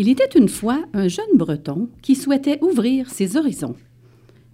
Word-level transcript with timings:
Il 0.00 0.08
était 0.08 0.38
une 0.38 0.48
fois 0.48 0.82
un 0.94 1.08
jeune 1.08 1.36
Breton 1.36 1.90
qui 2.00 2.14
souhaitait 2.14 2.58
ouvrir 2.62 3.10
ses 3.10 3.36
horizons. 3.36 3.76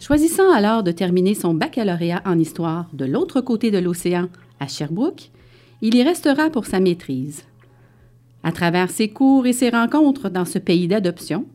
Choisissant 0.01 0.51
alors 0.51 0.83
de 0.83 0.91
terminer 0.91 1.37
son 1.37 1.55
baccalauréat 1.55 2.21
en 2.25 2.37
histoire 2.37 2.91
de 2.93 3.05
l'autre 3.05 3.41
côté 3.41 3.71
de 3.71 3.79
l'océan, 3.79 4.29
à 4.59 4.67
Sherbrooke, 4.67 5.31
il 5.83 5.95
y 5.95 6.03
restera 6.03 6.51
pour 6.51 6.67
sa 6.67 6.81
maîtrise. 6.81 7.45
À 8.43 8.51
travers 8.51 8.91
ses 8.91 9.11
cours 9.11 9.47
et 9.47 9.53
ses 9.53 9.71
rencontres 9.71 10.31
dans 10.31 10.45
ce 10.45 10.59
pays 10.59 10.89
d'adoption, 10.89 11.47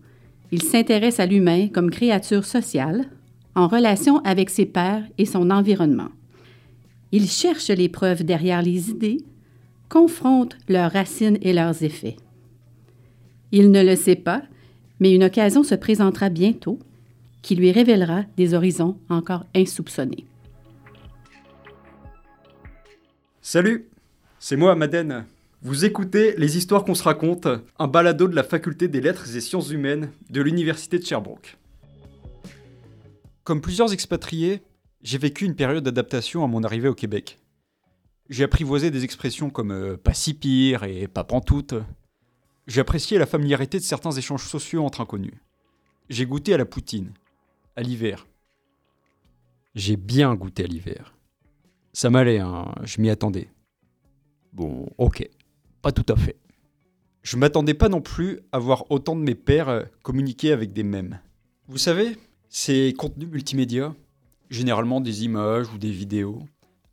il 0.53 0.63
s'intéresse 0.63 1.19
à 1.19 1.25
l'humain 1.25 1.67
comme 1.67 1.91
créature 1.91 2.45
sociale, 2.45 3.09
en 3.55 3.67
relation 3.67 4.19
avec 4.19 4.51
ses 4.51 4.67
pairs 4.67 5.03
et 5.17 5.25
son 5.25 5.51
environnement. 5.51 6.11
Il 7.11 7.27
cherche 7.27 7.67
les 7.67 7.89
preuves 7.89 8.23
derrière 8.23 8.61
les 8.61 8.89
idées, 8.89 9.17
confronte 9.89 10.55
leurs 10.69 10.93
racines 10.93 11.39
et 11.41 11.51
leurs 11.51 11.83
effets. 11.83 12.15
Il 13.51 13.71
ne 13.71 13.83
le 13.83 13.95
sait 13.95 14.15
pas, 14.15 14.43
mais 14.99 15.13
une 15.13 15.23
occasion 15.23 15.63
se 15.63 15.75
présentera 15.75 16.29
bientôt 16.29 16.79
qui 17.41 17.55
lui 17.55 17.71
révélera 17.71 18.23
des 18.37 18.53
horizons 18.53 18.97
encore 19.09 19.45
insoupçonnés. 19.55 20.25
Salut, 23.41 23.89
c'est 24.39 24.55
moi, 24.55 24.75
Madeleine. 24.75 25.25
Vous 25.63 25.85
écoutez 25.85 26.33
Les 26.37 26.57
Histoires 26.57 26.83
qu'on 26.83 26.95
se 26.95 27.03
raconte, 27.03 27.47
un 27.77 27.87
balado 27.87 28.27
de 28.27 28.35
la 28.35 28.43
Faculté 28.43 28.87
des 28.87 29.01
Lettres 29.01 29.35
et 29.35 29.41
Sciences 29.41 29.71
Humaines 29.71 30.11
de 30.29 30.41
l'Université 30.41 30.97
de 30.97 31.05
Sherbrooke. 31.05 31.57
Comme 33.43 33.61
plusieurs 33.61 33.91
expatriés, 33.91 34.61
j'ai 35.03 35.17
vécu 35.17 35.45
une 35.45 35.55
période 35.55 35.83
d'adaptation 35.83 36.43
à 36.43 36.47
mon 36.47 36.63
arrivée 36.63 36.87
au 36.87 36.95
Québec. 36.95 37.39
J'ai 38.29 38.43
apprivoisé 38.43 38.91
des 38.91 39.03
expressions 39.03 39.49
comme 39.49 39.71
euh, 39.71 39.97
pas 39.97 40.13
si 40.13 40.33
pire 40.33 40.83
et 40.83 41.07
pas 41.07 41.23
pantoute. 41.23 41.73
J'ai 42.67 42.81
apprécié 42.81 43.17
la 43.17 43.25
familiarité 43.25 43.79
de 43.79 43.83
certains 43.83 44.11
échanges 44.11 44.45
sociaux 44.45 44.85
entre 44.85 45.01
inconnus. 45.01 45.33
J'ai 46.09 46.25
goûté 46.25 46.53
à 46.53 46.57
la 46.57 46.65
poutine, 46.65 47.11
à 47.75 47.81
l'hiver. 47.81 48.27
J'ai 49.75 49.95
bien 49.95 50.35
goûté 50.35 50.63
à 50.63 50.67
l'hiver. 50.67 51.15
Ça 51.93 52.09
m'allait, 52.09 52.39
hein, 52.39 52.73
je 52.83 53.01
m'y 53.01 53.09
attendais. 53.09 53.49
Bon, 54.53 54.87
ok, 54.97 55.27
pas 55.81 55.91
tout 55.91 56.05
à 56.11 56.15
fait. 56.15 56.37
Je 57.23 57.37
m'attendais 57.37 57.73
pas 57.73 57.89
non 57.89 58.01
plus 58.01 58.39
à 58.51 58.59
voir 58.59 58.89
autant 58.89 59.15
de 59.15 59.21
mes 59.21 59.35
pairs 59.35 59.69
euh, 59.69 59.83
communiquer 60.01 60.51
avec 60.51 60.73
des 60.73 60.83
mèmes. 60.83 61.19
Vous 61.67 61.77
savez, 61.77 62.17
ces 62.49 62.93
contenus 62.97 63.29
multimédia, 63.29 63.95
généralement 64.49 65.01
des 65.01 65.23
images 65.23 65.71
ou 65.73 65.77
des 65.77 65.91
vidéos, 65.91 66.43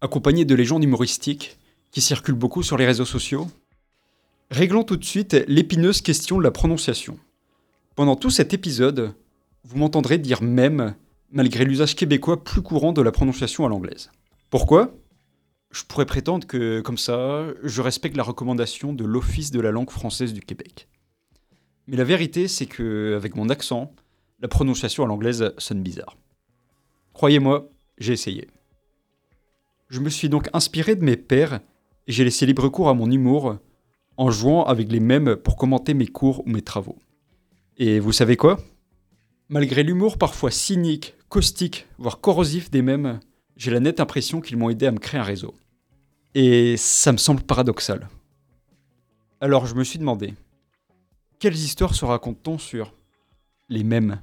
accompagnés 0.00 0.44
de 0.44 0.55
légendes 0.55 0.84
humoristiques 0.84 1.58
qui 1.91 2.00
circulent 2.00 2.34
beaucoup 2.34 2.62
sur 2.62 2.77
les 2.77 2.86
réseaux 2.86 3.05
sociaux. 3.05 3.48
Réglons 4.50 4.82
tout 4.82 4.96
de 4.96 5.04
suite 5.04 5.34
l'épineuse 5.46 6.00
question 6.00 6.38
de 6.38 6.42
la 6.42 6.50
prononciation. 6.50 7.18
Pendant 7.94 8.16
tout 8.16 8.30
cet 8.30 8.55
épisode, 8.55 9.14
vous 9.64 9.77
m'entendrez 9.77 10.16
dire 10.16 10.42
même, 10.42 10.94
malgré 11.30 11.66
l'usage 11.66 11.94
québécois 11.94 12.42
plus 12.42 12.62
courant 12.62 12.92
de 12.92 13.02
la 13.02 13.12
prononciation 13.12 13.66
à 13.66 13.68
l'anglaise. 13.68 14.10
Pourquoi? 14.48 14.94
Je 15.70 15.84
pourrais 15.84 16.06
prétendre 16.06 16.46
que, 16.46 16.80
comme 16.80 16.96
ça, 16.96 17.44
je 17.62 17.82
respecte 17.82 18.16
la 18.16 18.22
recommandation 18.22 18.94
de 18.94 19.05
l'Office 19.05 19.50
de 19.50 19.60
la 19.60 19.70
langue 19.70 19.90
française 19.90 20.32
du 20.32 20.40
Québec. 20.40 20.88
Mais 21.86 21.98
la 21.98 22.05
vérité, 22.05 22.48
c'est 22.48 22.64
que, 22.64 23.14
avec 23.14 23.36
mon 23.36 23.50
accent, 23.50 23.92
la 24.40 24.48
prononciation 24.48 25.05
à 25.05 25.06
l'anglaise 25.06 25.52
sonne 25.58 25.83
bizarre. 25.83 26.16
Croyez-moi, 27.12 27.68
j'ai 27.98 28.14
essayé. 28.14 28.48
Je 29.88 30.00
me 30.00 30.08
suis 30.08 30.30
donc 30.30 30.48
inspiré 30.55 30.96
de 30.96 31.05
mes 31.05 31.16
pairs 31.16 31.60
et 32.06 32.12
j'ai 32.12 32.24
laissé 32.24 32.46
libre 32.46 32.70
cours 32.70 32.88
à 32.88 32.94
mon 32.94 33.10
humour 33.10 33.58
en 34.19 34.30
jouant 34.30 34.64
avec 34.64 34.91
les 34.92 35.00
mêmes 35.00 35.36
pour 35.36 35.56
commenter 35.56 35.94
mes 35.94 36.08
cours 36.08 36.41
ou 36.41 36.50
mes 36.50 36.61
travaux. 36.61 36.98
Et 37.77 38.01
vous 38.01 38.12
savez 38.12 38.36
quoi? 38.36 38.58
Malgré 39.48 39.84
l'humour 39.84 40.18
parfois 40.18 40.51
cynique, 40.51 41.14
caustique, 41.29 41.86
voire 41.98 42.20
corrosif 42.20 42.70
des 42.70 42.83
mêmes, 42.83 43.20
j'ai 43.56 43.70
la 43.70 43.80
nette 43.80 44.01
impression 44.01 44.40
qu'ils 44.40 44.56
m'ont 44.56 44.70
aidé 44.70 44.86
à 44.86 44.90
me 44.90 44.98
créer 44.98 45.20
un 45.20 45.24
réseau. 45.24 45.55
Et 46.34 46.77
ça 46.77 47.12
me 47.12 47.17
semble 47.17 47.42
paradoxal. 47.42 48.08
Alors 49.40 49.67
je 49.67 49.77
me 49.77 49.84
suis 49.84 50.01
demandé, 50.01 50.35
quelles 51.39 51.55
histoires 51.55 51.95
se 51.95 52.05
raconte-t-on 52.05 52.58
sur 52.58 52.92
les 53.68 53.85
mêmes? 53.85 54.20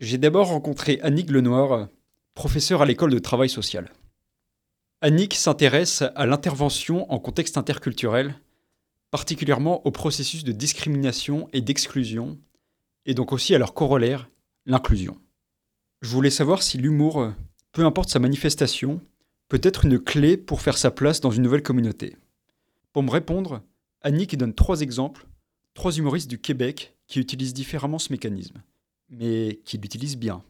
J'ai 0.00 0.18
d'abord 0.18 0.48
rencontré 0.48 1.00
Annick 1.02 1.30
Lenoir, 1.30 1.86
professeure 2.34 2.82
à 2.82 2.84
l'école 2.84 3.12
de 3.12 3.18
travail 3.20 3.48
social. 3.48 3.90
Annick 5.02 5.34
s'intéresse 5.34 6.02
à 6.14 6.26
l'intervention 6.26 7.10
en 7.12 7.18
contexte 7.18 7.58
interculturel 7.58 8.34
particulièrement 9.10 9.86
au 9.86 9.90
processus 9.90 10.44
de 10.44 10.52
discrimination 10.52 11.48
et 11.52 11.60
d'exclusion, 11.60 12.38
et 13.06 13.14
donc 13.14 13.32
aussi 13.32 13.54
à 13.54 13.58
leur 13.58 13.72
corollaire, 13.72 14.28
l'inclusion. 14.66 15.16
Je 16.02 16.10
voulais 16.10 16.30
savoir 16.30 16.62
si 16.62 16.76
l'humour, 16.76 17.32
peu 17.72 17.84
importe 17.84 18.10
sa 18.10 18.18
manifestation, 18.18 19.00
peut 19.48 19.60
être 19.62 19.84
une 19.84 19.98
clé 19.98 20.36
pour 20.36 20.60
faire 20.60 20.76
sa 20.76 20.90
place 20.90 21.20
dans 21.20 21.30
une 21.30 21.44
nouvelle 21.44 21.62
communauté. 21.62 22.16
Pour 22.92 23.02
me 23.02 23.10
répondre, 23.10 23.62
Annick 24.02 24.36
donne 24.36 24.54
trois 24.54 24.80
exemples, 24.80 25.26
trois 25.72 25.96
humoristes 25.96 26.28
du 26.28 26.38
Québec 26.38 26.94
qui 27.06 27.20
utilisent 27.20 27.54
différemment 27.54 27.98
ce 27.98 28.12
mécanisme, 28.12 28.62
mais 29.08 29.60
qui 29.64 29.78
l'utilisent 29.78 30.18
bien. 30.18 30.42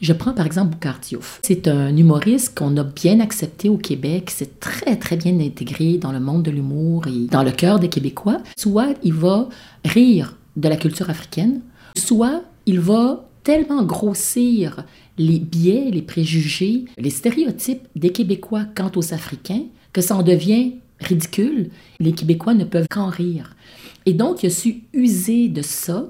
Je 0.00 0.14
prends 0.14 0.32
par 0.32 0.46
exemple 0.46 0.70
Boucard 0.70 1.00
C'est 1.42 1.68
un 1.68 1.94
humoriste 1.94 2.58
qu'on 2.58 2.76
a 2.78 2.84
bien 2.84 3.20
accepté 3.20 3.68
au 3.68 3.76
Québec. 3.76 4.30
C'est 4.34 4.58
très, 4.58 4.96
très 4.96 5.16
bien 5.16 5.38
intégré 5.40 5.98
dans 5.98 6.12
le 6.12 6.20
monde 6.20 6.42
de 6.42 6.50
l'humour 6.50 7.06
et 7.06 7.26
dans 7.26 7.42
le 7.42 7.50
cœur 7.50 7.78
des 7.78 7.88
Québécois. 7.88 8.38
Soit 8.56 8.94
il 9.02 9.12
va 9.12 9.48
rire 9.84 10.36
de 10.56 10.68
la 10.68 10.76
culture 10.76 11.10
africaine, 11.10 11.60
soit 11.96 12.42
il 12.64 12.80
va 12.80 13.26
tellement 13.44 13.82
grossir 13.82 14.84
les 15.18 15.38
biais, 15.38 15.90
les 15.92 16.02
préjugés, 16.02 16.86
les 16.96 17.10
stéréotypes 17.10 17.86
des 17.94 18.10
Québécois 18.10 18.64
quant 18.74 18.90
aux 18.96 19.12
Africains 19.12 19.64
que 19.92 20.00
ça 20.00 20.16
en 20.16 20.22
devient 20.22 20.76
ridicule. 20.98 21.70
Les 21.98 22.12
Québécois 22.12 22.54
ne 22.54 22.64
peuvent 22.64 22.88
qu'en 22.88 23.08
rire. 23.08 23.54
Et 24.06 24.14
donc, 24.14 24.42
il 24.42 24.46
a 24.46 24.50
su 24.50 24.82
user 24.94 25.48
de 25.48 25.60
ça 25.60 26.06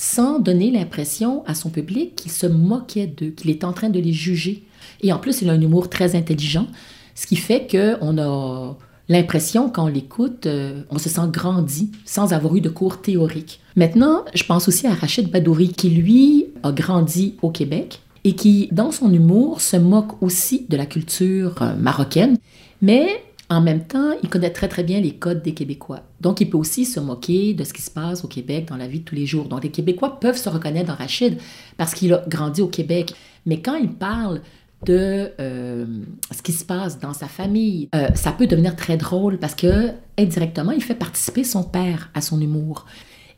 sans 0.00 0.38
donner 0.38 0.70
l'impression 0.70 1.44
à 1.44 1.54
son 1.54 1.68
public 1.68 2.16
qu'il 2.16 2.32
se 2.32 2.46
moquait 2.46 3.06
d'eux, 3.06 3.32
qu'il 3.36 3.50
est 3.50 3.64
en 3.64 3.74
train 3.74 3.90
de 3.90 4.00
les 4.00 4.14
juger. 4.14 4.64
Et 5.02 5.12
en 5.12 5.18
plus, 5.18 5.42
il 5.42 5.50
a 5.50 5.52
un 5.52 5.60
humour 5.60 5.90
très 5.90 6.16
intelligent, 6.16 6.68
ce 7.14 7.26
qui 7.26 7.36
fait 7.36 7.68
qu'on 7.70 8.16
a 8.16 8.78
l'impression, 9.10 9.68
quand 9.68 9.84
on 9.84 9.88
l'écoute, 9.88 10.46
euh, 10.46 10.84
on 10.88 10.96
se 10.96 11.10
sent 11.10 11.28
grandi 11.30 11.92
sans 12.06 12.32
avoir 12.32 12.56
eu 12.56 12.62
de 12.62 12.70
cours 12.70 13.02
théoriques. 13.02 13.60
Maintenant, 13.76 14.24
je 14.32 14.42
pense 14.44 14.68
aussi 14.68 14.86
à 14.86 14.94
Rachid 14.94 15.30
Badouri, 15.30 15.68
qui 15.68 15.90
lui 15.90 16.46
a 16.62 16.72
grandi 16.72 17.34
au 17.42 17.50
Québec 17.50 18.00
et 18.24 18.34
qui, 18.34 18.70
dans 18.72 18.92
son 18.92 19.12
humour, 19.12 19.60
se 19.60 19.76
moque 19.76 20.22
aussi 20.22 20.64
de 20.70 20.78
la 20.78 20.86
culture 20.86 21.60
euh, 21.60 21.76
marocaine, 21.76 22.38
mais 22.80 23.22
en 23.50 23.60
même 23.60 23.84
temps, 23.84 24.12
il 24.22 24.28
connaît 24.28 24.50
très 24.50 24.68
très 24.68 24.84
bien 24.84 25.00
les 25.00 25.16
codes 25.16 25.42
des 25.42 25.54
Québécois. 25.54 26.04
Donc, 26.20 26.40
il 26.40 26.48
peut 26.48 26.56
aussi 26.56 26.84
se 26.84 27.00
moquer 27.00 27.52
de 27.52 27.64
ce 27.64 27.72
qui 27.72 27.82
se 27.82 27.90
passe 27.90 28.24
au 28.24 28.28
Québec 28.28 28.68
dans 28.68 28.76
la 28.76 28.86
vie 28.86 29.00
de 29.00 29.04
tous 29.04 29.16
les 29.16 29.26
jours. 29.26 29.48
Donc, 29.48 29.64
les 29.64 29.72
Québécois 29.72 30.20
peuvent 30.20 30.36
se 30.36 30.48
reconnaître 30.48 30.86
dans 30.86 30.94
Rachid 30.94 31.36
parce 31.76 31.92
qu'il 31.92 32.12
a 32.14 32.24
grandi 32.28 32.62
au 32.62 32.68
Québec. 32.68 33.12
Mais 33.46 33.60
quand 33.60 33.74
il 33.74 33.90
parle 33.90 34.40
de 34.86 35.32
euh, 35.40 35.84
ce 36.30 36.42
qui 36.42 36.52
se 36.52 36.64
passe 36.64 37.00
dans 37.00 37.12
sa 37.12 37.26
famille, 37.26 37.88
euh, 37.92 38.08
ça 38.14 38.30
peut 38.30 38.46
devenir 38.46 38.76
très 38.76 38.96
drôle 38.96 39.38
parce 39.38 39.56
que 39.56 39.90
indirectement, 40.16 40.70
il 40.70 40.82
fait 40.82 40.94
participer 40.94 41.42
son 41.42 41.64
père 41.64 42.08
à 42.14 42.20
son 42.20 42.40
humour. 42.40 42.86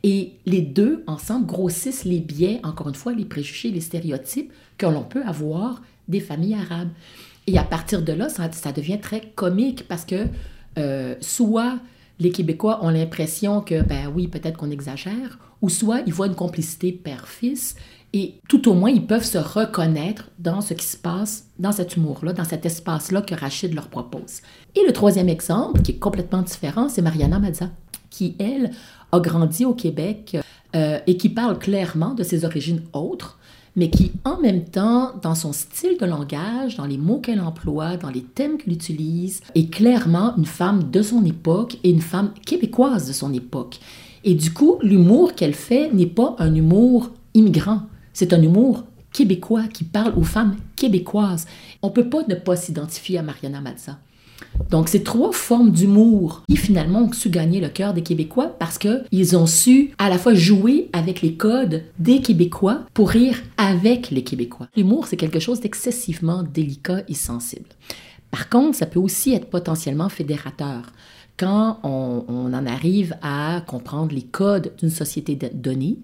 Et 0.03 0.33
les 0.45 0.61
deux, 0.61 1.03
ensemble, 1.07 1.47
grossissent 1.47 2.05
les 2.05 2.19
biais, 2.19 2.59
encore 2.63 2.87
une 2.87 2.95
fois, 2.95 3.13
les 3.13 3.25
préjugés, 3.25 3.71
les 3.71 3.81
stéréotypes 3.81 4.51
que 4.77 4.85
l'on 4.85 5.03
peut 5.03 5.23
avoir 5.25 5.81
des 6.07 6.19
familles 6.19 6.55
arabes. 6.55 6.89
Et 7.47 7.57
à 7.57 7.63
partir 7.63 8.01
de 8.01 8.13
là, 8.13 8.29
ça, 8.29 8.71
devient 8.71 8.99
très 8.99 9.21
comique 9.35 9.87
parce 9.87 10.05
que 10.05 10.27
euh, 10.77 11.15
soit 11.19 11.79
les 12.19 12.31
Québécois 12.31 12.79
ont 12.83 12.89
l'impression 12.89 13.61
que, 13.61 13.81
ben 13.81 14.11
oui, 14.13 14.27
peut-être 14.27 14.57
qu'on 14.57 14.71
exagère, 14.71 15.39
ou 15.61 15.69
soit 15.69 16.01
ils 16.05 16.13
voient 16.13 16.27
une 16.27 16.35
complicité 16.35 16.91
père-fils, 16.91 17.75
et 18.15 18.35
tout 18.47 18.69
au 18.69 18.75
moins, 18.75 18.91
ils 18.91 19.07
peuvent 19.07 19.25
se 19.25 19.39
reconnaître 19.39 20.29
dans 20.37 20.61
ce 20.61 20.75
qui 20.75 20.85
se 20.85 20.97
passe 20.97 21.47
dans 21.57 21.71
cet 21.71 21.97
humour-là, 21.97 22.33
dans 22.33 22.43
cet 22.43 22.65
espace-là 22.65 23.23
que 23.23 23.33
Rachid 23.33 23.73
leur 23.73 23.87
propose. 23.87 24.41
Et 24.75 24.85
le 24.85 24.93
troisième 24.93 25.29
exemple, 25.29 25.81
qui 25.81 25.93
est 25.93 25.97
complètement 25.97 26.43
différent, 26.43 26.89
c'est 26.89 27.01
Mariana 27.01 27.39
Mazza, 27.39 27.71
qui, 28.11 28.35
elle, 28.37 28.69
a 29.11 29.19
grandi 29.19 29.65
au 29.65 29.73
Québec 29.73 30.37
euh, 30.75 30.99
et 31.07 31.17
qui 31.17 31.29
parle 31.29 31.57
clairement 31.57 32.13
de 32.13 32.21
ses 32.21 32.45
origines 32.45 32.83
autres, 32.93 33.39
mais 33.75 33.89
qui, 33.89 34.11
en 34.23 34.39
même 34.39 34.65
temps, 34.65 35.13
dans 35.21 35.35
son 35.35 35.51
style 35.51 35.97
de 35.99 36.05
langage, 36.05 36.77
dans 36.77 36.85
les 36.85 36.97
mots 36.97 37.19
qu'elle 37.19 37.41
emploie, 37.41 37.97
dans 37.97 38.09
les 38.09 38.21
thèmes 38.21 38.57
qu'elle 38.57 38.73
utilise, 38.73 39.41
est 39.55 39.71
clairement 39.71 40.35
une 40.37 40.45
femme 40.45 40.91
de 40.91 41.01
son 41.01 41.25
époque 41.25 41.77
et 41.83 41.89
une 41.89 42.01
femme 42.01 42.33
québécoise 42.45 43.07
de 43.07 43.13
son 43.13 43.33
époque. 43.33 43.79
Et 44.23 44.35
du 44.35 44.53
coup, 44.53 44.77
l'humour 44.81 45.33
qu'elle 45.33 45.55
fait 45.55 45.91
n'est 45.91 46.05
pas 46.05 46.35
un 46.39 46.53
humour 46.53 47.09
immigrant, 47.33 47.81
c'est 48.13 48.33
un 48.33 48.41
humour 48.41 48.83
québécois 49.11 49.63
qui 49.71 49.83
parle 49.83 50.13
aux 50.17 50.23
femmes 50.23 50.55
québécoises. 50.75 51.47
On 51.81 51.87
ne 51.87 51.93
peut 51.93 52.09
pas 52.09 52.23
ne 52.27 52.35
pas 52.35 52.55
s'identifier 52.55 53.17
à 53.17 53.23
Mariana 53.23 53.61
Mazza. 53.61 53.97
Donc, 54.69 54.89
ces 54.89 55.03
trois 55.03 55.31
formes 55.31 55.71
d'humour 55.71 56.43
qui 56.49 56.57
finalement 56.57 57.03
ont 57.03 57.11
su 57.11 57.29
gagner 57.29 57.59
le 57.59 57.69
cœur 57.69 57.93
des 57.93 58.01
Québécois 58.01 58.55
parce 58.57 58.77
qu'ils 58.77 59.37
ont 59.37 59.45
su 59.45 59.91
à 59.97 60.09
la 60.09 60.17
fois 60.17 60.33
jouer 60.33 60.89
avec 60.93 61.21
les 61.21 61.35
codes 61.35 61.83
des 61.99 62.21
Québécois 62.21 62.81
pour 62.93 63.09
rire 63.09 63.41
avec 63.57 64.09
les 64.09 64.23
Québécois. 64.23 64.67
L'humour, 64.75 65.07
c'est 65.07 65.17
quelque 65.17 65.39
chose 65.39 65.59
d'excessivement 65.59 66.43
délicat 66.43 67.03
et 67.07 67.13
sensible. 67.13 67.69
Par 68.31 68.49
contre, 68.49 68.77
ça 68.77 68.87
peut 68.87 68.99
aussi 68.99 69.33
être 69.33 69.45
potentiellement 69.45 70.09
fédérateur. 70.09 70.91
Quand 71.37 71.79
on, 71.83 72.51
en 72.53 72.65
arrive 72.65 73.15
à 73.21 73.61
comprendre 73.67 74.13
les 74.13 74.23
codes 74.23 74.71
d'une 74.79 74.89
société 74.89 75.35
donnée, 75.53 75.97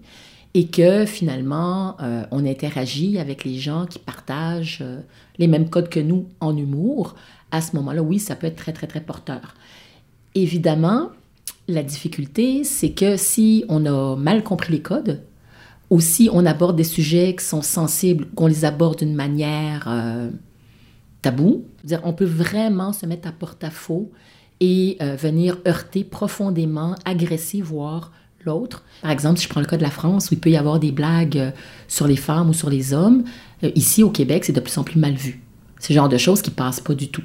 et 0.54 0.66
que 0.66 1.06
finalement, 1.06 1.96
euh, 2.00 2.24
on 2.30 2.44
interagit 2.44 3.18
avec 3.18 3.44
les 3.44 3.58
gens 3.58 3.86
qui 3.86 3.98
partagent 3.98 4.80
euh, 4.82 5.00
les 5.38 5.46
mêmes 5.46 5.70
codes 5.70 5.88
que 5.88 6.00
nous 6.00 6.26
en 6.40 6.56
humour, 6.56 7.14
à 7.52 7.60
ce 7.60 7.76
moment-là, 7.76 8.02
oui, 8.02 8.18
ça 8.18 8.34
peut 8.34 8.48
être 8.48 8.56
très, 8.56 8.72
très, 8.72 8.86
très 8.86 9.00
porteur. 9.00 9.54
Évidemment, 10.34 11.10
la 11.68 11.82
difficulté, 11.82 12.64
c'est 12.64 12.90
que 12.90 13.16
si 13.16 13.64
on 13.68 13.86
a 13.86 14.16
mal 14.16 14.42
compris 14.42 14.72
les 14.72 14.82
codes, 14.82 15.22
ou 15.88 16.00
si 16.00 16.28
on 16.32 16.46
aborde 16.46 16.76
des 16.76 16.84
sujets 16.84 17.34
qui 17.36 17.44
sont 17.44 17.62
sensibles, 17.62 18.26
qu'on 18.34 18.46
les 18.46 18.64
aborde 18.64 18.98
d'une 18.98 19.14
manière 19.14 19.86
euh, 19.88 20.30
taboue, 21.22 21.64
on 22.04 22.12
peut 22.12 22.24
vraiment 22.24 22.92
se 22.92 23.06
mettre 23.06 23.28
à 23.28 23.32
porte-à-faux 23.32 24.10
et 24.60 24.98
venir 25.00 25.56
heurter 25.66 26.04
profondément, 26.04 26.94
agresser, 27.06 27.62
voire 27.62 28.12
l'autre. 28.44 28.84
Par 29.02 29.10
exemple, 29.10 29.38
si 29.38 29.44
je 29.44 29.48
prends 29.48 29.60
le 29.60 29.66
cas 29.66 29.76
de 29.76 29.82
la 29.82 29.90
France, 29.90 30.30
où 30.30 30.34
il 30.34 30.40
peut 30.40 30.50
y 30.50 30.56
avoir 30.56 30.78
des 30.78 30.92
blagues 30.92 31.38
euh, 31.38 31.50
sur 31.88 32.06
les 32.06 32.16
femmes 32.16 32.50
ou 32.50 32.52
sur 32.52 32.70
les 32.70 32.92
hommes, 32.92 33.24
euh, 33.64 33.70
ici 33.74 34.02
au 34.02 34.10
Québec, 34.10 34.44
c'est 34.44 34.52
de 34.52 34.60
plus 34.60 34.76
en 34.78 34.84
plus 34.84 34.98
mal 34.98 35.14
vu. 35.14 35.42
C'est 35.78 35.92
le 35.92 35.98
genre 35.98 36.08
de 36.08 36.18
choses 36.18 36.42
qui 36.42 36.50
passent 36.50 36.80
pas 36.80 36.94
du 36.94 37.08
tout. 37.08 37.22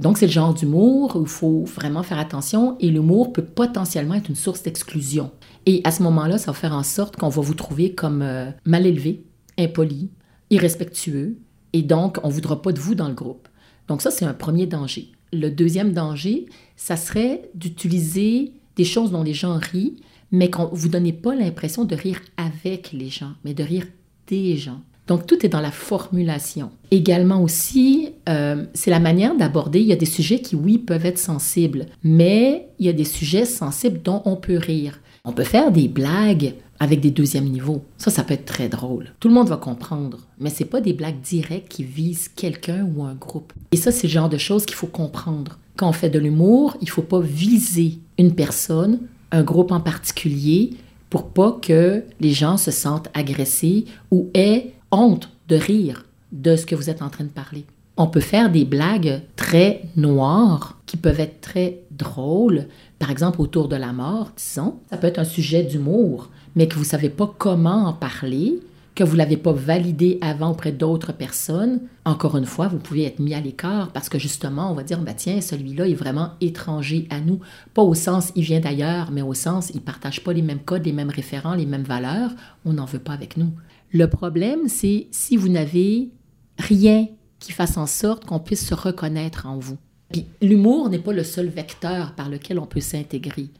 Donc, 0.00 0.18
c'est 0.18 0.26
le 0.26 0.32
genre 0.32 0.54
d'humour 0.54 1.16
où 1.16 1.22
il 1.22 1.28
faut 1.28 1.64
vraiment 1.64 2.02
faire 2.02 2.18
attention 2.18 2.76
et 2.78 2.90
l'humour 2.90 3.32
peut 3.32 3.44
potentiellement 3.44 4.14
être 4.14 4.28
une 4.28 4.36
source 4.36 4.62
d'exclusion. 4.62 5.32
Et 5.66 5.80
à 5.84 5.90
ce 5.90 6.02
moment-là, 6.04 6.38
ça 6.38 6.52
va 6.52 6.54
faire 6.56 6.72
en 6.72 6.84
sorte 6.84 7.16
qu'on 7.16 7.28
va 7.28 7.42
vous 7.42 7.54
trouver 7.54 7.94
comme 7.94 8.22
euh, 8.22 8.50
mal 8.64 8.86
élevé, 8.86 9.24
impoli, 9.58 10.10
irrespectueux 10.50 11.36
et 11.72 11.82
donc 11.82 12.18
on 12.22 12.28
ne 12.28 12.32
voudra 12.32 12.62
pas 12.62 12.72
de 12.72 12.78
vous 12.78 12.94
dans 12.94 13.08
le 13.08 13.14
groupe. 13.14 13.48
Donc, 13.88 14.02
ça, 14.02 14.10
c'est 14.10 14.24
un 14.24 14.34
premier 14.34 14.66
danger. 14.66 15.10
Le 15.32 15.50
deuxième 15.50 15.92
danger, 15.92 16.46
ça 16.76 16.96
serait 16.96 17.50
d'utiliser 17.54 18.52
des 18.76 18.84
choses 18.84 19.10
dont 19.10 19.22
les 19.22 19.34
gens 19.34 19.58
rient 19.58 19.96
mais 20.30 20.50
qu'on 20.50 20.66
vous 20.66 20.88
donnez 20.88 21.12
pas 21.12 21.34
l'impression 21.34 21.84
de 21.84 21.94
rire 21.94 22.20
avec 22.36 22.92
les 22.92 23.08
gens, 23.08 23.32
mais 23.44 23.54
de 23.54 23.62
rire 23.62 23.86
des 24.26 24.56
gens. 24.56 24.80
Donc 25.06 25.26
tout 25.26 25.44
est 25.44 25.48
dans 25.48 25.62
la 25.62 25.70
formulation. 25.70 26.70
Également 26.90 27.42
aussi, 27.42 28.10
euh, 28.28 28.66
c'est 28.74 28.90
la 28.90 29.00
manière 29.00 29.34
d'aborder. 29.34 29.80
Il 29.80 29.86
y 29.86 29.92
a 29.92 29.96
des 29.96 30.06
sujets 30.06 30.40
qui, 30.40 30.54
oui, 30.54 30.76
peuvent 30.76 31.06
être 31.06 31.18
sensibles, 31.18 31.86
mais 32.04 32.68
il 32.78 32.86
y 32.86 32.90
a 32.90 32.92
des 32.92 33.04
sujets 33.04 33.46
sensibles 33.46 34.02
dont 34.02 34.22
on 34.26 34.36
peut 34.36 34.58
rire. 34.58 35.00
On 35.24 35.32
peut 35.32 35.44
faire 35.44 35.72
des 35.72 35.88
blagues 35.88 36.54
avec 36.78 37.00
des 37.00 37.10
deuxièmes 37.10 37.48
niveaux. 37.48 37.82
Ça, 37.96 38.10
ça 38.10 38.22
peut 38.22 38.34
être 38.34 38.44
très 38.44 38.68
drôle. 38.68 39.12
Tout 39.18 39.28
le 39.28 39.34
monde 39.34 39.48
va 39.48 39.56
comprendre, 39.56 40.18
mais 40.38 40.50
c'est 40.50 40.64
pas 40.64 40.80
des 40.80 40.92
blagues 40.92 41.20
directes 41.20 41.68
qui 41.68 41.84
visent 41.84 42.28
quelqu'un 42.28 42.86
ou 42.94 43.02
un 43.02 43.14
groupe. 43.14 43.52
Et 43.72 43.76
ça, 43.76 43.90
c'est 43.90 44.06
le 44.06 44.12
genre 44.12 44.28
de 44.28 44.38
choses 44.38 44.66
qu'il 44.66 44.76
faut 44.76 44.86
comprendre. 44.86 45.58
Quand 45.76 45.88
on 45.88 45.92
fait 45.92 46.10
de 46.10 46.18
l'humour, 46.18 46.76
il 46.80 46.90
faut 46.90 47.02
pas 47.02 47.20
viser 47.20 47.98
une 48.18 48.34
personne 48.34 49.00
un 49.30 49.42
groupe 49.42 49.72
en 49.72 49.80
particulier 49.80 50.70
pour 51.10 51.28
pas 51.28 51.58
que 51.62 52.04
les 52.20 52.32
gens 52.32 52.56
se 52.56 52.70
sentent 52.70 53.08
agressés 53.14 53.86
ou 54.10 54.30
aient 54.34 54.72
honte 54.90 55.30
de 55.48 55.56
rire 55.56 56.04
de 56.32 56.56
ce 56.56 56.66
que 56.66 56.74
vous 56.74 56.90
êtes 56.90 57.02
en 57.02 57.08
train 57.08 57.24
de 57.24 57.30
parler. 57.30 57.64
On 57.96 58.06
peut 58.06 58.20
faire 58.20 58.50
des 58.50 58.64
blagues 58.64 59.22
très 59.34 59.82
noires 59.96 60.78
qui 60.86 60.96
peuvent 60.96 61.18
être 61.18 61.40
très 61.40 61.80
drôles, 61.90 62.66
par 62.98 63.10
exemple 63.10 63.40
autour 63.40 63.68
de 63.68 63.76
la 63.76 63.92
mort, 63.92 64.30
disons. 64.36 64.76
Ça 64.90 64.96
peut 64.96 65.08
être 65.08 65.18
un 65.18 65.24
sujet 65.24 65.64
d'humour, 65.64 66.30
mais 66.54 66.68
que 66.68 66.76
vous 66.76 66.84
savez 66.84 67.08
pas 67.08 67.32
comment 67.38 67.86
en 67.86 67.92
parler 67.92 68.60
que 68.98 69.04
vous 69.04 69.12
ne 69.12 69.18
l'avez 69.18 69.36
pas 69.36 69.52
validé 69.52 70.18
avant 70.22 70.50
auprès 70.50 70.72
d'autres 70.72 71.12
personnes, 71.12 71.82
encore 72.04 72.36
une 72.36 72.46
fois, 72.46 72.66
vous 72.66 72.80
pouvez 72.80 73.04
être 73.04 73.20
mis 73.20 73.32
à 73.32 73.40
l'écart 73.40 73.92
parce 73.92 74.08
que 74.08 74.18
justement, 74.18 74.72
on 74.72 74.74
va 74.74 74.82
dire, 74.82 75.00
bah, 75.00 75.14
tiens, 75.14 75.40
celui-là 75.40 75.86
est 75.86 75.94
vraiment 75.94 76.32
étranger 76.40 77.06
à 77.08 77.20
nous. 77.20 77.38
Pas 77.74 77.82
au 77.82 77.94
sens 77.94 78.32
il 78.34 78.42
vient 78.42 78.58
d'ailleurs, 78.58 79.12
mais 79.12 79.22
au 79.22 79.34
sens 79.34 79.70
il 79.70 79.76
ne 79.76 79.82
partage 79.82 80.24
pas 80.24 80.32
les 80.32 80.42
mêmes 80.42 80.64
codes, 80.64 80.84
les 80.84 80.92
mêmes 80.92 81.10
référents, 81.10 81.54
les 81.54 81.64
mêmes 81.64 81.84
valeurs. 81.84 82.32
On 82.64 82.72
n'en 82.72 82.86
veut 82.86 82.98
pas 82.98 83.12
avec 83.12 83.36
nous. 83.36 83.52
Le 83.92 84.10
problème, 84.10 84.66
c'est 84.66 85.06
si 85.12 85.36
vous 85.36 85.48
n'avez 85.48 86.10
rien 86.58 87.06
qui 87.38 87.52
fasse 87.52 87.76
en 87.76 87.86
sorte 87.86 88.24
qu'on 88.24 88.40
puisse 88.40 88.66
se 88.66 88.74
reconnaître 88.74 89.46
en 89.46 89.60
vous. 89.60 89.78
Puis 90.10 90.26
l'humour 90.42 90.90
n'est 90.90 90.98
pas 90.98 91.12
le 91.12 91.22
seul 91.22 91.46
vecteur 91.46 92.16
par 92.16 92.28
lequel 92.28 92.58
on 92.58 92.66
peut 92.66 92.80
s'intégrer. 92.80 93.50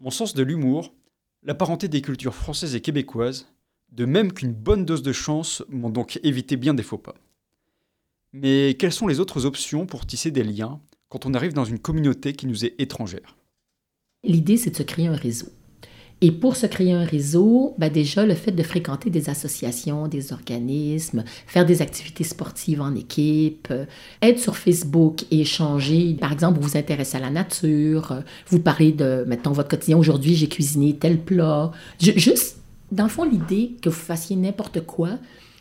Mon 0.00 0.10
sens 0.10 0.34
de 0.34 0.42
l'humour, 0.42 0.92
la 1.44 1.54
parenté 1.54 1.86
des 1.86 2.02
cultures 2.02 2.34
françaises 2.34 2.74
et 2.74 2.80
québécoises, 2.80 3.46
de 3.96 4.04
même 4.04 4.32
qu'une 4.32 4.52
bonne 4.52 4.84
dose 4.84 5.02
de 5.02 5.12
chance 5.12 5.64
m'ont 5.70 5.90
donc 5.90 6.20
évité 6.22 6.56
bien 6.56 6.74
des 6.74 6.82
faux 6.82 6.98
pas. 6.98 7.14
Mais 8.34 8.76
quelles 8.78 8.92
sont 8.92 9.06
les 9.06 9.20
autres 9.20 9.46
options 9.46 9.86
pour 9.86 10.04
tisser 10.04 10.30
des 10.30 10.44
liens 10.44 10.80
quand 11.08 11.24
on 11.24 11.32
arrive 11.32 11.54
dans 11.54 11.64
une 11.64 11.78
communauté 11.78 12.34
qui 12.34 12.46
nous 12.46 12.66
est 12.66 12.74
étrangère? 12.78 13.36
L'idée, 14.22 14.58
c'est 14.58 14.70
de 14.70 14.76
se 14.76 14.82
créer 14.82 15.06
un 15.06 15.16
réseau. 15.16 15.46
Et 16.20 16.32
pour 16.32 16.56
se 16.56 16.66
créer 16.66 16.92
un 16.92 17.04
réseau, 17.04 17.74
ben 17.78 17.90
déjà, 17.90 18.26
le 18.26 18.34
fait 18.34 18.52
de 18.52 18.62
fréquenter 18.62 19.08
des 19.08 19.30
associations, 19.30 20.08
des 20.08 20.32
organismes, 20.32 21.24
faire 21.46 21.64
des 21.64 21.80
activités 21.80 22.24
sportives 22.24 22.80
en 22.80 22.94
équipe, 22.94 23.72
être 24.22 24.38
sur 24.38 24.56
Facebook 24.56 25.24
et 25.30 25.40
échanger. 25.40 26.14
Par 26.18 26.32
exemple, 26.32 26.58
vous 26.58 26.68
vous 26.68 26.76
intéressez 26.76 27.16
à 27.16 27.20
la 27.20 27.30
nature, 27.30 28.22
vous 28.48 28.60
parlez 28.60 28.92
de, 28.92 29.24
mettons, 29.26 29.52
votre 29.52 29.68
quotidien. 29.68 29.98
Aujourd'hui, 29.98 30.34
j'ai 30.34 30.48
cuisiné 30.48 30.96
tel 30.96 31.18
plat. 31.18 31.70
juste 31.98 32.56
dans 32.92 33.04
le 33.04 33.10
fond, 33.10 33.24
l'idée 33.24 33.76
que 33.82 33.88
vous 33.88 33.94
fassiez 33.94 34.36
n'importe 34.36 34.84
quoi, 34.84 35.10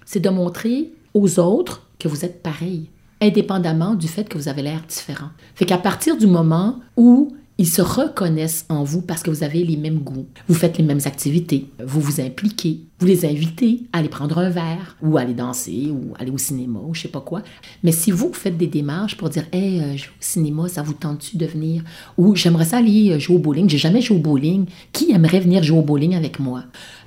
c'est 0.06 0.19
de 0.19 0.30
montrer 0.30 0.92
aux 1.13 1.39
autres 1.39 1.88
que 2.00 2.07
vous 2.07 2.25
êtes 2.25 2.44
pareil, 2.44 2.89
indépendamment 3.22 3.95
du 3.95 4.07
fait 4.07 4.27
que 4.27 4.38
vous 4.38 4.48
avez 4.48 4.62
l'air 4.62 4.81
différent. 4.88 5.30
Fait 5.56 5.66
qu'à 5.66 5.77
partir 5.77 6.18
du 6.18 6.27
moment 6.27 6.80
où 6.98 7.36
ils 7.57 7.68
se 7.68 7.81
reconnaissent 7.81 8.66
en 8.68 8.84
vous 8.84 9.02
parce 9.02 9.24
que 9.24 9.30
vous 9.30 9.44
avez 9.44 9.63
les 9.63 9.78
mêmes 9.78 10.00
goûts. 10.00 10.25
Vous 10.50 10.56
faites 10.56 10.78
les 10.78 10.84
mêmes 10.84 11.00
activités. 11.06 11.69
Vous 11.84 12.02
vous 12.02 12.19
impliquez. 12.19 12.81
Vous 13.00 13.07
les 13.07 13.25
invitez 13.25 13.84
à 13.94 14.00
aller 14.00 14.10
prendre 14.10 14.38
un 14.38 14.50
verre 14.50 14.98
ou 15.02 15.18
à 15.18 15.22
aller 15.22 15.34
danser 15.34 15.90
ou 15.92 16.13
aller 16.19 16.31
au 16.31 16.38
cinéma 16.38 16.80
ou 16.86 16.94
je 16.94 17.04
sais 17.04 17.07
pas 17.07 17.22
quoi. 17.22 17.44
Mais 17.83 17.94
si 17.94 18.12
vous 18.12 18.31
faites 18.33 18.57
des 18.57 18.68
démarches 18.68 19.16
pour 19.16 19.30
dire 19.30 19.45
Hey, 19.54 19.80
euh, 19.80 19.95
je 19.95 20.04
vais 20.04 20.09
au 20.09 20.21
cinéma, 20.21 20.68
ça 20.68 20.81
vous 20.81 20.94
tente-tu 20.94 21.38
de 21.38 21.45
venir? 21.45 21.83
Ou 22.18 22.35
j'aimerais 22.35 22.66
ça 22.66 22.78
aller 22.78 23.12
euh, 23.12 23.19
jouer 23.19 23.38
au 23.38 23.40
bowling. 23.40 23.69
J'ai 23.69 23.78
jamais 23.78 24.02
joué 24.02 24.18
au 24.18 24.21
bowling. 24.21 24.66
Qui 24.92 25.12
aimerait 25.12 25.40
venir 25.40 25.64
jouer 25.64 25.80
au 25.80 25.83
bowling 25.83 26.16
avec 26.16 26.40
moi? 26.40 26.64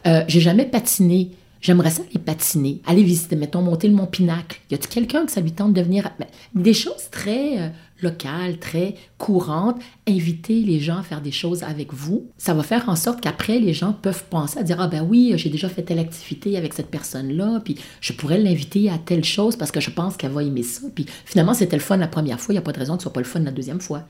Euh, 0.06 0.22
J'ai 0.28 0.40
jamais 0.40 0.66
patiné. 0.66 1.30
J'aimerais 1.60 1.90
ça 1.90 2.02
aller 2.08 2.22
patiner, 2.24 2.80
aller 2.86 3.02
visiter, 3.02 3.34
mettons, 3.34 3.62
monter 3.62 3.88
le 3.88 3.94
Mont 3.94 4.06
Pinacle. 4.06 4.60
Y 4.70 4.74
a-t-il 4.76 4.88
quelqu'un 4.88 5.26
que 5.26 5.32
ça 5.32 5.40
lui 5.40 5.50
tente 5.50 5.72
de 5.72 5.82
venir? 5.82 6.08
Ben, 6.18 6.28
des 6.54 6.72
choses 6.72 7.10
très 7.10 7.72
locales, 8.02 8.58
très 8.58 8.94
courantes. 9.18 9.80
Inviter 10.06 10.62
les 10.62 10.80
gens 10.80 10.98
à 10.98 11.02
faire 11.02 11.20
des 11.20 11.30
choses 11.30 11.62
avec 11.62 11.92
vous. 11.92 12.30
Ça 12.36 12.54
va 12.54 12.62
faire 12.62 12.88
en 12.88 12.96
sorte 12.96 13.20
qu'après, 13.20 13.58
les 13.58 13.74
gens 13.74 13.92
peuvent 13.92 14.24
penser 14.24 14.58
à 14.58 14.62
dire, 14.62 14.80
ah 14.80 14.88
ben 14.88 15.02
oui, 15.02 15.32
j'ai 15.36 15.50
déjà 15.50 15.68
fait 15.68 15.82
telle 15.82 15.98
activité 15.98 16.56
avec 16.56 16.74
cette 16.74 16.90
personne-là, 16.90 17.60
puis 17.64 17.76
je 18.00 18.12
pourrais 18.12 18.38
l'inviter 18.38 18.90
à 18.90 18.98
telle 18.98 19.24
chose 19.24 19.56
parce 19.56 19.70
que 19.70 19.80
je 19.80 19.90
pense 19.90 20.16
qu'elle 20.16 20.32
va 20.32 20.42
aimer 20.42 20.62
ça. 20.62 20.88
Puis 20.94 21.06
finalement, 21.24 21.54
c'était 21.54 21.76
le 21.76 21.82
fun 21.82 21.96
la 21.96 22.08
première 22.08 22.40
fois, 22.40 22.52
il 22.52 22.56
n'y 22.56 22.60
a 22.60 22.62
pas 22.62 22.72
de 22.72 22.78
raison 22.78 22.96
que 22.96 23.02
ce 23.02 23.04
soit 23.04 23.12
pas 23.12 23.20
le 23.20 23.26
fun 23.26 23.40
la 23.40 23.52
deuxième 23.52 23.80
fois. 23.80 24.08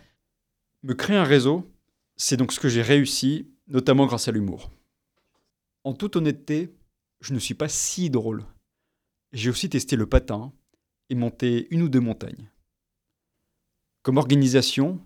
Me 0.82 0.94
créer 0.94 1.16
un 1.16 1.24
réseau, 1.24 1.70
c'est 2.16 2.36
donc 2.36 2.52
ce 2.52 2.60
que 2.60 2.68
j'ai 2.68 2.82
réussi, 2.82 3.50
notamment 3.66 4.06
grâce 4.06 4.28
à 4.28 4.32
l'humour. 4.32 4.70
En 5.84 5.94
toute 5.94 6.16
honnêteté, 6.16 6.74
je 7.20 7.34
ne 7.34 7.38
suis 7.38 7.54
pas 7.54 7.68
si 7.68 8.10
drôle. 8.10 8.44
J'ai 9.32 9.50
aussi 9.50 9.68
testé 9.68 9.96
le 9.96 10.06
patin 10.06 10.52
et 11.10 11.14
monté 11.14 11.66
une 11.70 11.82
ou 11.82 11.88
deux 11.88 12.00
montagnes. 12.00 12.50
Comme 14.02 14.16
organisation, 14.16 15.00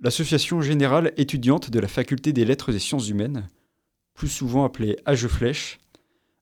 l'Association 0.00 0.60
générale 0.60 1.12
étudiante 1.16 1.70
de 1.70 1.78
la 1.78 1.88
Faculté 1.88 2.32
des 2.32 2.44
lettres 2.44 2.74
et 2.74 2.78
sciences 2.78 3.08
humaines, 3.08 3.48
plus 4.14 4.28
souvent 4.28 4.64
appelée 4.64 4.96
Age 5.06 5.26
Flèche, 5.26 5.80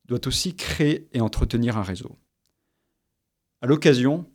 doit 0.06 0.26
aussi 0.26 0.54
créer 0.54 1.08
et 1.12 1.20
entretenir 1.20 1.76
un 1.76 1.82
réseau. 1.82 2.16
À 3.60 3.66
l'occasion, 3.66 4.28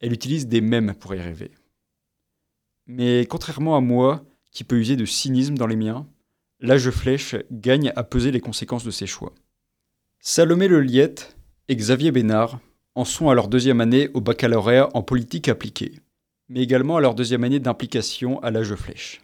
elle 0.00 0.12
utilise 0.12 0.46
des 0.46 0.60
mèmes 0.60 0.94
pour 0.94 1.14
y 1.14 1.20
rêver. 1.20 1.50
Mais 2.86 3.26
contrairement 3.26 3.76
à 3.76 3.80
moi, 3.80 4.24
qui 4.52 4.64
peut 4.64 4.78
user 4.78 4.96
de 4.96 5.04
cynisme 5.04 5.56
dans 5.56 5.66
les 5.66 5.76
miens, 5.76 6.06
l'Age 6.60 6.90
Flèche 6.90 7.36
gagne 7.50 7.92
à 7.96 8.04
peser 8.04 8.30
les 8.30 8.40
conséquences 8.40 8.84
de 8.84 8.90
ses 8.90 9.06
choix. 9.06 9.34
Salomé 10.20 10.68
Leliette 10.68 11.36
et 11.68 11.76
Xavier 11.76 12.12
Bénard 12.12 12.60
en 12.94 13.04
sont 13.04 13.30
à 13.30 13.34
leur 13.34 13.48
deuxième 13.48 13.80
année 13.80 14.10
au 14.14 14.20
baccalauréat 14.20 14.88
en 14.94 15.02
politique 15.02 15.48
appliquée, 15.48 16.00
mais 16.50 16.60
également 16.60 16.96
à 16.96 17.00
leur 17.00 17.14
deuxième 17.14 17.44
année 17.44 17.60
d'implication 17.60 18.42
à 18.42 18.50
l'âge 18.50 18.74
flèche. 18.74 19.22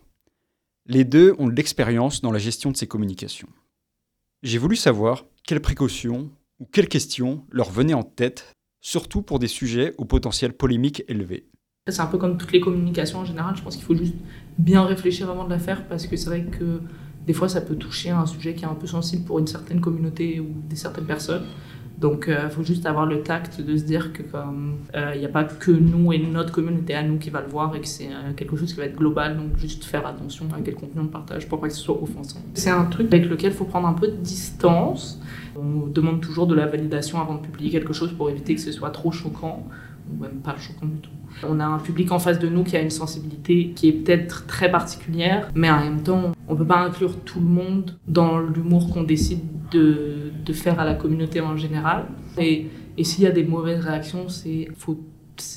Les 0.87 1.04
deux 1.04 1.35
ont 1.38 1.49
de 1.49 1.54
l'expérience 1.54 2.23
dans 2.23 2.30
la 2.30 2.38
gestion 2.38 2.71
de 2.71 2.76
ces 2.76 2.87
communications. 2.87 3.49
J'ai 4.45 4.59
voulu 4.59 4.76
savoir 4.76 5.25
quelles 5.45 5.61
précautions 5.61 6.30
ou 6.61 6.66
quelles 6.71 6.88
questions 6.88 7.45
leur 7.50 7.71
venaient 7.71 7.95
en 7.95 8.04
tête, 8.04 8.52
surtout 8.80 9.23
pour 9.23 9.40
des 9.40 9.49
sujets 9.49 9.95
au 9.99 10.04
potentiel 10.04 10.52
polémique 10.52 11.02
élevé. 11.09 11.49
C'est 11.88 12.00
un 12.00 12.06
peu 12.06 12.18
comme 12.18 12.38
toutes 12.38 12.52
les 12.52 12.61
communications 12.61 13.18
en 13.18 13.25
général, 13.25 13.56
je 13.56 13.62
pense 13.62 13.76
qu'il 13.76 13.85
faut 13.85 13.97
juste 13.97 14.14
bien 14.59 14.85
réfléchir 14.85 15.28
avant 15.28 15.45
de 15.45 15.50
la 15.50 15.59
faire 15.59 15.87
parce 15.88 16.06
que 16.06 16.16
c'est 16.16 16.26
vrai 16.26 16.45
que 16.45 16.80
des 17.26 17.33
fois 17.33 17.49
ça 17.49 17.61
peut 17.61 17.76
toucher 17.76 18.11
un 18.11 18.26
sujet 18.26 18.54
qui 18.54 18.64
est 18.64 18.68
un 18.68 18.75
peu 18.75 18.87
sensible 18.87 19.25
pour 19.25 19.40
une 19.40 19.47
certaine 19.49 19.80
communauté 19.80 20.38
ou 20.38 20.49
des 20.68 20.76
certaines 20.76 21.06
personnes. 21.06 21.45
Donc 21.98 22.26
il 22.28 22.34
euh, 22.34 22.50
faut 22.50 22.62
juste 22.62 22.84
avoir 22.84 23.06
le 23.06 23.22
tact 23.22 23.60
de 23.60 23.76
se 23.76 23.84
dire 23.84 24.12
que 24.12 24.22
comme 24.22 24.76
euh, 24.94 25.16
n'y 25.16 25.24
a 25.24 25.30
pas 25.30 25.44
que 25.44 25.70
nous 25.70 26.12
et 26.12 26.18
notre 26.18 26.52
communauté 26.52 26.94
à 26.94 27.02
nous 27.02 27.16
qui 27.16 27.30
va 27.30 27.40
le 27.40 27.48
voir 27.48 27.74
et 27.74 27.80
que 27.80 27.88
c'est 27.88 28.08
euh, 28.08 28.34
quelque 28.36 28.54
chose 28.56 28.72
qui 28.72 28.78
va 28.78 28.84
être 28.84 28.96
global, 28.96 29.36
donc 29.36 29.56
juste 29.56 29.84
faire 29.84 30.06
attention 30.06 30.46
à 30.54 30.60
quel 30.62 30.74
contenu 30.74 31.00
on 31.00 31.06
partage 31.06 31.48
pour 31.48 31.58
pas 31.58 31.68
que 31.68 31.74
ce 31.74 31.80
soit 31.80 32.00
offensant. 32.00 32.40
C'est 32.54 32.70
un 32.70 32.84
truc 32.84 33.12
avec 33.14 33.28
lequel 33.30 33.52
il 33.52 33.56
faut 33.56 33.64
prendre 33.64 33.88
un 33.88 33.94
peu 33.94 34.08
de 34.08 34.16
distance. 34.16 35.20
On 35.56 35.86
demande 35.86 36.20
toujours 36.20 36.46
de 36.46 36.54
la 36.54 36.66
validation 36.66 37.18
avant 37.18 37.36
de 37.36 37.40
publier 37.40 37.70
quelque 37.70 37.94
chose 37.94 38.12
pour 38.12 38.28
éviter 38.28 38.54
que 38.54 38.60
ce 38.60 38.72
soit 38.72 38.90
trop 38.90 39.10
choquant 39.10 39.66
ou 40.10 40.22
même 40.22 40.40
pas 40.42 40.56
choquant 40.58 40.86
du 40.86 40.98
tout. 40.98 41.10
On 41.42 41.60
a 41.60 41.64
un 41.64 41.78
public 41.78 42.12
en 42.12 42.18
face 42.18 42.38
de 42.38 42.48
nous 42.48 42.64
qui 42.64 42.76
a 42.76 42.80
une 42.80 42.90
sensibilité 42.90 43.72
qui 43.74 43.88
est 43.88 43.92
peut-être 43.92 44.46
très 44.46 44.70
particulière, 44.70 45.48
mais 45.54 45.70
en 45.70 45.80
même 45.80 46.02
temps, 46.02 46.32
on 46.48 46.54
ne 46.54 46.58
peut 46.58 46.66
pas 46.66 46.78
inclure 46.78 47.20
tout 47.20 47.40
le 47.40 47.46
monde 47.46 47.96
dans 48.08 48.38
l'humour 48.38 48.92
qu'on 48.92 49.02
décide 49.02 49.40
de, 49.70 50.32
de, 50.44 50.52
faire 50.52 50.80
à 50.80 50.84
la 50.84 50.94
communauté 50.94 51.40
en 51.40 51.56
général. 51.56 52.06
Et, 52.38 52.68
s'il 53.02 53.24
y 53.24 53.26
a 53.26 53.30
des 53.30 53.44
mauvaises 53.44 53.80
réactions, 53.80 54.28
c'est 54.28 54.68
faut 54.76 54.98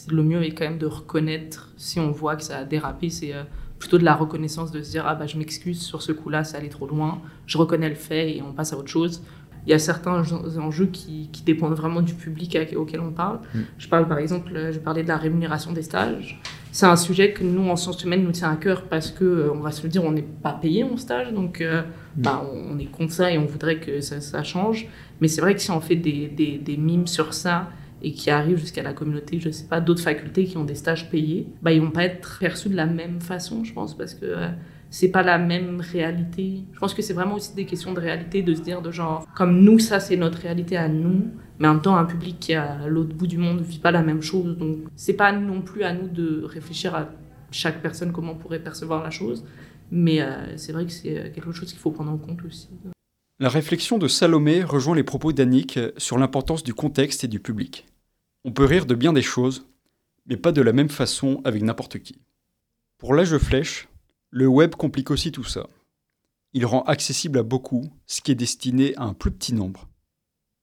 le 0.10 0.24
mieux 0.24 0.44
est 0.44 0.52
quand 0.52 0.66
même 0.66 0.78
de 0.78 0.86
reconnaître 0.86 1.72
si 1.78 2.02
on 2.02 2.12
voit 2.12 2.36
que 2.36 2.44
ça 2.44 2.58
a 2.58 2.64
dérapé, 2.66 3.10
c'est 3.10 3.34
euh, 3.34 3.44
plutôt 3.78 3.98
de 3.98 4.04
la 4.04 4.14
reconnaissance 4.14 4.72
de 4.72 4.82
se 4.82 4.92
dire 4.92 5.06
ah 5.08 5.16
bah 5.16 5.26
je 5.26 5.38
m'excuse 5.38 5.82
sur 5.82 6.02
ce 6.02 6.12
coup-là, 6.12 6.44
ça 6.44 6.58
allait 6.58 6.68
trop 6.68 6.86
loin, 6.86 7.22
je 7.46 7.58
reconnais 7.58 7.88
le 7.88 7.96
fait 7.96 8.36
et 8.36 8.42
on 8.42 8.52
passe 8.52 8.74
à 8.74 8.78
autre 8.78 8.90
chose 8.90 9.24
il 9.70 9.74
y 9.74 9.76
a 9.76 9.80
certains 9.80 10.24
enjeux 10.58 10.88
qui, 10.88 11.30
qui, 11.32 11.44
dépendent 11.44 11.76
vraiment 11.76 12.02
du 12.02 12.16
public 12.16 12.58
auquel 12.76 13.02
on 13.02 13.12
parle. 13.12 13.38
Mm. 13.54 13.60
Je 13.78 13.88
parle 13.88 14.08
par 14.08 14.18
exemple, 14.18 14.72
je 14.72 14.80
parlais 14.80 15.04
de 15.04 15.08
la 15.08 15.18
rémunération 15.18 15.72
des 15.72 15.84
stages. 15.84 16.42
C'est 16.72 16.88
un 16.88 16.96
sujet 16.96 17.34
que 17.34 17.44
nous, 17.44 17.70
en 17.70 17.76
sciences 17.76 18.04
humaines, 18.04 18.24
nous 18.24 18.32
tient 18.32 18.50
à 18.50 18.56
cœur 18.56 18.86
parce 18.86 19.12
que, 19.12 19.24
euh, 19.24 19.54
on 19.54 19.60
va 19.60 19.72
se 19.72 19.84
le 19.84 19.90
dire, 19.90 20.04
on 20.04 20.12
n'est 20.12 20.24
pas 20.24 20.54
payé 20.54 20.84
en 20.84 20.98
stage, 20.98 21.32
donc 21.34 21.62
euh, 21.62 21.84
mm. 21.84 22.22
bah, 22.24 22.44
on, 22.52 22.80
est 22.80 22.86
contre 22.86 23.14
ça 23.14 23.32
et 23.32 23.38
on 23.38 23.46
voudrait 23.46 23.80
que 23.80 24.02
ça, 24.02 24.22
ça 24.22 24.42
change. 24.42 24.88
Mais 25.22 25.28
c'est 25.28 25.42
vrai 25.42 25.54
que 25.54 25.62
si 25.62 25.70
on 25.70 25.82
fait 25.82 25.96
des, 25.96 26.28
des, 26.30 26.58
des 26.58 26.78
mimes 26.78 27.06
sur 27.06 27.36
ça 27.36 27.70
et 28.02 28.12
qui 28.12 28.32
arrivent 28.32 28.58
jusqu'à 28.58 28.82
la 28.82 28.94
communauté, 28.94 29.40
je 29.40 29.50
ne 29.50 29.54
sais 29.54 29.66
pas, 29.66 29.82
d'autres 29.82 30.02
facultés 30.02 30.46
qui 30.46 30.58
ont 30.58 30.66
des 30.66 30.74
stages 30.74 31.12
payés, 31.12 31.46
bah, 31.62 31.72
ils 31.74 31.82
vont 31.82 31.92
pas 31.92 32.06
être 32.06 32.40
perçus 32.40 32.70
de 32.70 32.76
la 32.76 32.88
même 32.88 33.22
façon, 33.22 33.64
je 33.64 33.74
pense, 33.74 33.96
parce 33.96 34.16
que... 34.16 34.26
Euh, 34.26 34.48
c'est 34.90 35.10
pas 35.10 35.24
la 35.24 35.38
même 35.38 35.82
réalité. 35.82 36.64
Je 36.74 36.80
pense 36.80 36.94
que 36.94 37.02
c'est 37.02 37.14
vraiment 37.14 37.36
aussi 37.36 37.54
des 37.54 37.66
questions 37.66 37.94
de 37.94 38.00
réalité, 38.00 38.42
de 38.42 38.54
se 38.56 38.62
dire 38.62 38.82
de 38.82 38.92
genre, 38.92 39.28
comme 39.36 39.62
nous, 39.62 39.80
ça 39.80 40.00
c'est 40.00 40.18
notre 40.18 40.40
réalité 40.40 40.78
à 40.78 40.88
nous, 40.88 41.28
mais 41.60 41.68
en 41.68 41.74
même 41.74 41.82
temps, 41.82 41.96
un 41.98 42.06
public 42.06 42.40
qui 42.40 42.54
est 42.54 42.56
à 42.56 42.88
l'autre 42.88 43.14
bout 43.14 43.28
du 43.28 43.38
monde 43.38 43.62
vit 43.62 43.80
pas 43.80 43.92
la 43.92 44.02
même 44.02 44.22
chose. 44.22 44.58
Donc, 44.58 44.78
c'est 44.96 45.14
pas 45.14 45.32
non 45.32 45.62
plus 45.62 45.84
à 45.84 45.94
nous 45.94 46.08
de 46.08 46.44
réfléchir 46.44 46.96
à 46.96 47.10
chaque 47.52 47.82
personne 47.82 48.12
comment 48.12 48.34
on 48.34 48.38
pourrait 48.38 48.64
percevoir 48.64 49.04
la 49.04 49.10
chose, 49.10 49.46
mais 49.92 50.22
euh, 50.22 50.58
c'est 50.58 50.72
vrai 50.72 50.86
que 50.86 50.92
c'est 50.92 51.32
quelque 51.34 51.52
chose 51.52 51.70
qu'il 51.70 51.80
faut 51.80 51.92
prendre 51.92 52.12
en 52.12 52.18
compte 52.18 52.44
aussi. 52.46 52.70
La 53.40 53.50
réflexion 53.50 53.98
de 53.98 54.08
Salomé 54.08 54.64
rejoint 54.64 54.96
les 54.96 55.04
propos 55.04 55.32
d'Annick 55.32 55.80
sur 55.98 56.18
l'importance 56.18 56.64
du 56.64 56.74
contexte 56.74 57.24
et 57.24 57.28
du 57.28 57.40
public. 57.40 57.86
On 58.44 58.52
peut 58.52 58.66
rire 58.66 58.86
de 58.86 58.96
bien 58.96 59.14
des 59.14 59.22
choses, 59.22 59.66
mais 60.28 60.38
pas 60.38 60.52
de 60.52 60.62
la 60.62 60.74
même 60.74 60.90
façon 60.90 61.42
avec 61.44 61.64
n'importe 61.64 62.00
qui. 62.00 62.20
Pour 62.98 63.14
l'âge 63.14 63.32
de 63.32 63.38
flèche, 63.38 63.88
le 64.32 64.48
web 64.48 64.76
complique 64.76 65.12
aussi 65.12 65.32
tout 65.32 65.44
ça. 65.44 65.68
Il 66.54 66.66
rend 66.66 66.82
accessible 66.84 67.40
à 67.40 67.44
beaucoup 67.44 67.86
ce 68.06 68.22
qui 68.22 68.32
est 68.32 68.36
destiné 68.36 68.96
à 68.98 69.04
un 69.04 69.14
plus 69.14 69.32
petit 69.32 69.54
nombre. 69.54 69.88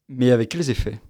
Mais 0.09 0.31
avec 0.31 0.51
quels 0.51 0.71
effets? 0.71 1.01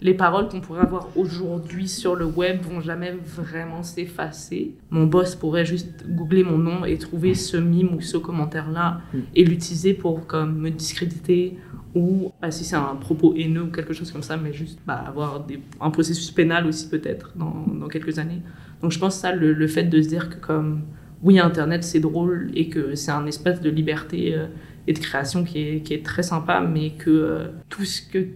Les 0.00 0.14
paroles 0.14 0.48
qu'on 0.48 0.60
pourrait 0.60 0.82
avoir 0.82 1.16
aujourd'hui 1.16 1.88
sur 1.88 2.14
le 2.14 2.26
web 2.26 2.60
vont 2.62 2.80
jamais 2.80 3.12
vraiment 3.12 3.82
s'effacer. 3.82 4.74
Mon 4.90 5.06
boss 5.06 5.34
pourrait 5.34 5.64
juste 5.64 6.06
googler 6.08 6.44
mon 6.44 6.58
nom 6.58 6.84
et 6.84 6.98
trouver 6.98 7.34
ce 7.34 7.56
mime 7.56 7.94
ou 7.94 8.00
ce 8.00 8.18
commentaire-là 8.18 9.00
mm. 9.12 9.18
et 9.34 9.44
l'utiliser 9.44 9.94
pour 9.94 10.26
comme, 10.26 10.58
me 10.58 10.70
discréditer 10.70 11.56
ou 11.94 12.32
bah, 12.42 12.50
si 12.50 12.64
c'est 12.64 12.76
un 12.76 12.96
propos 12.96 13.34
haineux 13.36 13.62
ou 13.62 13.70
quelque 13.70 13.94
chose 13.94 14.10
comme 14.10 14.22
ça, 14.22 14.36
mais 14.36 14.52
juste 14.52 14.80
bah, 14.84 14.94
avoir 14.94 15.44
des, 15.44 15.60
un 15.80 15.90
processus 15.90 16.30
pénal 16.32 16.66
aussi 16.66 16.88
peut-être 16.88 17.32
dans, 17.36 17.66
dans, 17.66 17.88
quelques 17.88 18.18
années. 18.18 18.42
Donc 18.82 18.90
je 18.90 18.98
pense 18.98 19.16
ça, 19.16 19.32
le, 19.32 19.52
le 19.52 19.66
fait 19.68 19.84
de 19.84 20.02
se 20.02 20.08
dire 20.08 20.28
que 20.28 20.36
comme 20.44 20.82
oui, 21.24 21.38
Internet, 21.38 21.82
c'est 21.84 22.00
drôle 22.00 22.50
et 22.54 22.68
que 22.68 22.94
c'est 22.94 23.10
un 23.10 23.26
espace 23.26 23.60
de 23.62 23.70
liberté 23.70 24.34
euh, 24.34 24.46
et 24.86 24.92
de 24.92 24.98
création 24.98 25.42
qui 25.42 25.58
est, 25.58 26.04
très 26.04 26.22
sympa, 26.22 26.60
mais 26.60 26.90
que 26.90 27.10
euh, 27.10 27.46
tout 27.70 27.86
ce 27.86 28.02
que 28.02 28.26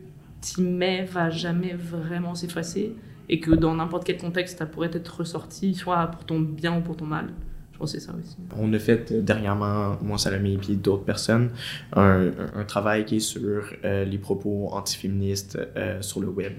tu 0.40 0.62
mets 0.62 1.04
va 1.04 1.28
jamais 1.28 1.74
vraiment 1.74 2.34
s'effacer 2.34 2.94
et 3.28 3.40
que 3.40 3.50
dans 3.50 3.74
n'importe 3.74 4.04
quel 4.04 4.16
contexte, 4.16 4.58
ça 4.58 4.64
pourrait 4.64 4.90
être 4.94 5.18
ressorti, 5.18 5.74
soit 5.74 6.06
pour 6.06 6.24
ton 6.24 6.40
bien 6.40 6.78
ou 6.78 6.80
pour 6.80 6.96
ton 6.96 7.04
mal. 7.04 7.26
Je 7.72 7.78
pense 7.78 7.92
que 7.92 8.00
c'est 8.00 8.06
ça 8.06 8.14
aussi. 8.18 8.36
On 8.56 8.72
a 8.72 8.78
fait 8.78 9.12
euh, 9.12 9.20
dernièrement, 9.20 9.98
moi, 10.00 10.16
Salomé 10.16 10.54
et 10.54 10.56
puis 10.58 10.74
d'autres 10.76 11.04
personnes, 11.04 11.50
un, 11.92 12.30
travail 12.66 13.04
qui 13.04 13.16
est 13.16 13.20
sur 13.20 13.64
les 13.84 14.18
propos 14.18 14.68
antiféministes 14.72 15.58
sur 16.00 16.20
le 16.20 16.28
web. 16.28 16.54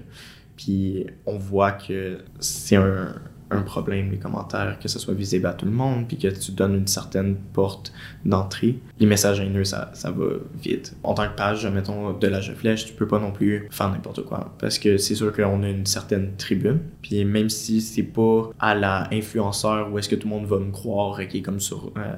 Puis 0.56 1.06
on 1.26 1.38
voit 1.38 1.72
que 1.72 2.18
c'est 2.38 2.76
un, 2.76 3.14
un 3.50 3.62
problème, 3.62 4.10
les 4.10 4.18
commentaires, 4.18 4.78
que 4.80 4.88
ce 4.88 4.98
soit 4.98 5.14
visible 5.14 5.46
à 5.46 5.52
tout 5.52 5.66
le 5.66 5.72
monde, 5.72 6.06
puis 6.06 6.16
que 6.16 6.28
tu 6.28 6.52
donnes 6.52 6.74
une 6.74 6.86
certaine 6.86 7.36
porte 7.36 7.92
d'entrée. 8.24 8.78
Les 8.98 9.06
messages 9.06 9.40
haineux, 9.40 9.64
ça, 9.64 9.90
ça 9.94 10.10
va 10.10 10.26
vite. 10.62 10.96
En 11.02 11.14
tant 11.14 11.26
que 11.28 11.34
page, 11.34 11.66
mettons, 11.66 12.12
de 12.12 12.26
la 12.26 12.40
flèche, 12.40 12.86
tu 12.86 12.94
peux 12.94 13.06
pas 13.06 13.18
non 13.18 13.32
plus 13.32 13.68
faire 13.70 13.90
n'importe 13.90 14.24
quoi. 14.24 14.54
Parce 14.58 14.78
que 14.78 14.96
c'est 14.98 15.14
sûr 15.14 15.34
qu'on 15.34 15.62
a 15.62 15.68
une 15.68 15.86
certaine 15.86 16.36
tribune. 16.36 16.80
Puis 17.02 17.24
même 17.24 17.48
si 17.48 17.80
c'est 17.80 18.02
pas 18.02 18.50
à 18.58 18.74
la 18.74 19.08
influenceur 19.12 19.92
où 19.92 19.98
est-ce 19.98 20.08
que 20.08 20.16
tout 20.16 20.28
le 20.28 20.34
monde 20.34 20.46
va 20.46 20.58
me 20.58 20.70
croire 20.70 21.20
qui 21.28 21.38
est 21.38 21.42
comme 21.42 21.60
sur 21.60 21.92
euh, 21.96 22.16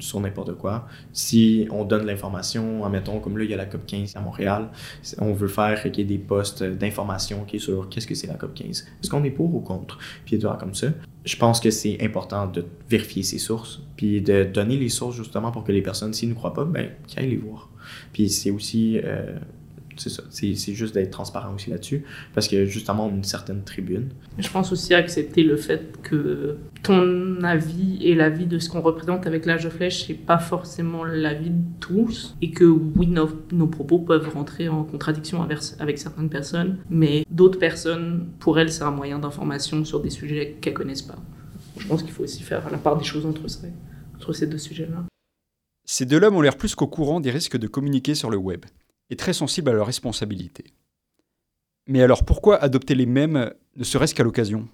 sur 0.00 0.20
n'importe 0.20 0.54
quoi. 0.54 0.86
Si 1.12 1.66
on 1.70 1.84
donne 1.84 2.06
l'information, 2.06 2.84
admettons, 2.84 3.20
comme 3.20 3.38
là, 3.38 3.44
il 3.44 3.50
y 3.50 3.54
a 3.54 3.56
la 3.56 3.66
COP 3.66 3.86
15 3.86 4.16
à 4.16 4.20
Montréal, 4.20 4.68
on 5.18 5.32
veut 5.32 5.48
faire 5.48 5.82
qu'il 5.82 5.98
y 5.98 6.00
ait 6.00 6.04
des 6.04 6.18
postes 6.18 6.62
d'information 6.62 7.44
qui 7.44 7.56
est 7.56 7.60
sur 7.60 7.88
qu'est-ce 7.88 8.06
que 8.06 8.14
c'est 8.14 8.26
la 8.26 8.34
COP 8.34 8.54
15. 8.54 8.86
Est-ce 9.02 9.10
qu'on 9.10 9.24
est 9.24 9.30
pour 9.30 9.54
ou 9.54 9.60
contre? 9.60 9.98
Puis 10.24 10.38
des 10.38 10.48
comme 10.58 10.74
ça. 10.74 10.88
Je 11.24 11.36
pense 11.36 11.60
que 11.60 11.70
c'est 11.70 11.98
important 12.02 12.46
de 12.46 12.64
vérifier 12.88 13.22
ses 13.22 13.38
sources, 13.38 13.82
puis 13.96 14.22
de 14.22 14.44
donner 14.44 14.76
les 14.76 14.88
sources 14.88 15.16
justement 15.16 15.50
pour 15.50 15.64
que 15.64 15.72
les 15.72 15.82
personnes, 15.82 16.14
s'ils 16.14 16.28
ne 16.30 16.34
croient 16.34 16.54
pas, 16.54 16.64
ben, 16.64 16.90
qu'ils 17.06 17.18
aillent 17.20 17.30
les 17.30 17.36
voir. 17.36 17.68
Puis 18.12 18.30
c'est 18.30 18.50
aussi 18.50 18.98
euh, 19.04 19.38
c'est 20.00 20.10
ça. 20.10 20.22
C'est 20.30 20.54
juste 20.54 20.94
d'être 20.94 21.10
transparent 21.10 21.54
aussi 21.54 21.70
là-dessus, 21.70 22.04
parce 22.34 22.48
que 22.48 22.64
justement, 22.64 23.06
on 23.06 23.10
a 23.10 23.16
une 23.16 23.24
certaine 23.24 23.62
tribune. 23.62 24.10
Je 24.38 24.48
pense 24.48 24.72
aussi 24.72 24.94
accepter 24.94 25.42
le 25.42 25.56
fait 25.56 25.98
que 26.02 26.56
ton 26.82 27.42
avis 27.42 27.98
et 28.02 28.14
l'avis 28.14 28.46
de 28.46 28.58
ce 28.58 28.68
qu'on 28.68 28.80
représente 28.80 29.26
avec 29.26 29.46
l'âge 29.46 29.64
de 29.64 29.70
flèche, 29.70 30.06
c'est 30.06 30.14
pas 30.14 30.38
forcément 30.38 31.04
l'avis 31.04 31.50
de 31.50 31.62
tous, 31.80 32.36
et 32.42 32.50
que 32.50 32.64
oui, 32.64 33.06
nos, 33.06 33.28
nos, 33.52 33.66
propos 33.66 33.98
peuvent 33.98 34.28
rentrer 34.32 34.68
en 34.68 34.84
contradiction 34.84 35.42
avec, 35.42 35.58
avec 35.78 35.98
certaines 35.98 36.28
personnes, 36.28 36.78
mais 36.90 37.24
d'autres 37.30 37.58
personnes, 37.58 38.28
pour 38.38 38.58
elles, 38.58 38.72
c'est 38.72 38.84
un 38.84 38.90
moyen 38.90 39.18
d'information 39.18 39.84
sur 39.84 40.00
des 40.00 40.10
sujets 40.10 40.56
qu'elles 40.60 40.74
connaissent 40.74 41.02
pas. 41.02 41.18
Je 41.78 41.86
pense 41.86 42.02
qu'il 42.02 42.12
faut 42.12 42.24
aussi 42.24 42.42
faire 42.42 42.68
la 42.70 42.78
part 42.78 42.96
des 42.96 43.04
choses 43.04 43.26
entre, 43.26 43.42
entre 44.16 44.32
ces 44.32 44.46
deux 44.46 44.58
sujets-là. 44.58 45.04
Ces 45.90 46.04
deux-là 46.04 46.30
ont 46.30 46.42
l'air 46.42 46.56
plus 46.56 46.74
qu'au 46.74 46.86
courant 46.86 47.18
des 47.18 47.30
risques 47.30 47.56
de 47.56 47.66
communiquer 47.66 48.14
sur 48.14 48.28
le 48.28 48.36
web 48.36 48.66
et 49.10 49.16
très 49.16 49.32
sensibles 49.32 49.70
à 49.70 49.72
leurs 49.72 49.86
responsabilités. 49.86 50.72
Mais 51.86 52.02
alors 52.02 52.24
pourquoi 52.24 52.56
adopter 52.56 52.94
les 52.94 53.06
mêmes, 53.06 53.50
ne 53.76 53.84
serait-ce 53.84 54.14
qu'à 54.14 54.24
l'occasion? 54.24 54.68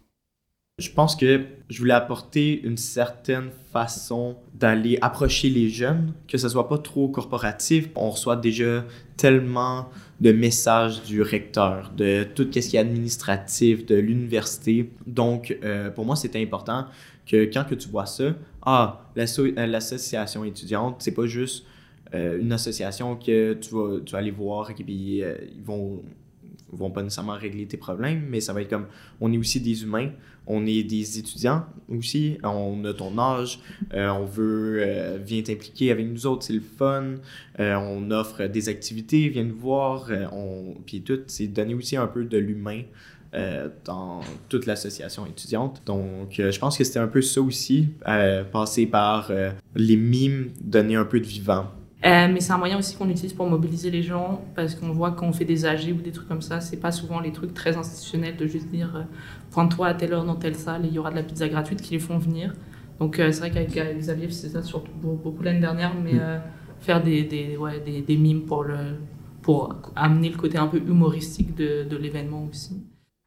Je 0.78 0.90
pense 0.90 1.14
que 1.14 1.46
je 1.70 1.78
voulais 1.78 1.94
apporter 1.94 2.60
une 2.62 2.76
certaine 2.76 3.50
façon 3.72 4.36
d'aller 4.54 4.98
approcher 5.02 5.48
les 5.48 5.70
jeunes, 5.70 6.12
que 6.26 6.36
ce 6.36 6.48
soit 6.48 6.68
pas 6.68 6.78
trop 6.78 7.06
corporatif. 7.06 7.90
On 7.94 8.10
reçoit 8.10 8.34
déjà 8.34 8.84
tellement 9.16 9.88
de 10.20 10.32
messages 10.32 11.04
du 11.04 11.22
recteur, 11.22 11.92
de 11.96 12.24
tout 12.24 12.48
ce 12.52 12.58
qui 12.58 12.76
est 12.76 12.80
administratif, 12.80 13.86
de 13.86 13.94
l'université. 13.94 14.90
Donc, 15.06 15.56
euh, 15.62 15.90
pour 15.90 16.06
moi, 16.06 16.16
c'était 16.16 16.42
important 16.42 16.86
que 17.24 17.44
quand 17.44 17.62
que 17.62 17.76
tu 17.76 17.88
vois 17.88 18.06
ça, 18.06 18.34
ah, 18.62 19.06
euh, 19.16 19.66
l'association 19.66 20.44
étudiante, 20.44 20.96
c'est 20.98 21.14
pas 21.14 21.26
juste 21.26 21.66
euh, 22.14 22.40
une 22.40 22.52
association 22.52 23.16
que 23.16 23.54
tu 23.54 23.74
vas, 23.74 24.00
tu 24.04 24.12
vas 24.12 24.18
aller 24.18 24.30
voir 24.30 24.70
et 24.70 24.74
puis 24.74 25.22
euh, 25.22 25.36
ils 25.54 25.62
vont 25.62 26.02
vont 26.70 26.90
pas 26.90 27.02
nécessairement 27.02 27.34
régler 27.34 27.66
tes 27.66 27.76
problèmes, 27.76 28.24
mais 28.28 28.40
ça 28.40 28.52
va 28.52 28.60
être 28.60 28.70
comme 28.70 28.86
on 29.20 29.32
est 29.32 29.38
aussi 29.38 29.60
des 29.60 29.84
humains, 29.84 30.10
on 30.48 30.66
est 30.66 30.82
des 30.82 31.20
étudiants 31.20 31.66
aussi, 31.88 32.36
on 32.42 32.84
a 32.84 32.92
ton 32.92 33.16
âge, 33.16 33.60
euh, 33.92 34.08
on 34.08 34.24
veut, 34.24 34.84
viens 35.24 35.40
t'impliquer 35.42 35.92
avec 35.92 36.08
nous 36.08 36.26
autres, 36.26 36.42
c'est 36.42 36.52
le 36.52 36.60
fun, 36.60 37.14
on 37.60 38.10
offre 38.10 38.46
des 38.46 38.68
activités, 38.68 39.28
viens 39.28 39.44
nous 39.44 39.54
voir, 39.54 40.10
on, 40.32 40.74
puis 40.84 41.02
tout, 41.02 41.20
c'est 41.28 41.46
donner 41.46 41.74
aussi 41.74 41.96
un 41.96 42.08
peu 42.08 42.24
de 42.24 42.38
l'humain 42.38 42.82
dans 43.84 44.22
toute 44.48 44.66
l'association 44.66 45.26
étudiante. 45.26 45.80
Donc, 45.86 46.34
je 46.38 46.58
pense 46.58 46.76
que 46.76 46.82
c'était 46.82 46.98
un 46.98 47.06
peu 47.06 47.22
ça 47.22 47.40
aussi, 47.40 47.86
passer 48.50 48.86
par 48.86 49.30
les 49.76 49.96
mimes, 49.96 50.50
donner 50.60 50.96
un 50.96 51.04
peu 51.04 51.20
de 51.20 51.26
vivant 51.26 51.70
Euh, 52.04 52.28
mais 52.30 52.40
c'est 52.40 52.52
un 52.52 52.58
moyen 52.58 52.78
aussi 52.78 52.96
qu'on 52.96 53.08
utilise 53.08 53.32
pour 53.32 53.46
mobiliser 53.46 53.90
les 53.90 54.02
gens 54.02 54.44
parce 54.54 54.74
qu'on 54.74 54.92
voit 54.92 55.12
quand 55.12 55.26
on 55.26 55.32
fait 55.32 55.46
des 55.46 55.64
AG 55.64 55.90
ou 55.90 56.02
des 56.02 56.12
trucs 56.12 56.28
comme 56.28 56.42
ça, 56.42 56.60
c'est 56.60 56.76
pas 56.76 56.92
souvent 56.92 57.18
les 57.18 57.32
trucs 57.32 57.54
très 57.54 57.76
institutionnels 57.76 58.36
de 58.36 58.46
juste 58.46 58.68
dire 58.68 58.94
euh, 58.94 59.02
pointe-toi 59.50 59.86
à 59.86 59.94
telle 59.94 60.12
heure 60.12 60.24
dans 60.24 60.36
telle 60.36 60.54
salle 60.54 60.84
et 60.84 60.88
il 60.88 60.94
y 60.94 60.98
aura 60.98 61.10
de 61.10 61.16
la 61.16 61.22
pizza 61.22 61.48
gratuite 61.48 61.80
qui 61.80 61.92
les 61.92 61.98
font 61.98 62.18
venir. 62.18 62.52
Donc 62.98 63.16
c'est 63.16 63.38
vrai 63.38 63.50
qu'avec 63.50 63.98
Xavier, 63.98 64.30
c'est 64.30 64.50
ça 64.50 64.62
surtout 64.62 64.92
beaucoup 65.02 65.42
l'année 65.42 65.60
dernière, 65.60 65.94
mais 65.96 66.12
mm. 66.12 66.42
faire 66.78 67.02
des, 67.02 67.24
des, 67.24 67.56
ouais, 67.56 67.80
des, 67.80 68.02
des, 68.02 68.16
mimes 68.16 68.42
pour, 68.42 68.62
le, 68.62 68.76
pour 69.42 69.74
amener 69.96 70.28
le 70.28 70.36
côté 70.36 70.58
un 70.58 70.68
peu 70.68 70.76
humoristique 70.76 71.56
de, 71.56 71.82
de 71.82 71.96
l'événement 71.96 72.46
aussi. 72.48 72.84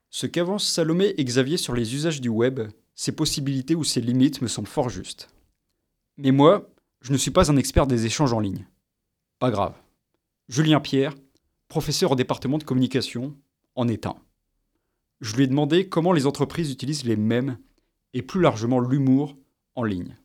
Ce 0.10 0.26
qu'avancent 0.26 0.68
Salomé 0.68 1.14
et 1.18 1.24
Xavier 1.26 1.58
sur 1.58 1.74
les 1.74 1.94
usages 1.94 2.22
du 2.22 2.30
web, 2.30 2.62
ses 2.96 3.12
possibilités 3.12 3.76
ou 3.76 3.84
ses 3.84 4.00
limites 4.00 4.42
me 4.42 4.48
semblent 4.48 4.68
fort 4.68 4.90
justes. 4.90 5.30
Mais 6.18 6.32
moi, 6.32 6.70
je 7.08 7.14
ne 7.14 7.18
suis 7.18 7.32
pas 7.32 7.50
un 7.50 7.56
expert 7.56 7.88
des 7.88 8.06
échanges 8.06 8.34
en 8.34 8.42
ligne. 8.42 8.68
Pas 9.40 9.50
grave. 9.50 9.74
Julien 10.50 10.82
Pierre, 10.82 11.16
professeur 11.70 12.12
au 12.12 12.16
département 12.16 12.58
de 12.58 12.66
communication, 12.66 13.34
en 13.76 13.88
est 13.88 14.06
un. 14.06 14.18
Je 15.22 15.34
lui 15.38 15.46
ai 15.46 15.48
demandé 15.48 15.88
comment 15.88 16.12
les 16.12 16.26
entreprises 16.26 16.70
utilisent 16.70 17.06
les 17.06 17.16
mèmes 17.16 17.60
et 18.14 18.22
plus 18.22 18.42
largement 18.42 18.82
l'humour 18.82 19.38
en 19.76 19.86
ligne. 19.86 20.18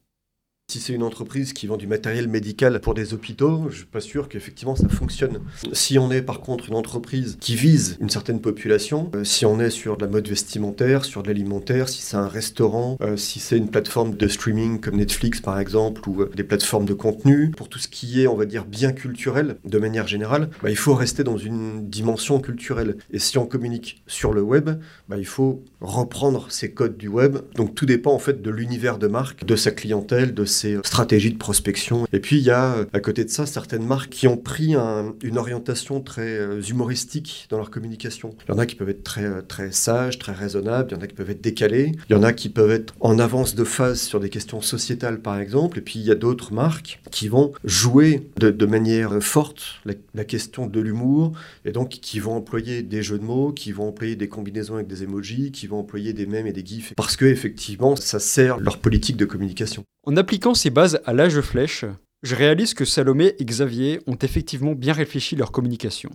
Si 0.73 0.81
c'est 0.81 0.95
une 0.95 1.02
entreprise 1.02 1.52
qui 1.52 1.67
vend 1.67 1.76
du 1.76 1.87
matériel 1.87 2.29
médical 2.29 2.81
pour 2.81 2.95
des 2.95 3.12
hôpitaux, 3.12 3.67
je 3.69 3.76
suis 3.76 3.85
pas 3.85 4.00
sûr 4.00 4.31
qu'effectivement 4.31 4.75
ça 4.75 4.88
fonctionne. 4.88 5.41
Si 5.75 5.99
on 5.99 6.11
est 6.11 6.23
par 6.23 6.41
contre 6.41 6.71
une 6.71 6.76
entreprise 6.76 7.37
qui 7.38 7.57
vise 7.57 7.99
une 8.00 8.09
certaine 8.09 8.41
population, 8.41 9.11
euh, 9.14 9.23
si 9.23 9.45
on 9.45 9.61
est 9.61 9.69
sur 9.69 9.99
de 9.99 10.02
la 10.07 10.11
mode 10.11 10.26
vestimentaire, 10.26 11.05
sur 11.05 11.23
de 11.23 11.29
l'alimentaire, 11.29 11.91
si 11.91 12.00
c'est 12.00 12.17
un 12.17 12.26
restaurant, 12.26 12.97
euh, 13.02 13.19
si 13.19 13.38
c'est 13.38 13.59
une 13.59 13.69
plateforme 13.69 14.17
de 14.17 14.26
streaming 14.26 14.81
comme 14.81 14.97
Netflix 14.97 15.43
par 15.43 15.59
exemple, 15.59 16.09
ou 16.09 16.23
euh, 16.23 16.31
des 16.35 16.43
plateformes 16.43 16.87
de 16.87 16.95
contenu, 16.95 17.50
pour 17.50 17.69
tout 17.69 17.79
ce 17.79 17.88
qui 17.88 18.23
est, 18.23 18.26
on 18.26 18.37
va 18.37 18.47
dire, 18.47 18.64
bien 18.64 18.93
culturel 18.93 19.59
de 19.67 19.79
manière 19.79 20.07
générale, 20.07 20.49
bah, 20.62 20.71
il 20.71 20.76
faut 20.76 20.95
rester 20.95 21.23
dans 21.23 21.37
une 21.37 21.91
dimension 21.91 22.41
culturelle. 22.41 22.97
Et 23.11 23.19
si 23.19 23.37
on 23.37 23.45
communique 23.45 24.02
sur 24.07 24.33
le 24.33 24.41
web, 24.41 24.71
bah, 25.11 25.19
il 25.19 25.26
faut 25.26 25.62
reprendre 25.83 26.47
ces 26.50 26.73
codes 26.73 26.97
du 26.97 27.09
web. 27.09 27.41
Donc 27.57 27.75
tout 27.75 27.85
dépend 27.85 28.14
en 28.14 28.19
fait 28.19 28.41
de 28.41 28.50
l'univers 28.50 28.97
de 28.97 29.07
marque, 29.07 29.45
de 29.45 29.55
sa 29.55 29.71
clientèle, 29.71 30.33
de 30.33 30.47
ses 30.47 30.62
stratégies 30.85 31.33
de 31.33 31.38
prospection. 31.38 32.07
Et 32.12 32.21
puis 32.21 32.38
il 32.38 32.45
y 32.45 32.50
a 32.50 32.87
à 32.92 33.00
côté 33.00 33.25
de 33.25 33.31
ça 33.31 33.47
certaines 33.47 33.87
marques 33.87 34.11
qui 34.11 34.28
ont 34.28 34.37
pris 34.37 34.75
une 35.23 35.38
orientation 35.38 36.00
très 36.00 36.38
euh, 36.38 36.61
humoristique 36.62 37.47
dans 37.50 37.57
leur 37.57 37.71
communication. 37.71 38.35
Il 38.49 38.52
y 38.52 38.54
en 38.54 38.59
a 38.59 38.66
qui 38.66 38.75
peuvent 38.75 38.88
être 38.88 39.02
très, 39.02 39.25
euh, 39.25 39.42
très 39.42 39.73
sages, 39.73 40.19
très 40.19 40.33
raisonnables, 40.33 40.90
il 40.90 40.97
y 40.97 40.99
en 40.99 41.02
a 41.02 41.07
qui 41.07 41.14
peuvent 41.14 41.31
être 41.31 41.40
décalés, 41.40 41.92
il 42.09 42.12
y 42.12 42.19
en 42.19 42.23
a 42.23 42.33
qui 42.33 42.49
peuvent 42.49 42.71
être 42.71 42.95
en 43.00 43.19
avance 43.19 43.54
de 43.54 43.64
phase 43.64 44.00
sur 44.00 44.21
des 44.21 44.28
questions 44.28 44.61
sociétales 44.61 45.21
par 45.21 45.38
exemple, 45.38 45.78
et 45.78 45.83
puis 45.83 45.99
il 45.99 46.04
y 46.04 46.11
a 46.11 46.14
d'autres 46.14 46.52
marques 46.52 47.00
qui 47.11 47.28
vont 47.28 47.52
jouer 47.64 48.28
de, 48.38 48.66
manière 48.66 49.23
forte 49.23 49.81
la, 49.85 49.95
la 50.14 50.25
question 50.25 50.66
de 50.66 50.81
l'humour, 50.81 51.33
et 51.64 51.73
donc 51.73 51.90
qui 51.90 52.21
vont 52.21 52.37
employer 52.37 52.83
des 52.83 53.02
jeux 53.02 53.19
de 53.19 53.25
mots, 53.25 53.52
qui 53.52 53.73
vont 53.73 53.88
employer 53.88 54.16
des 54.16 54.28
combinaisons 54.28 54.76
avec 54.76 54.87
des 54.87 55.02
emojis, 55.02 55.52
qui 55.52 55.66
vont 55.66 55.81
employer 55.81 56.12
des 56.12 56.26
mèmes 56.26 56.47
et 56.47 56.52
des 56.52 56.64
gifs, 56.64 56.95
parce 56.97 57.16
que 57.16 57.25
effectivement 57.25 57.97
ça 57.97 58.19
sert 58.19 58.59
leur 58.59 58.78
politique 58.78 59.16
de 59.16 59.25
communication. 59.25 59.85
En 60.04 60.16
appliquant 60.16 60.42
ces 60.55 60.71
bases 60.71 61.01
à 61.07 61.13
l'âge 61.13 61.41
flèche, 61.41 61.85
je 62.23 62.35
réalise 62.35 62.75
que 62.75 62.85
Salomé 62.85 63.35
et 63.39 63.45
Xavier 63.45 64.01
ont 64.07 64.17
effectivement 64.17 64.75
bien 64.75 64.93
réfléchi 64.93 65.37
leur 65.37 65.53
communication. 65.53 66.11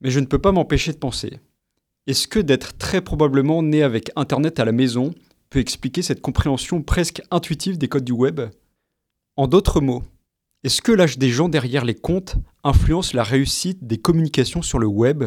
Mais 0.00 0.10
je 0.10 0.20
ne 0.20 0.26
peux 0.26 0.38
pas 0.38 0.52
m'empêcher 0.52 0.92
de 0.92 0.98
penser. 0.98 1.40
Est-ce 2.06 2.28
que 2.28 2.38
d'être 2.38 2.76
très 2.76 3.00
probablement 3.00 3.62
né 3.62 3.82
avec 3.82 4.10
Internet 4.16 4.60
à 4.60 4.64
la 4.64 4.72
maison 4.72 5.14
peut 5.50 5.58
expliquer 5.58 6.02
cette 6.02 6.20
compréhension 6.20 6.82
presque 6.82 7.22
intuitive 7.30 7.78
des 7.78 7.88
codes 7.88 8.04
du 8.04 8.12
web? 8.12 8.42
En 9.36 9.46
d'autres 9.46 9.80
mots, 9.80 10.02
est-ce 10.62 10.82
que 10.82 10.92
l'âge 10.92 11.18
des 11.18 11.30
gens 11.30 11.48
derrière 11.48 11.84
les 11.84 11.94
comptes 11.94 12.36
influence 12.64 13.14
la 13.14 13.22
réussite 13.22 13.86
des 13.86 13.98
communications 13.98 14.62
sur 14.62 14.78
le 14.78 14.86
web? 14.86 15.24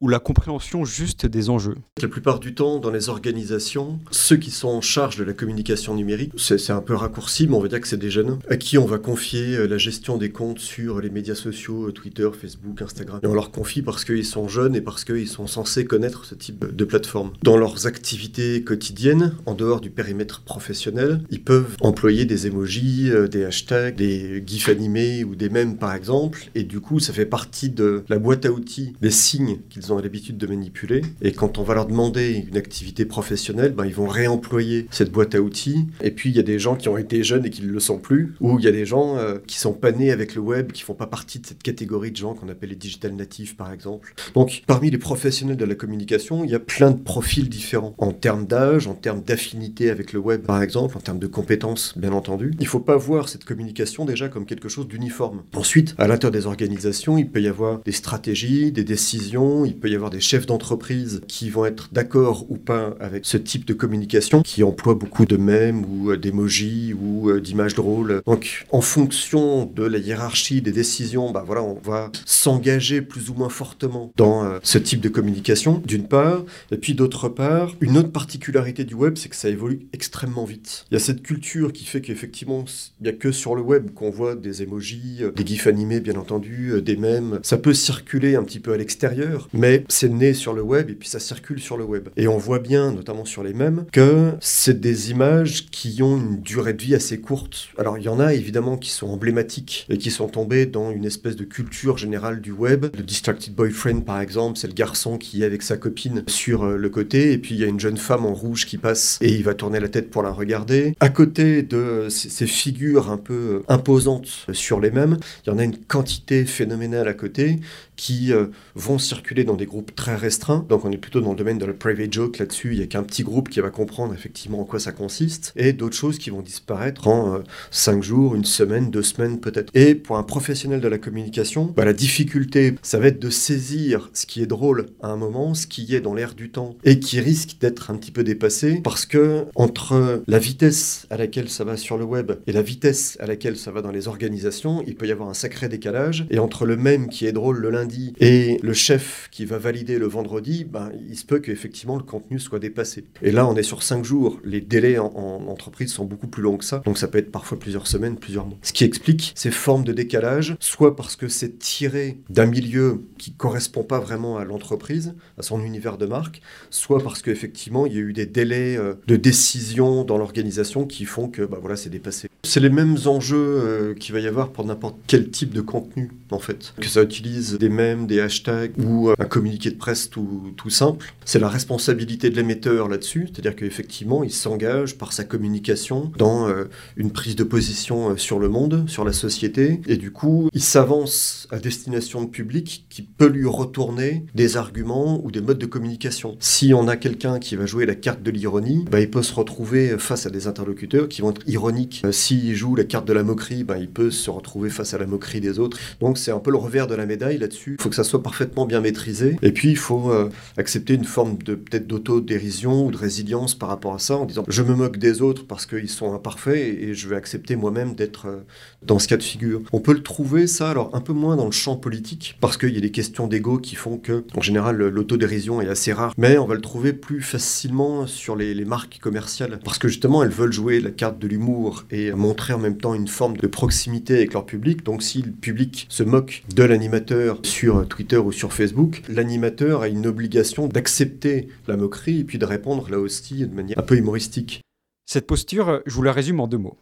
Ou 0.00 0.08
la 0.08 0.20
compréhension 0.20 0.84
juste 0.84 1.26
des 1.26 1.50
enjeux 1.50 1.74
La 2.00 2.08
plupart 2.08 2.38
du 2.38 2.54
temps, 2.54 2.78
dans 2.78 2.90
les 2.90 3.08
organisations, 3.08 3.98
ceux 4.10 4.36
qui 4.36 4.50
sont 4.50 4.68
en 4.68 4.80
charge 4.80 5.16
de 5.16 5.24
la 5.24 5.32
communication 5.32 5.94
numérique, 5.94 6.32
c'est 6.36 6.70
un 6.70 6.80
peu 6.80 6.94
raccourci, 6.94 7.48
mais 7.48 7.56
on 7.56 7.60
va 7.60 7.68
dire 7.68 7.80
que 7.80 7.88
c'est 7.88 7.96
des 7.96 8.10
jeunes, 8.10 8.38
à 8.48 8.56
qui 8.56 8.78
on 8.78 8.86
va 8.86 8.98
confier 8.98 9.56
euh, 9.56 9.66
la 9.66 9.78
gestion 9.78 10.16
des 10.16 10.30
comptes 10.30 10.60
sur 10.60 11.00
les 11.00 11.10
médias 11.10 11.34
sociaux, 11.34 11.88
euh, 11.88 11.92
Twitter, 11.92 12.28
Facebook, 12.38 12.80
Instagram. 12.80 13.20
Et 13.22 13.26
on 13.26 13.34
leur 13.34 13.50
confie 13.50 13.82
parce 13.82 14.04
qu'ils 14.04 14.24
sont 14.24 14.46
jeunes 14.46 14.76
et 14.76 14.80
parce 14.80 15.04
qu'ils 15.04 15.28
sont 15.28 15.46
censés 15.46 15.84
connaître 15.84 16.24
ce 16.24 16.34
type 16.36 16.64
de 16.74 16.84
plateforme. 16.84 17.32
Dans 17.42 17.56
leurs 17.56 17.86
activités 17.86 18.62
quotidiennes, 18.62 19.34
en 19.46 19.54
dehors 19.54 19.80
du 19.80 19.90
périmètre 19.90 20.42
professionnel, 20.42 21.22
ils 21.30 21.42
peuvent 21.42 21.76
employer 21.80 22.24
des 22.24 22.46
emojis, 22.46 23.10
euh, 23.10 23.26
des 23.26 23.44
hashtags, 23.44 23.96
des 23.96 24.44
gifs 24.46 24.68
animés 24.68 25.24
ou 25.24 25.34
des 25.34 25.48
mèmes 25.48 25.76
par 25.76 25.92
exemple, 25.92 26.50
et 26.54 26.62
du 26.62 26.80
coup 26.80 27.00
ça 27.00 27.12
fait 27.12 27.26
partie 27.26 27.70
de 27.70 28.04
la 28.08 28.18
boîte 28.18 28.46
à 28.46 28.52
outils, 28.52 28.94
des 29.00 29.10
signes 29.10 29.58
qu'ils 29.70 29.87
ont 29.92 29.98
l'habitude 29.98 30.38
de 30.38 30.46
manipuler. 30.46 31.02
Et 31.22 31.32
quand 31.32 31.58
on 31.58 31.62
va 31.62 31.74
leur 31.74 31.86
demander 31.86 32.44
une 32.48 32.56
activité 32.56 33.04
professionnelle, 33.04 33.72
ben, 33.72 33.86
ils 33.86 33.94
vont 33.94 34.06
réemployer 34.06 34.86
cette 34.90 35.10
boîte 35.10 35.34
à 35.34 35.40
outils. 35.40 35.86
Et 36.02 36.10
puis 36.10 36.30
il 36.30 36.36
y 36.36 36.40
a 36.40 36.42
des 36.42 36.58
gens 36.58 36.76
qui 36.76 36.88
ont 36.88 36.96
été 36.96 37.22
jeunes 37.22 37.44
et 37.46 37.50
qui 37.50 37.62
ne 37.62 37.70
le 37.70 37.80
sont 37.80 37.98
plus, 37.98 38.34
ou 38.40 38.58
il 38.58 38.64
y 38.64 38.68
a 38.68 38.72
des 38.72 38.86
gens 38.86 39.16
euh, 39.16 39.38
qui 39.46 39.58
sont 39.58 39.72
pas 39.72 39.92
nés 39.92 40.10
avec 40.10 40.34
le 40.34 40.40
web, 40.40 40.72
qui 40.72 40.82
font 40.82 40.94
pas 40.94 41.06
partie 41.06 41.38
de 41.38 41.46
cette 41.46 41.62
catégorie 41.62 42.10
de 42.10 42.16
gens 42.16 42.34
qu'on 42.34 42.48
appelle 42.48 42.70
les 42.70 42.76
digital 42.76 43.14
natifs 43.14 43.56
par 43.56 43.72
exemple. 43.72 44.14
Donc 44.34 44.62
parmi 44.66 44.90
les 44.90 44.98
professionnels 44.98 45.56
de 45.56 45.64
la 45.64 45.74
communication, 45.74 46.44
il 46.44 46.50
y 46.50 46.54
a 46.54 46.60
plein 46.60 46.90
de 46.90 47.00
profils 47.00 47.48
différents 47.48 47.94
en 47.98 48.12
termes 48.12 48.46
d'âge, 48.46 48.86
en 48.86 48.94
termes 48.94 49.22
d'affinité 49.22 49.90
avec 49.90 50.12
le 50.12 50.20
web 50.20 50.42
par 50.42 50.62
exemple, 50.62 50.96
en 50.96 51.00
termes 51.00 51.18
de 51.18 51.26
compétences 51.26 51.96
bien 51.96 52.12
entendu. 52.12 52.52
Il 52.60 52.66
faut 52.66 52.80
pas 52.80 52.96
voir 52.96 53.28
cette 53.28 53.44
communication 53.44 54.04
déjà 54.04 54.28
comme 54.28 54.46
quelque 54.46 54.68
chose 54.68 54.88
d'uniforme. 54.88 55.42
Ensuite, 55.54 55.94
à 55.98 56.06
l'intérieur 56.06 56.32
des 56.32 56.46
organisations, 56.46 57.18
il 57.18 57.28
peut 57.28 57.40
y 57.40 57.48
avoir 57.48 57.80
des 57.80 57.92
stratégies, 57.92 58.72
des 58.72 58.84
décisions, 58.84 59.64
peut 59.78 59.88
y 59.88 59.94
avoir 59.94 60.10
des 60.10 60.20
chefs 60.20 60.46
d'entreprise 60.46 61.22
qui 61.28 61.50
vont 61.50 61.64
être 61.64 61.88
d'accord 61.92 62.46
ou 62.50 62.56
pas 62.56 62.96
avec 63.00 63.24
ce 63.24 63.36
type 63.36 63.64
de 63.64 63.74
communication, 63.74 64.42
qui 64.42 64.62
emploient 64.62 64.94
beaucoup 64.94 65.26
de 65.26 65.36
mèmes 65.36 65.84
ou 65.84 66.10
euh, 66.10 66.16
d'émojis 66.16 66.94
ou 66.94 67.30
euh, 67.30 67.40
d'images 67.40 67.74
drôles. 67.74 68.22
Donc, 68.26 68.66
en 68.70 68.80
fonction 68.80 69.64
de 69.64 69.84
la 69.84 69.98
hiérarchie 69.98 70.60
des 70.60 70.72
décisions, 70.72 71.30
bah 71.30 71.44
voilà, 71.46 71.62
on 71.62 71.78
va 71.82 72.10
s'engager 72.24 73.02
plus 73.02 73.30
ou 73.30 73.34
moins 73.34 73.48
fortement 73.48 74.12
dans 74.16 74.44
euh, 74.44 74.58
ce 74.62 74.78
type 74.78 75.00
de 75.00 75.08
communication, 75.08 75.82
d'une 75.84 76.08
part. 76.08 76.44
Et 76.72 76.76
puis, 76.76 76.94
d'autre 76.94 77.28
part, 77.28 77.74
une 77.80 77.96
autre 77.96 78.10
particularité 78.10 78.84
du 78.84 78.94
web, 78.94 79.16
c'est 79.16 79.28
que 79.28 79.36
ça 79.36 79.48
évolue 79.48 79.86
extrêmement 79.92 80.44
vite. 80.44 80.86
Il 80.90 80.94
y 80.94 80.96
a 80.96 81.00
cette 81.00 81.22
culture 81.22 81.72
qui 81.72 81.84
fait 81.84 82.00
qu'effectivement, 82.00 82.64
il 83.00 83.04
n'y 83.04 83.08
a 83.08 83.12
que 83.12 83.32
sur 83.32 83.54
le 83.54 83.62
web 83.62 83.90
qu'on 83.94 84.10
voit 84.10 84.34
des 84.34 84.62
émojis, 84.62 85.22
des 85.34 85.46
gifs 85.46 85.66
animés, 85.66 86.00
bien 86.00 86.16
entendu, 86.16 86.82
des 86.82 86.96
mèmes. 86.96 87.40
Ça 87.42 87.56
peut 87.56 87.74
circuler 87.74 88.36
un 88.36 88.42
petit 88.42 88.60
peu 88.60 88.72
à 88.72 88.76
l'extérieur, 88.76 89.48
c'est 89.88 90.08
né 90.08 90.34
sur 90.34 90.52
le 90.52 90.62
web 90.62 90.90
et 90.90 90.94
puis 90.94 91.08
ça 91.08 91.20
circule 91.20 91.60
sur 91.60 91.76
le 91.76 91.84
web. 91.84 92.08
Et 92.16 92.28
on 92.28 92.38
voit 92.38 92.58
bien, 92.58 92.92
notamment 92.92 93.24
sur 93.24 93.42
les 93.42 93.52
mêmes, 93.52 93.84
que 93.92 94.32
c'est 94.40 94.80
des 94.80 95.10
images 95.10 95.66
qui 95.70 96.02
ont 96.02 96.16
une 96.16 96.40
durée 96.40 96.72
de 96.72 96.82
vie 96.82 96.94
assez 96.94 97.20
courte. 97.20 97.68
Alors 97.78 97.98
il 97.98 98.04
y 98.04 98.08
en 98.08 98.20
a 98.20 98.34
évidemment 98.34 98.76
qui 98.76 98.90
sont 98.90 99.08
emblématiques 99.08 99.86
et 99.88 99.98
qui 99.98 100.10
sont 100.10 100.28
tombés 100.28 100.66
dans 100.66 100.90
une 100.90 101.04
espèce 101.04 101.36
de 101.36 101.44
culture 101.44 101.98
générale 101.98 102.40
du 102.40 102.52
web. 102.52 102.86
Le 102.96 103.02
Distracted 103.02 103.54
Boyfriend 103.54 104.00
par 104.00 104.20
exemple, 104.20 104.58
c'est 104.58 104.68
le 104.68 104.74
garçon 104.74 105.18
qui 105.18 105.42
est 105.42 105.46
avec 105.46 105.62
sa 105.62 105.76
copine 105.76 106.24
sur 106.26 106.64
euh, 106.64 106.76
le 106.76 106.88
côté 106.88 107.32
et 107.32 107.38
puis 107.38 107.54
il 107.54 107.60
y 107.60 107.64
a 107.64 107.68
une 107.68 107.80
jeune 107.80 107.96
femme 107.96 108.26
en 108.26 108.34
rouge 108.34 108.66
qui 108.66 108.78
passe 108.78 109.18
et 109.20 109.32
il 109.32 109.44
va 109.44 109.54
tourner 109.54 109.80
la 109.80 109.88
tête 109.88 110.10
pour 110.10 110.22
la 110.22 110.30
regarder. 110.30 110.94
À 111.00 111.08
côté 111.08 111.62
de 111.62 112.08
ces 112.08 112.46
figures 112.46 113.10
un 113.10 113.16
peu 113.16 113.34
euh, 113.34 113.62
imposantes 113.68 114.46
sur 114.52 114.80
les 114.80 114.90
mêmes, 114.90 115.18
il 115.44 115.50
y 115.50 115.52
en 115.52 115.58
a 115.58 115.64
une 115.64 115.76
quantité 115.76 116.44
phénoménale 116.44 117.08
à 117.08 117.14
côté 117.14 117.58
qui 117.96 118.32
euh, 118.32 118.46
vont 118.74 118.98
circuler 118.98 119.44
dans 119.44 119.56
des 119.58 119.66
groupes 119.66 119.94
très 119.94 120.16
restreints. 120.16 120.64
Donc 120.68 120.86
on 120.86 120.90
est 120.90 120.96
plutôt 120.96 121.20
dans 121.20 121.32
le 121.32 121.36
domaine 121.36 121.58
de 121.58 121.66
la 121.66 121.74
private 121.74 122.12
joke 122.12 122.38
là-dessus. 122.38 122.72
Il 122.72 122.78
n'y 122.78 122.84
a 122.84 122.86
qu'un 122.86 123.02
petit 123.02 123.22
groupe 123.22 123.50
qui 123.50 123.60
va 123.60 123.68
comprendre 123.68 124.14
effectivement 124.14 124.60
en 124.60 124.64
quoi 124.64 124.80
ça 124.80 124.92
consiste. 124.92 125.52
Et 125.56 125.74
d'autres 125.74 125.96
choses 125.96 126.18
qui 126.18 126.30
vont 126.30 126.40
disparaître 126.40 127.08
en 127.08 127.40
5 127.70 127.98
euh, 127.98 128.02
jours, 128.02 128.34
une 128.34 128.44
semaine, 128.46 128.90
deux 128.90 129.02
semaines 129.02 129.40
peut-être. 129.40 129.70
Et 129.74 129.94
pour 129.94 130.16
un 130.16 130.22
professionnel 130.22 130.80
de 130.80 130.88
la 130.88 130.98
communication, 130.98 131.72
bah, 131.76 131.84
la 131.84 131.92
difficulté, 131.92 132.76
ça 132.82 132.98
va 132.98 133.08
être 133.08 133.20
de 133.20 133.30
saisir 133.30 134.10
ce 134.14 134.24
qui 134.24 134.42
est 134.42 134.46
drôle 134.46 134.86
à 135.02 135.08
un 135.08 135.16
moment, 135.16 135.54
ce 135.54 135.66
qui 135.66 135.94
est 135.94 136.00
dans 136.00 136.14
l'air 136.14 136.34
du 136.34 136.50
temps 136.50 136.76
et 136.84 137.00
qui 137.00 137.20
risque 137.20 137.58
d'être 137.60 137.90
un 137.90 137.96
petit 137.96 138.10
peu 138.10 138.24
dépassé 138.24 138.80
parce 138.82 139.04
que 139.04 139.46
entre 139.54 140.22
la 140.26 140.38
vitesse 140.38 141.06
à 141.10 141.16
laquelle 141.16 141.48
ça 141.48 141.64
va 141.64 141.76
sur 141.76 141.98
le 141.98 142.04
web 142.04 142.32
et 142.46 142.52
la 142.52 142.62
vitesse 142.62 143.16
à 143.20 143.26
laquelle 143.26 143.56
ça 143.56 143.70
va 143.70 143.82
dans 143.82 143.90
les 143.90 144.08
organisations, 144.08 144.82
il 144.86 144.94
peut 144.94 145.06
y 145.06 145.12
avoir 145.12 145.28
un 145.28 145.34
sacré 145.34 145.68
décalage. 145.68 146.26
Et 146.30 146.38
entre 146.38 146.64
le 146.64 146.76
même 146.76 147.08
qui 147.08 147.26
est 147.26 147.32
drôle 147.32 147.58
le 147.58 147.70
lundi 147.70 148.14
et 148.20 148.58
le 148.62 148.72
chef 148.72 149.28
qui 149.30 149.44
va 149.48 149.58
valider 149.58 149.98
le 149.98 150.06
vendredi, 150.06 150.64
ben, 150.64 150.92
il 151.08 151.16
se 151.16 151.24
peut 151.24 151.40
qu'effectivement 151.40 151.96
le 151.96 152.02
contenu 152.02 152.38
soit 152.38 152.58
dépassé. 152.58 153.04
Et 153.22 153.32
là, 153.32 153.46
on 153.46 153.56
est 153.56 153.62
sur 153.62 153.82
cinq 153.82 154.04
jours. 154.04 154.38
Les 154.44 154.60
délais 154.60 154.98
en, 154.98 155.08
entreprise 155.48 155.92
sont 155.92 156.04
beaucoup 156.04 156.28
plus 156.28 156.42
longs 156.42 156.56
que 156.56 156.64
ça. 156.64 156.82
Donc 156.84 156.98
ça 156.98 157.08
peut 157.08 157.18
être 157.18 157.32
parfois 157.32 157.58
plusieurs 157.58 157.86
semaines, 157.86 158.16
plusieurs 158.16 158.46
mois. 158.46 158.58
Ce 158.62 158.72
qui 158.72 158.84
explique 158.84 159.32
ces 159.34 159.50
formes 159.50 159.84
de 159.84 159.92
décalage, 159.92 160.56
soit 160.60 160.94
parce 160.94 161.16
que 161.16 161.28
c'est 161.28 161.58
tiré 161.58 162.18
d'un 162.30 162.46
milieu 162.46 163.02
qui 163.18 163.32
correspond 163.32 163.82
pas 163.82 163.98
vraiment 163.98 164.36
à 164.38 164.44
l'entreprise, 164.44 165.14
à 165.38 165.42
son 165.42 165.64
univers 165.64 165.98
de 165.98 166.06
marque, 166.06 166.40
soit 166.70 167.02
parce 167.02 167.22
qu'effectivement, 167.22 167.86
il 167.86 167.94
y 167.94 167.96
a 167.96 168.00
eu 168.00 168.12
des 168.12 168.26
délais 168.26 168.76
euh, 168.76 168.94
de 169.06 169.16
décision 169.16 170.04
dans 170.04 170.18
l'organisation 170.18 170.86
qui 170.86 171.04
font 171.04 171.28
que 171.28 171.42
ben, 171.42 171.58
voilà, 171.60 171.76
c'est 171.76 171.90
dépassé. 171.90 172.27
C'est 172.44 172.60
les 172.60 172.70
mêmes 172.70 172.96
enjeux 173.06 173.36
euh, 173.36 173.94
qu'il 173.94 174.14
va 174.14 174.20
y 174.20 174.28
avoir 174.28 174.50
pour 174.50 174.64
n'importe 174.64 174.96
quel 175.08 175.28
type 175.28 175.52
de 175.52 175.60
contenu, 175.60 176.12
en 176.30 176.38
fait. 176.38 176.72
Que 176.80 176.86
ça 176.86 177.02
utilise 177.02 177.58
des 177.58 177.68
mèmes, 177.68 178.06
des 178.06 178.20
hashtags 178.20 178.72
ou 178.78 179.10
euh, 179.10 179.14
un 179.18 179.24
communiqué 179.24 179.70
de 179.70 179.76
presse 179.76 180.08
tout, 180.08 180.54
simple. 180.68 181.12
C'est 181.24 181.40
la 181.40 181.48
responsabilité 181.48 182.30
de 182.30 182.36
l'émetteur 182.36 182.88
là-dessus, 182.88 183.28
c'est-à-dire 183.32 183.56
qu'effectivement, 183.56 184.22
il 184.22 184.30
s'engage 184.30 184.96
par 184.96 185.12
sa 185.12 185.24
communication 185.24 186.12
dans 186.16 186.48
euh, 186.48 186.64
une 186.96 187.10
prise 187.10 187.34
de 187.34 187.42
position 187.42 188.16
sur 188.16 188.38
le 188.38 188.48
monde, 188.48 188.84
sur 188.86 189.04
la 189.04 189.12
société, 189.12 189.80
et 189.88 189.96
du 189.96 190.12
coup, 190.12 190.48
il 190.52 190.62
s'avance 190.62 191.48
à 191.50 191.58
destination 191.58 192.22
de 192.22 192.28
public 192.28 192.86
qui 192.88 193.02
peut 193.02 193.26
lui 193.26 193.46
retourner 193.46 194.26
des 194.34 194.56
arguments 194.56 195.20
ou 195.24 195.30
des 195.30 195.40
modes 195.40 195.58
de 195.58 195.66
communication. 195.66 196.36
Si 196.38 196.72
on 196.72 196.86
a 196.86 196.96
quelqu'un 196.96 197.40
qui 197.40 197.56
va 197.56 197.66
jouer 197.66 197.84
la 197.84 197.94
carte 197.94 198.22
de 198.22 198.30
l'ironie, 198.30 198.84
bah, 198.90 199.00
il 199.00 199.10
peut 199.10 199.22
se 199.22 199.34
retrouver 199.34 199.98
face 199.98 200.26
à 200.26 200.30
des 200.30 200.46
interlocuteurs 200.46 201.08
qui 201.08 201.22
vont 201.22 201.30
être 201.30 201.48
ironiques. 201.48 202.02
S'il 202.28 202.54
joue 202.54 202.74
la 202.74 202.84
carte 202.84 203.08
de 203.08 203.14
la 203.14 203.22
moquerie, 203.22 203.64
bah, 203.64 203.78
il 203.78 203.88
peut 203.88 204.10
se 204.10 204.28
retrouver 204.28 204.68
face 204.68 204.92
à 204.92 204.98
la 204.98 205.06
moquerie 205.06 205.40
des 205.40 205.58
autres. 205.58 205.78
Donc 205.98 206.18
c'est 206.18 206.30
un 206.30 206.40
peu 206.40 206.50
le 206.50 206.58
revers 206.58 206.86
de 206.86 206.94
la 206.94 207.06
médaille 207.06 207.38
là-dessus. 207.38 207.76
Il 207.78 207.82
faut 207.82 207.88
que 207.88 207.94
ça 207.94 208.04
soit 208.04 208.22
parfaitement 208.22 208.66
bien 208.66 208.82
maîtrisé. 208.82 209.38
Et 209.40 209.50
puis 209.50 209.70
il 209.70 209.78
faut 209.78 210.12
euh, 210.12 210.28
accepter 210.58 210.92
une 210.92 211.06
forme 211.06 211.38
de 211.38 211.54
peut-être 211.54 211.86
d'autodérision 211.86 212.84
ou 212.84 212.90
de 212.90 212.98
résilience 212.98 213.54
par 213.54 213.70
rapport 213.70 213.94
à 213.94 213.98
ça 213.98 214.18
en 214.18 214.26
disant 214.26 214.44
je 214.46 214.62
me 214.62 214.74
moque 214.74 214.98
des 214.98 215.22
autres 215.22 215.46
parce 215.46 215.64
qu'ils 215.64 215.88
sont 215.88 216.12
imparfaits 216.12 216.58
et 216.58 216.92
je 216.92 217.08
vais 217.08 217.16
accepter 217.16 217.56
moi-même 217.56 217.94
d'être 217.94 218.26
euh, 218.26 218.40
dans 218.82 218.98
ce 218.98 219.08
cas 219.08 219.16
de 219.16 219.22
figure. 219.22 219.62
On 219.72 219.80
peut 219.80 219.92
le 219.92 220.02
trouver 220.02 220.46
ça 220.46 220.70
alors 220.70 220.94
un 220.94 221.00
peu 221.00 221.12
moins 221.12 221.36
dans 221.36 221.46
le 221.46 221.50
champ 221.50 221.76
politique 221.76 222.36
parce 222.40 222.56
qu'il 222.56 222.74
y 222.74 222.78
a 222.78 222.80
des 222.80 222.90
questions 222.90 223.26
d'ego 223.26 223.58
qui 223.58 223.74
font 223.74 223.98
que 223.98 224.24
en 224.36 224.40
général 224.40 224.76
l'autodérision 224.76 225.60
est 225.60 225.68
assez 225.68 225.92
rare, 225.92 226.14
mais 226.16 226.38
on 226.38 226.46
va 226.46 226.54
le 226.54 226.60
trouver 226.60 226.92
plus 226.92 227.20
facilement 227.20 228.06
sur 228.06 228.36
les, 228.36 228.54
les 228.54 228.64
marques 228.64 228.98
commerciales 229.00 229.58
parce 229.64 229.78
que 229.78 229.88
justement 229.88 230.22
elles 230.22 230.30
veulent 230.30 230.52
jouer 230.52 230.80
la 230.80 230.90
carte 230.90 231.18
de 231.18 231.26
l'humour 231.26 231.84
et 231.90 232.12
montrer 232.12 232.52
en 232.52 232.58
même 232.58 232.78
temps 232.78 232.94
une 232.94 233.08
forme 233.08 233.36
de 233.36 233.46
proximité 233.46 234.14
avec 234.14 234.32
leur 234.32 234.46
public. 234.46 234.84
Donc 234.84 235.02
si 235.02 235.22
le 235.22 235.32
public 235.32 235.86
se 235.88 236.02
moque 236.02 236.42
de 236.54 236.62
l'animateur 236.62 237.40
sur 237.42 237.86
Twitter 237.88 238.18
ou 238.18 238.32
sur 238.32 238.52
Facebook, 238.52 239.02
l'animateur 239.08 239.82
a 239.82 239.88
une 239.88 240.06
obligation 240.06 240.66
d'accepter 240.66 241.48
la 241.66 241.76
moquerie 241.76 242.20
et 242.20 242.24
puis 242.24 242.38
de 242.38 242.44
répondre 242.44 242.90
là 242.90 242.98
aussi 242.98 243.46
de 243.46 243.54
manière 243.54 243.78
un 243.78 243.82
peu 243.82 243.96
humoristique. 243.96 244.62
Cette 245.06 245.26
posture, 245.26 245.82
je 245.86 245.94
vous 245.94 246.02
la 246.02 246.12
résume 246.12 246.40
en 246.40 246.46
deux 246.46 246.58
mots. 246.58 246.76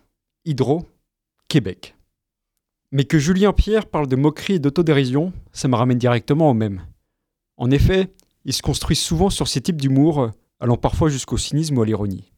Hydro, 0.44 0.86
Québec. 1.48 1.94
Mais 2.92 3.04
que 3.04 3.18
Julien 3.18 3.52
Pierre 3.52 3.86
parle 3.86 4.06
de 4.06 4.16
moquerie 4.16 4.54
et 4.54 4.58
d'autodérision, 4.58 5.32
ça 5.52 5.68
me 5.68 5.76
ramène 5.76 5.98
directement 5.98 6.50
au 6.50 6.54
même. 6.54 6.86
En 7.56 7.70
effet, 7.70 8.12
il 8.44 8.52
se 8.52 8.62
construit 8.62 8.96
souvent 8.96 9.30
sur 9.30 9.48
ces 9.48 9.60
types 9.60 9.80
d'humour, 9.80 10.30
allant 10.60 10.76
parfois 10.76 11.08
jusqu'au 11.08 11.36
cynisme 11.36 11.78
ou 11.78 11.82
à 11.82 11.86
l'ironie. 11.86 12.32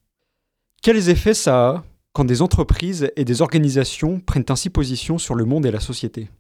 Quels 0.82 1.08
effets 1.08 1.34
ça 1.34 1.68
a 1.68 1.84
quand 2.12 2.24
des 2.24 2.42
entreprises 2.42 3.10
et 3.16 3.24
des 3.24 3.42
organisations 3.42 4.20
prennent 4.20 4.46
ainsi 4.48 4.70
position 4.70 5.18
sur 5.18 5.34
le 5.34 5.44
monde 5.44 5.66
et 5.66 5.70
la 5.70 5.80
société? 5.80 6.30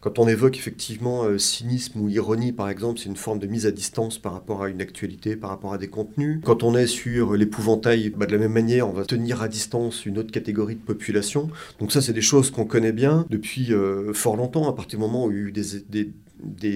Quand 0.00 0.18
on 0.18 0.28
évoque 0.28 0.56
effectivement 0.56 1.24
euh, 1.24 1.38
cynisme 1.38 2.00
ou 2.00 2.08
ironie, 2.08 2.52
par 2.52 2.68
exemple, 2.68 2.98
c'est 2.98 3.08
une 3.08 3.16
forme 3.16 3.38
de 3.38 3.46
mise 3.46 3.66
à 3.66 3.70
distance 3.70 4.18
par 4.18 4.32
rapport 4.32 4.62
à 4.62 4.68
une 4.68 4.80
actualité, 4.80 5.36
par 5.36 5.50
rapport 5.50 5.72
à 5.72 5.78
des 5.78 5.88
contenus. 5.88 6.40
Quand 6.44 6.62
on 6.62 6.76
est 6.76 6.86
sur 6.86 7.34
l'épouvantail, 7.34 8.10
bah, 8.10 8.26
de 8.26 8.32
la 8.32 8.38
même 8.38 8.52
manière, 8.52 8.88
on 8.88 8.92
va 8.92 9.04
tenir 9.04 9.42
à 9.42 9.48
distance 9.48 10.06
une 10.06 10.18
autre 10.18 10.30
catégorie 10.30 10.76
de 10.76 10.80
population. 10.80 11.50
Donc 11.80 11.92
ça, 11.92 12.00
c'est 12.00 12.12
des 12.12 12.22
choses 12.22 12.50
qu'on 12.50 12.64
connaît 12.64 12.92
bien 12.92 13.26
depuis 13.30 13.72
euh, 13.72 14.12
fort 14.12 14.36
longtemps, 14.36 14.68
à 14.68 14.72
partir 14.72 14.98
du 14.98 15.04
moment 15.04 15.26
où 15.26 15.30
il 15.30 15.36
y 15.36 15.40
a 15.40 15.42
eu 15.48 15.52
des, 15.52 15.80
des 15.88 16.12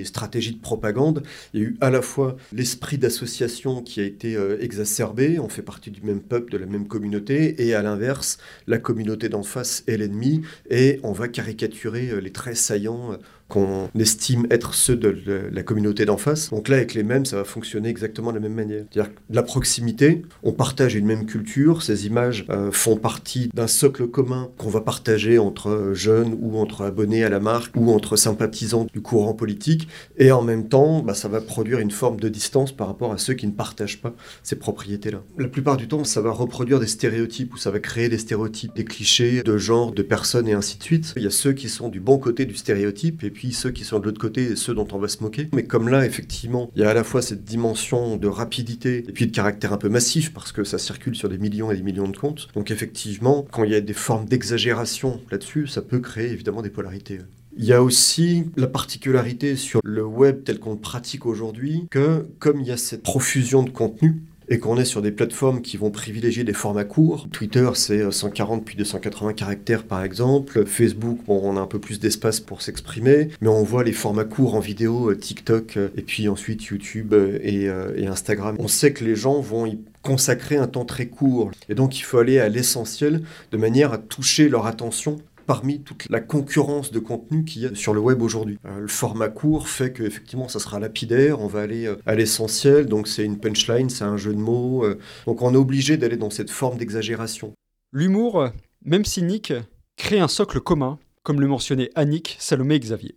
stratégies 0.05 0.55
de 0.55 0.61
propagande. 0.61 1.23
Il 1.53 1.61
y 1.61 1.64
a 1.64 1.66
eu 1.66 1.77
à 1.81 1.90
la 1.90 2.03
fois 2.03 2.37
l'esprit 2.53 2.99
d'association 2.99 3.83
qui 3.83 4.01
a 4.01 4.05
été 4.05 4.37
euh, 4.37 4.59
exacerbé, 4.61 5.38
on 5.38 5.49
fait 5.49 5.62
partie 5.62 5.90
du 5.90 6.03
même 6.03 6.21
peuple, 6.21 6.53
de 6.53 6.59
la 6.59 6.66
même 6.66 6.88
communauté, 6.88 7.66
et 7.66 7.75
à 7.75 7.83
l'inverse, 7.83 8.38
la 8.66 8.79
communauté 8.79 9.29
d'en 9.29 9.42
face 9.42 9.85
est 9.87 9.97
l'ennemi, 9.97 10.42
et 10.71 11.01
on 11.03 11.12
va 11.12 11.29
caricaturer 11.29 12.11
euh, 12.11 12.21
les 12.21 12.33
traits 12.33 12.57
saillants 12.57 13.12
euh, 13.12 13.16
qu'on 13.48 13.88
estime 13.98 14.46
être 14.50 14.74
ceux 14.74 14.96
de 14.96 15.48
la 15.50 15.62
communauté 15.62 16.04
d'en 16.04 16.16
face. 16.16 16.50
Donc 16.50 16.68
là, 16.68 16.76
avec 16.76 16.94
les 16.94 17.02
mêmes, 17.02 17.24
ça 17.24 17.37
va 17.37 17.44
fonctionner 17.44 17.88
exactement 17.88 18.30
de 18.30 18.37
la 18.37 18.42
même 18.42 18.54
manière. 18.54 18.84
C'est-à-dire 18.90 19.12
la 19.30 19.42
proximité, 19.42 20.22
on 20.42 20.52
partage 20.52 20.94
une 20.94 21.06
même 21.06 21.24
culture, 21.26 21.82
ces 21.82 22.06
images 22.06 22.46
euh, 22.50 22.70
font 22.70 22.96
partie 22.96 23.48
d'un 23.54 23.66
socle 23.66 24.06
commun 24.06 24.50
qu'on 24.58 24.68
va 24.68 24.80
partager 24.80 25.38
entre 25.38 25.92
jeunes 25.94 26.37
ou 26.40 26.58
entre 26.58 26.82
abonnés 26.82 27.24
à 27.24 27.28
la 27.28 27.40
marque 27.40 27.74
ou 27.76 27.90
entre 27.90 28.16
sympathisants 28.16 28.87
du 28.92 29.00
courant 29.00 29.34
politique, 29.34 29.88
et 30.18 30.30
en 30.30 30.42
même 30.42 30.68
temps, 30.68 31.00
bah, 31.00 31.14
ça 31.14 31.28
va 31.28 31.40
produire 31.40 31.78
une 31.78 31.90
forme 31.90 32.20
de 32.20 32.28
distance 32.28 32.72
par 32.72 32.87
rapport 32.87 33.12
à 33.12 33.18
ceux 33.18 33.34
qui 33.34 33.46
ne 33.46 33.52
partagent 33.52 34.00
pas 34.00 34.14
ces 34.42 34.56
propriétés-là. 34.56 35.22
La 35.38 35.48
plupart 35.48 35.76
du 35.76 35.88
temps, 35.88 36.04
ça 36.04 36.20
va 36.20 36.30
reproduire 36.30 36.80
des 36.80 36.87
stéréotypes 36.87 37.54
ou 37.54 37.56
ça 37.56 37.70
va 37.70 37.80
créer 37.80 38.08
des 38.08 38.18
stéréotypes, 38.18 38.74
des 38.74 38.84
clichés 38.84 39.42
de 39.42 39.56
genre, 39.56 39.92
de 39.92 40.02
personnes 40.02 40.48
et 40.48 40.52
ainsi 40.52 40.78
de 40.78 40.82
suite. 40.82 41.14
Il 41.16 41.22
y 41.22 41.26
a 41.26 41.30
ceux 41.30 41.52
qui 41.52 41.68
sont 41.68 41.88
du 41.88 42.00
bon 42.00 42.18
côté 42.18 42.44
du 42.44 42.54
stéréotype 42.54 43.24
et 43.24 43.30
ceux 43.53 43.70
qui 43.70 43.85
sont 43.85 43.98
de 43.98 44.05
l'autre 44.05 44.20
côté, 44.20 44.57
ceux 44.57 44.74
dont 44.74 44.88
on 44.92 44.98
va 44.98 45.09
se 45.09 45.22
moquer. 45.22 45.48
Mais 45.53 45.64
comme 45.64 45.88
là, 45.88 46.05
effectivement, 46.05 46.70
il 46.74 46.83
y 46.83 46.85
a 46.85 46.90
à 46.90 46.94
la 46.94 47.05
fois 47.05 47.22
cette 47.22 47.44
dimension 47.44 48.16
de 48.16 48.29
rapidité 48.29 49.05
et 49.09 49.12
puis 49.12 49.27
de 49.27 49.33
caractère 49.33 49.72
un 49.72 49.79
peu 49.79 49.88
massif 49.88 50.33
parce 50.33 50.53
que 50.53 50.64
ça 50.64 50.79
circule 50.79 51.14
sur 51.14 51.29
des 51.29 51.38
millions 51.38 51.70
et 51.70 51.77
des 51.77 51.83
millions 51.83 52.09
de 52.09 52.16
comptes. 52.16 52.48
Donc 52.55 52.70
effectivement, 52.70 53.46
quand 53.51 53.64
il 53.64 53.70
y 53.70 53.74
a 53.74 53.81
des 53.81 53.92
formes 53.92 54.27
d'exagération 54.27 55.20
là-dessus, 55.31 55.66
ça 55.66 55.83
peut 55.83 56.01
créer 56.01 56.31
évidemment 56.31 56.62
des 56.62 56.70
polarités. 56.70 57.20
Il 57.57 57.64
y 57.64 57.72
a 57.72 57.83
aussi 57.83 58.44
la 58.57 58.68
particularité 58.68 59.57
sur 59.57 59.81
le 59.83 60.05
web 60.05 60.44
tel 60.44 60.61
qu'on 60.61 60.74
le 60.74 60.79
pratique 60.79 61.27
aujourd'hui 61.27 61.88
que 61.90 62.27
comme 62.38 62.61
il 62.61 62.68
y 62.68 62.70
a 62.70 62.77
cette 62.77 63.03
profusion 63.03 63.64
de 63.64 63.70
contenu, 63.70 64.22
et 64.48 64.58
qu'on 64.58 64.78
est 64.78 64.84
sur 64.84 65.02
des 65.02 65.11
plateformes 65.11 65.61
qui 65.62 65.76
vont 65.76 65.90
privilégier 65.90 66.44
des 66.44 66.52
formats 66.52 66.84
courts. 66.84 67.28
Twitter, 67.32 67.68
c'est 67.74 68.11
140 68.11 68.64
puis 68.64 68.76
280 68.76 69.32
caractères 69.34 69.84
par 69.84 70.02
exemple. 70.02 70.64
Facebook, 70.66 71.20
bon, 71.26 71.40
on 71.42 71.56
a 71.56 71.61
un 71.61 71.66
peu 71.66 71.78
plus 71.78 72.00
d'espace 72.00 72.40
pour 72.40 72.62
s'exprimer, 72.62 73.28
mais 73.40 73.48
on 73.48 73.62
voit 73.62 73.84
les 73.84 73.92
formats 73.92 74.24
courts 74.24 74.54
en 74.54 74.61
vidéo, 74.61 75.11
euh, 75.11 75.16
TikTok, 75.16 75.76
euh, 75.76 75.88
et 75.96 76.02
puis 76.02 76.28
ensuite 76.28 76.64
YouTube 76.64 77.12
euh, 77.12 77.38
et, 77.42 77.68
et 77.96 78.06
Instagram. 78.06 78.56
On 78.58 78.68
sait 78.68 78.92
que 78.92 79.04
les 79.04 79.16
gens 79.16 79.40
vont 79.40 79.66
y 79.66 79.78
consacrer 80.02 80.56
un 80.56 80.66
temps 80.66 80.84
très 80.84 81.06
court. 81.06 81.50
Et 81.68 81.74
donc 81.74 81.98
il 81.98 82.02
faut 82.02 82.18
aller 82.18 82.38
à 82.38 82.48
l'essentiel 82.48 83.22
de 83.52 83.56
manière 83.56 83.92
à 83.92 83.98
toucher 83.98 84.48
leur 84.48 84.66
attention 84.66 85.18
parmi 85.48 85.80
toute 85.80 86.06
la 86.11 86.20
concurrence 86.20 86.92
de 86.92 86.98
contenu 86.98 87.42
qu'il 87.42 87.62
y 87.62 87.66
a 87.66 87.74
sur 87.74 87.94
le 87.94 88.00
web 88.00 88.20
aujourd'hui. 88.20 88.58
Euh, 88.66 88.80
le 88.80 88.87
format 88.87 89.30
court 89.30 89.66
fait 89.66 89.94
que 89.94 90.02
effectivement 90.02 90.46
ça 90.46 90.58
sera 90.58 90.78
lapidaire, 90.78 91.40
on 91.40 91.46
va 91.46 91.62
aller 91.62 91.87
euh, 91.87 91.96
à 92.04 92.14
l'essentiel, 92.14 92.84
donc 92.84 93.08
c'est 93.08 93.24
une 93.24 93.40
punchline, 93.40 93.88
c'est 93.88 94.04
un 94.04 94.18
jeu 94.18 94.34
de 94.34 94.38
mots, 94.38 94.84
euh, 94.84 94.98
donc 95.24 95.40
on 95.40 95.54
est 95.54 95.56
obligé 95.56 95.96
d'aller 95.96 96.18
dans 96.18 96.28
cette 96.28 96.50
forme 96.50 96.76
d'exagération. 96.76 97.54
L'humour, 97.92 98.50
même 98.84 99.06
cynique, 99.06 99.54
crée 99.96 100.20
un 100.20 100.28
socle 100.28 100.61
commun, 100.61 100.98
comme 101.22 101.40
le 101.40 101.46
mentionnait 101.46 101.90
Annick, 101.94 102.37
Salomé 102.38 102.74
et 102.74 102.80
Xavier. 102.80 103.16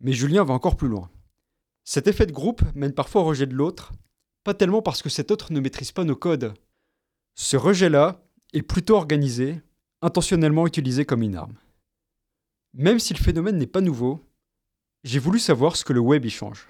Mais 0.00 0.14
Julien 0.14 0.42
va 0.42 0.54
encore 0.54 0.76
plus 0.76 0.88
loin. 0.88 1.08
Cet 1.84 2.08
effet 2.08 2.26
de 2.26 2.32
groupe 2.32 2.62
mène 2.74 2.94
parfois 2.94 3.22
au 3.22 3.26
rejet 3.26 3.46
de 3.46 3.54
l'autre, 3.54 3.92
pas 4.42 4.54
tellement 4.54 4.82
parce 4.82 5.02
que 5.02 5.08
cet 5.08 5.30
autre 5.30 5.52
ne 5.52 5.60
maîtrise 5.60 5.92
pas 5.92 6.02
nos 6.02 6.16
codes. 6.16 6.52
Ce 7.36 7.56
rejet-là 7.56 8.24
est 8.54 8.62
plutôt 8.62 8.96
organisé 8.96 9.60
intentionnellement 10.02 10.66
utilisé 10.66 11.04
comme 11.04 11.22
une 11.22 11.36
arme. 11.36 11.56
Même 12.74 12.98
si 12.98 13.14
le 13.14 13.18
phénomène 13.18 13.58
n'est 13.58 13.66
pas 13.66 13.80
nouveau, 13.80 14.24
j'ai 15.04 15.18
voulu 15.18 15.38
savoir 15.38 15.76
ce 15.76 15.84
que 15.84 15.92
le 15.92 16.00
web 16.00 16.24
y 16.24 16.30
change. 16.30 16.68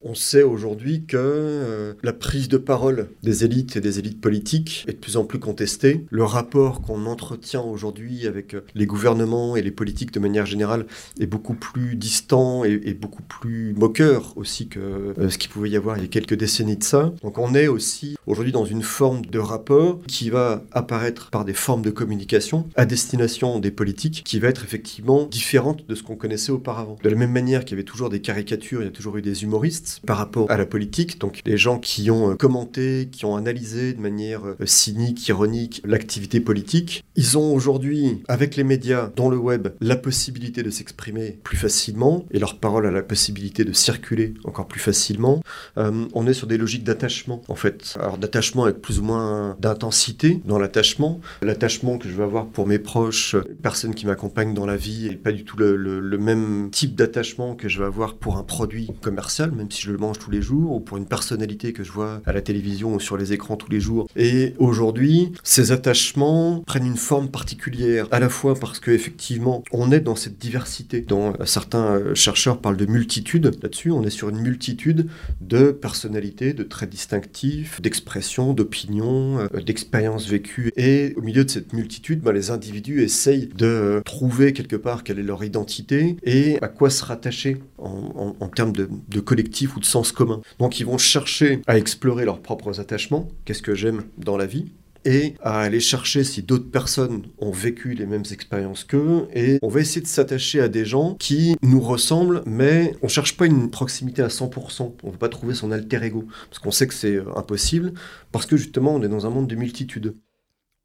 On 0.00 0.14
sait 0.14 0.44
aujourd'hui 0.44 1.06
que 1.06 1.16
euh, 1.16 1.94
la 2.04 2.12
prise 2.12 2.46
de 2.48 2.56
parole 2.56 3.08
des 3.24 3.44
élites 3.44 3.76
et 3.76 3.80
des 3.80 3.98
élites 3.98 4.20
politiques 4.20 4.84
est 4.86 4.92
de 4.92 4.98
plus 4.98 5.16
en 5.16 5.24
plus 5.24 5.40
contestée. 5.40 6.06
Le 6.10 6.22
rapport 6.22 6.82
qu'on 6.82 7.04
entretient 7.06 7.62
aujourd'hui 7.62 8.28
avec 8.28 8.54
euh, 8.54 8.64
les 8.76 8.86
gouvernements 8.86 9.56
et 9.56 9.62
les 9.62 9.72
politiques 9.72 10.12
de 10.12 10.20
manière 10.20 10.46
générale 10.46 10.86
est 11.18 11.26
beaucoup 11.26 11.54
plus 11.54 11.96
distant 11.96 12.62
et, 12.62 12.94
beaucoup 12.94 13.24
plus 13.24 13.74
moqueur 13.74 14.34
aussi 14.36 14.68
que 14.68 14.78
euh, 14.78 15.30
ce 15.30 15.36
qu'il 15.36 15.50
pouvait 15.50 15.70
y 15.70 15.76
avoir 15.76 15.96
il 15.96 16.02
y 16.02 16.06
a 16.06 16.08
quelques 16.08 16.34
décennies 16.34 16.76
de 16.76 16.84
ça. 16.84 17.12
Donc 17.24 17.36
on 17.38 17.52
est 17.56 17.66
aussi 17.66 18.16
aujourd'hui 18.26 18.52
dans 18.52 18.64
une 18.64 18.82
forme 18.82 19.26
de 19.26 19.40
rapport 19.40 20.00
qui 20.06 20.30
va 20.30 20.62
apparaître 20.70 21.28
par 21.30 21.44
des 21.44 21.54
formes 21.54 21.82
de 21.82 21.90
communication 21.90 22.68
à 22.76 22.86
destination 22.86 23.58
des 23.58 23.72
politiques 23.72 24.22
qui 24.24 24.38
va 24.38 24.46
être 24.46 24.62
effectivement 24.62 25.26
différente 25.26 25.88
de 25.88 25.96
ce 25.96 26.04
qu'on 26.04 26.14
connaissait 26.16 26.52
auparavant. 26.52 26.96
De 27.02 27.08
la 27.08 27.16
même 27.16 27.32
manière 27.32 27.64
qu'il 27.64 27.72
y 27.72 27.80
avait 27.80 27.82
toujours 27.82 28.10
des 28.10 28.20
caricatures, 28.20 28.80
il 28.82 28.84
y 28.84 28.88
a 28.88 28.92
toujours 28.92 29.16
eu 29.16 29.22
des 29.22 29.42
humoristes, 29.42 29.87
par 30.06 30.18
rapport 30.18 30.50
à 30.50 30.56
la 30.56 30.66
politique. 30.66 31.18
Donc 31.18 31.40
les 31.44 31.56
gens 31.56 31.78
qui 31.78 32.10
ont 32.10 32.32
euh, 32.32 32.34
commenté, 32.34 33.08
qui 33.10 33.24
ont 33.24 33.36
analysé 33.36 33.92
de 33.92 34.00
manière 34.00 34.46
euh, 34.46 34.56
cynique, 34.64 35.28
ironique 35.28 35.82
l'activité 35.84 36.40
politique, 36.40 37.04
ils 37.16 37.38
ont 37.38 37.52
aujourd'hui, 37.54 38.22
avec 38.28 38.56
les 38.56 38.64
médias, 38.64 39.10
dont 39.16 39.28
le 39.28 39.36
web, 39.36 39.68
la 39.80 39.96
possibilité 39.96 40.62
de 40.62 40.70
s'exprimer 40.70 41.38
plus 41.42 41.56
facilement 41.56 42.24
et 42.30 42.38
leur 42.38 42.58
parole 42.58 42.86
a 42.86 42.90
la 42.90 43.02
possibilité 43.02 43.64
de 43.64 43.72
circuler 43.72 44.34
encore 44.44 44.68
plus 44.68 44.80
facilement. 44.80 45.42
Euh, 45.76 46.06
on 46.14 46.26
est 46.26 46.32
sur 46.32 46.46
des 46.46 46.58
logiques 46.58 46.84
d'attachement 46.84 47.42
en 47.48 47.54
fait. 47.54 47.96
Alors 48.00 48.18
d'attachement 48.18 48.64
avec 48.64 48.80
plus 48.80 48.98
ou 48.98 49.02
moins 49.02 49.56
d'intensité 49.60 50.40
dans 50.44 50.58
l'attachement. 50.58 51.20
L'attachement 51.42 51.98
que 51.98 52.08
je 52.08 52.14
vais 52.14 52.24
avoir 52.24 52.46
pour 52.46 52.66
mes 52.66 52.78
proches, 52.78 53.36
personnes 53.62 53.94
qui 53.94 54.06
m'accompagnent 54.06 54.54
dans 54.54 54.66
la 54.66 54.76
vie, 54.76 55.08
et 55.08 55.16
pas 55.16 55.32
du 55.32 55.44
tout 55.44 55.56
le, 55.56 55.76
le 55.76 56.18
même 56.18 56.70
type 56.70 56.94
d'attachement 56.94 57.54
que 57.54 57.68
je 57.68 57.78
vais 57.80 57.86
avoir 57.86 58.14
pour 58.14 58.36
un 58.36 58.42
produit 58.42 58.90
commercial, 59.00 59.52
même 59.52 59.70
si 59.70 59.77
si 59.78 59.84
je 59.84 59.92
le 59.92 59.98
mange 59.98 60.18
tous 60.18 60.30
les 60.30 60.42
jours, 60.42 60.72
ou 60.72 60.80
pour 60.80 60.96
une 60.96 61.06
personnalité 61.06 61.72
que 61.72 61.84
je 61.84 61.92
vois 61.92 62.20
à 62.26 62.32
la 62.32 62.42
télévision 62.42 62.94
ou 62.94 63.00
sur 63.00 63.16
les 63.16 63.32
écrans 63.32 63.56
tous 63.56 63.70
les 63.70 63.80
jours. 63.80 64.08
Et 64.16 64.54
aujourd'hui, 64.58 65.32
ces 65.44 65.72
attachements 65.72 66.62
prennent 66.66 66.86
une 66.86 66.96
forme 66.96 67.28
particulière, 67.28 68.08
à 68.10 68.18
la 68.18 68.28
fois 68.28 68.54
parce 68.54 68.80
qu'effectivement, 68.80 69.62
on 69.72 69.92
est 69.92 70.00
dans 70.00 70.16
cette 70.16 70.38
diversité, 70.38 71.00
dont 71.00 71.34
certains 71.44 71.86
euh, 71.86 72.14
chercheurs 72.14 72.60
parlent 72.60 72.76
de 72.76 72.86
multitude 72.86 73.44
là-dessus, 73.62 73.90
on 73.90 74.02
est 74.02 74.10
sur 74.10 74.28
une 74.28 74.40
multitude 74.40 75.08
de 75.40 75.70
personnalités, 75.70 76.52
de 76.52 76.64
traits 76.64 76.90
distinctifs, 76.90 77.80
d'expressions, 77.80 78.54
d'opinions, 78.54 79.38
euh, 79.38 79.60
d'expériences 79.60 80.26
vécues. 80.26 80.72
Et 80.76 81.14
au 81.16 81.22
milieu 81.22 81.44
de 81.44 81.50
cette 81.50 81.72
multitude, 81.72 82.20
bah, 82.20 82.32
les 82.32 82.50
individus 82.50 83.02
essayent 83.02 83.48
de 83.56 84.02
trouver 84.04 84.52
quelque 84.52 84.76
part 84.76 85.04
quelle 85.04 85.18
est 85.18 85.22
leur 85.22 85.44
identité 85.44 86.16
et 86.24 86.58
à 86.62 86.68
quoi 86.68 86.90
se 86.90 87.04
rattacher 87.04 87.58
en, 87.78 88.48
termes 88.48 88.72
de, 88.72 89.20
collectif 89.20 89.76
ou 89.76 89.80
de 89.80 89.84
sens 89.84 90.12
commun. 90.12 90.40
Donc 90.58 90.80
ils 90.80 90.86
vont 90.86 90.98
chercher 90.98 91.62
à 91.66 91.78
explorer 91.78 92.24
leurs 92.24 92.40
propres 92.40 92.80
attachements, 92.80 93.28
qu'est-ce 93.44 93.62
que 93.62 93.74
j'aime 93.74 94.04
dans 94.18 94.36
la 94.36 94.46
vie, 94.46 94.66
et 95.04 95.34
à 95.42 95.60
aller 95.60 95.80
chercher 95.80 96.24
si 96.24 96.42
d'autres 96.42 96.70
personnes 96.70 97.22
ont 97.38 97.50
vécu 97.50 97.94
les 97.94 98.06
mêmes 98.06 98.24
expériences 98.30 98.84
qu'eux. 98.84 99.26
Et 99.34 99.58
on 99.62 99.68
va 99.68 99.80
essayer 99.80 100.00
de 100.00 100.06
s'attacher 100.06 100.60
à 100.60 100.68
des 100.68 100.84
gens 100.84 101.14
qui 101.14 101.56
nous 101.62 101.80
ressemblent, 101.80 102.42
mais 102.46 102.94
on 103.02 103.08
cherche 103.08 103.36
pas 103.36 103.46
une 103.46 103.70
proximité 103.70 104.22
à 104.22 104.28
100%. 104.28 104.94
On 105.02 105.06
ne 105.06 105.12
veut 105.12 105.18
pas 105.18 105.28
trouver 105.28 105.54
son 105.54 105.70
alter 105.70 106.02
ego, 106.02 106.26
parce 106.50 106.58
qu'on 106.58 106.70
sait 106.70 106.86
que 106.86 106.94
c'est 106.94 107.16
euh, 107.16 107.36
impossible, 107.36 107.94
parce 108.32 108.46
que 108.46 108.56
justement 108.56 108.94
on 108.94 109.02
est 109.02 109.08
dans 109.08 109.26
un 109.26 109.30
monde 109.30 109.46
de 109.46 109.56
multitudes. 109.56 110.14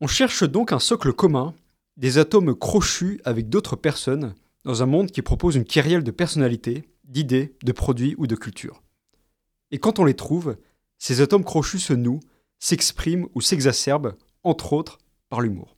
On 0.01 0.07
cherche 0.07 0.43
donc 0.43 0.71
un 0.71 0.79
socle 0.79 1.13
commun, 1.13 1.53
des 1.97 2.17
atomes 2.17 2.55
crochus 2.55 3.19
avec 3.25 3.49
d'autres 3.49 3.75
personnes, 3.75 4.33
dans 4.63 4.83
un 4.83 4.85
monde 4.85 5.11
qui 5.11 5.21
propose 5.21 5.55
une 5.55 5.65
kyrielle 5.65 6.03
de 6.03 6.11
personnalités, 6.11 6.89
d'idées, 7.03 7.55
de 7.63 7.71
produits 7.71 8.15
ou 8.17 8.27
de 8.27 8.35
cultures. 8.35 8.81
Et 9.71 9.79
quand 9.79 9.99
on 9.99 10.05
les 10.05 10.13
trouve, 10.13 10.57
ces 10.97 11.21
atomes 11.21 11.43
crochus 11.43 11.79
se 11.79 11.93
nouent, 11.93 12.21
s'expriment 12.59 13.27
ou 13.35 13.41
s'exacerbent, 13.41 14.15
entre 14.43 14.73
autres, 14.73 14.99
par 15.29 15.41
l'humour. 15.41 15.75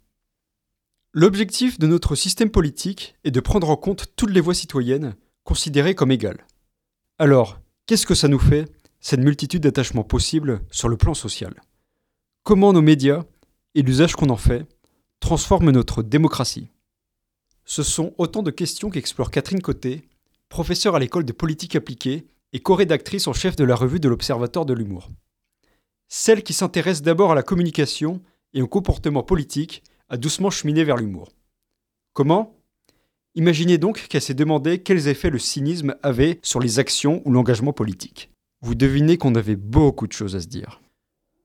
L'objectif 1.14 1.80
de 1.80 1.88
notre 1.88 2.16
système 2.16 2.52
politique 2.52 3.16
est 3.24 3.32
de 3.32 3.40
prendre 3.40 3.70
en 3.70 3.78
compte 3.78 4.08
toutes 4.16 4.32
les 4.32 4.42
voix 4.42 4.54
citoyennes, 4.54 5.16
considérées 5.44 5.96
comme 5.96 6.12
égales. 6.12 6.46
Alors, 7.18 7.60
qu'est-ce 7.86 8.06
que 8.06 8.16
ça 8.16 8.28
nous 8.28 8.40
fait, 8.40 8.70
cette 9.00 9.22
multitude 9.22 9.64
d'attachements 9.64 10.04
possibles 10.04 10.62
sur 10.72 10.90
le 10.90 10.98
plan 10.98 11.14
social? 11.14 11.54
Comment 12.44 12.74
nos 12.74 12.82
médias, 12.82 13.24
et 13.76 13.82
l'usage 13.82 14.16
qu'on 14.16 14.30
en 14.30 14.38
fait, 14.38 14.68
transforment 15.22 15.72
notre 15.72 16.04
démocratie? 16.04 16.70
Ce 17.66 17.84
sont 17.84 18.14
autant 18.18 18.44
de 18.44 18.52
questions 18.52 18.90
qu'explore 18.90 19.32
Catherine 19.32 19.62
Côté, 19.62 20.08
professeure 20.50 20.96
à 20.96 21.00
l'école 21.00 21.26
de 21.26 21.34
politique 21.34 21.76
appliquée 21.76 22.28
et 22.54 22.60
co-rédactrice 22.60 23.28
en 23.28 23.34
chef 23.34 23.56
de 23.56 23.64
la 23.64 23.76
revue 23.76 24.00
de 24.00 24.08
l'Observatoire 24.08 24.66
de 24.66 24.74
l'humour 24.74 25.10
celle 26.08 26.44
qui 26.44 26.54
s'intéresse 26.54 27.02
d'abord 27.02 27.32
à 27.32 27.36
la 27.36 27.44
communication 27.44 28.22
et 28.54 28.62
au 28.62 28.68
comportement 28.68 29.24
politique 29.24 29.84
a 30.10 30.18
doucement 30.18 30.50
cheminé 30.50 30.84
vers 30.84 30.98
l'humour. 30.98 31.32
Comment? 32.14 32.56
Imaginez 33.34 33.78
donc 33.78 34.08
qu'elle 34.08 34.22
s'est 34.22 34.34
demandé 34.34 34.80
quels 34.80 35.08
effets 35.08 35.30
le 35.30 35.40
cynisme 35.40 35.96
avait 36.04 36.40
sur 36.42 36.60
les 36.60 36.80
actions 36.80 37.22
ou 37.26 37.32
l'engagement 37.32 37.74
politique. 37.74 38.32
Vous 38.62 38.76
devinez 38.76 39.18
qu'on 39.18 39.36
avait 39.36 39.58
beaucoup 39.58 40.08
de 40.08 40.14
choses 40.14 40.36
à 40.36 40.42
se 40.42 40.48
dire. 40.48 40.82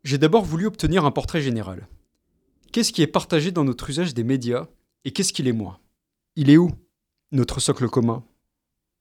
J'ai 0.05 0.19
d'abord 0.19 0.45
voulu 0.45 0.67
obtenir 0.67 1.05
un 1.05 1.11
portrait 1.11 1.43
général. 1.43 1.89
Qu'est-ce 2.73 2.93
qui 2.93 3.03
est 3.03 3.09
partagé 3.09 3.51
dans 3.51 3.65
notre 3.65 3.91
usage 3.91 4.15
des 4.15 4.23
médias 4.23 4.69
et 5.05 5.11
qu'est-ce 5.11 5.33
qui 5.33 5.43
l'est 5.43 5.53
moins? 5.53 5.79
Il 6.37 6.49
est 6.49 6.57
où 6.57 6.71
notre 7.33 7.59
socle 7.61 7.89
commun? 7.89 8.25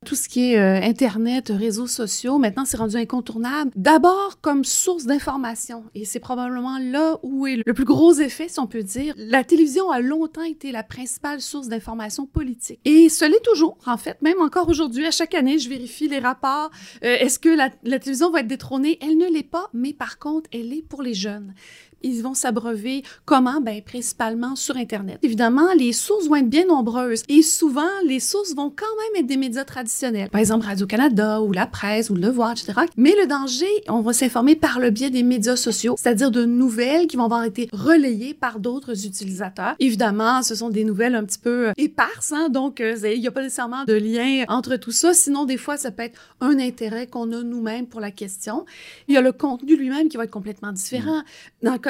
Tout 0.06 0.16
ce 0.16 0.30
qui 0.30 0.54
est 0.54 0.58
euh, 0.58 0.82
Internet, 0.82 1.52
réseaux 1.54 1.86
sociaux, 1.86 2.38
maintenant, 2.38 2.64
c'est 2.64 2.78
rendu 2.78 2.96
incontournable. 2.96 3.70
D'abord, 3.76 4.40
comme 4.40 4.64
source 4.64 5.06
d'information. 5.06 5.84
Et 5.94 6.06
c'est 6.06 6.22
probablement 6.22 6.80
là 6.80 7.20
où 7.22 7.46
est 7.46 7.62
le 7.66 7.74
plus 7.74 7.84
gros 7.84 8.14
effet, 8.14 8.48
si 8.48 8.60
on 8.62 8.66
peut 8.66 8.82
dire. 8.82 9.14
La 9.18 9.44
télévision 9.44 9.92
a 9.92 10.00
longtemps 10.00 10.44
été 10.44 10.72
la 10.72 10.84
principale 10.84 11.42
source 11.42 11.68
d'information 11.68 12.26
politique. 12.26 12.80
Et 12.86 13.10
ce 13.10 13.26
l'est 13.26 13.44
toujours, 13.44 13.78
en 13.86 13.98
fait. 13.98 14.22
Même 14.22 14.40
encore 14.40 14.70
aujourd'hui, 14.70 15.06
à 15.06 15.12
chaque 15.12 15.36
année, 15.36 15.60
je 15.60 15.68
vérifie 15.68 16.08
les 16.08 16.20
rapports. 16.20 16.72
Euh, 17.04 17.18
est-ce 17.20 17.38
que 17.38 17.50
la, 17.50 17.70
la 17.84 18.00
télévision 18.00 18.32
va 18.32 18.40
être 18.40 18.48
détrônée? 18.48 18.98
Elle 19.02 19.18
ne 19.18 19.30
l'est 19.30 19.44
pas, 19.44 19.70
mais 19.74 19.92
par 19.92 20.18
contre, 20.18 20.50
elle 20.54 20.72
est 20.72 20.82
pour 20.82 21.04
les 21.04 21.14
jeunes 21.14 21.54
ils 22.02 22.22
vont 22.22 22.34
s'abreuver 22.34 23.04
comment? 23.26 23.62
Ben, 23.62 23.82
principalement 23.82 24.56
sur 24.56 24.78
Internet. 24.78 25.20
Évidemment, 25.24 25.74
les 25.78 25.94
sources 25.94 26.28
vont 26.28 26.36
être 26.36 26.50
bien 26.50 26.66
nombreuses 26.66 27.24
et 27.30 27.42
souvent, 27.42 27.82
les 28.06 28.20
sources 28.20 28.56
vont 28.56 28.70
quand 28.70 28.86
même 28.86 29.24
être 29.24 29.28
des 29.28 29.38
médias 29.38 29.66
traditionnels. 29.66 30.30
Par 30.30 30.40
exemple, 30.40 30.66
Radio-Canada 30.66 31.42
ou 31.42 31.52
la 31.52 31.66
presse 31.66 32.10
ou 32.10 32.16
le 32.16 32.22
Devoir, 32.22 32.52
etc. 32.52 32.74
Mais 32.98 33.16
le 33.20 33.28
danger, 33.28 33.66
on 33.88 34.02
va 34.02 34.14
s'informer 34.14 34.56
par 34.56 34.80
le 34.80 34.90
biais 34.90 35.10
des 35.10 35.24
médias 35.24 35.56
sociaux, 35.56 35.96
c'est-à-dire 35.98 36.32
de 36.32 36.46
nouvelles 36.46 37.08
qui 37.08 37.18
vont 37.18 37.26
avoir 37.26 37.44
été 37.44 37.70
relayées 37.72 38.34
par 38.34 38.60
d'autres 38.60 39.06
utilisateurs. 39.06 39.76
Évidemment, 39.80 40.44
ce 40.44 40.56
sont 40.56 40.70
des 40.70 40.84
nouvelles 40.84 41.16
un 41.16 41.24
petit 41.24 41.40
peu 41.40 41.70
euh, 41.70 41.74
éparses, 41.78 42.32
hein, 42.32 42.50
donc 42.50 42.82
euh, 42.82 42.96
il 43.04 43.20
n'y 43.20 43.28
a 43.28 43.32
pas 43.32 43.42
nécessairement 43.42 43.86
de 43.86 43.94
lien 43.94 44.44
entre 44.48 44.76
tout 44.76 44.92
ça. 44.92 45.14
Sinon, 45.14 45.46
des 45.46 45.58
fois, 45.58 45.78
ça 45.78 45.92
peut 45.92 46.04
être 46.04 46.20
un 46.42 46.60
intérêt 46.60 47.08
qu'on 47.08 47.32
a 47.32 47.44
nous-mêmes 47.44 47.88
pour 47.88 48.00
la 48.00 48.12
question. 48.12 48.66
Il 49.08 49.16
y 49.16 49.18
a 49.18 49.22
le 49.22 49.32
contenu 49.32 49.76
lui-même 49.76 50.10
qui 50.10 50.18
va 50.18 50.26
être 50.26 50.32
complètement 50.32 50.72
différent. 50.72 51.22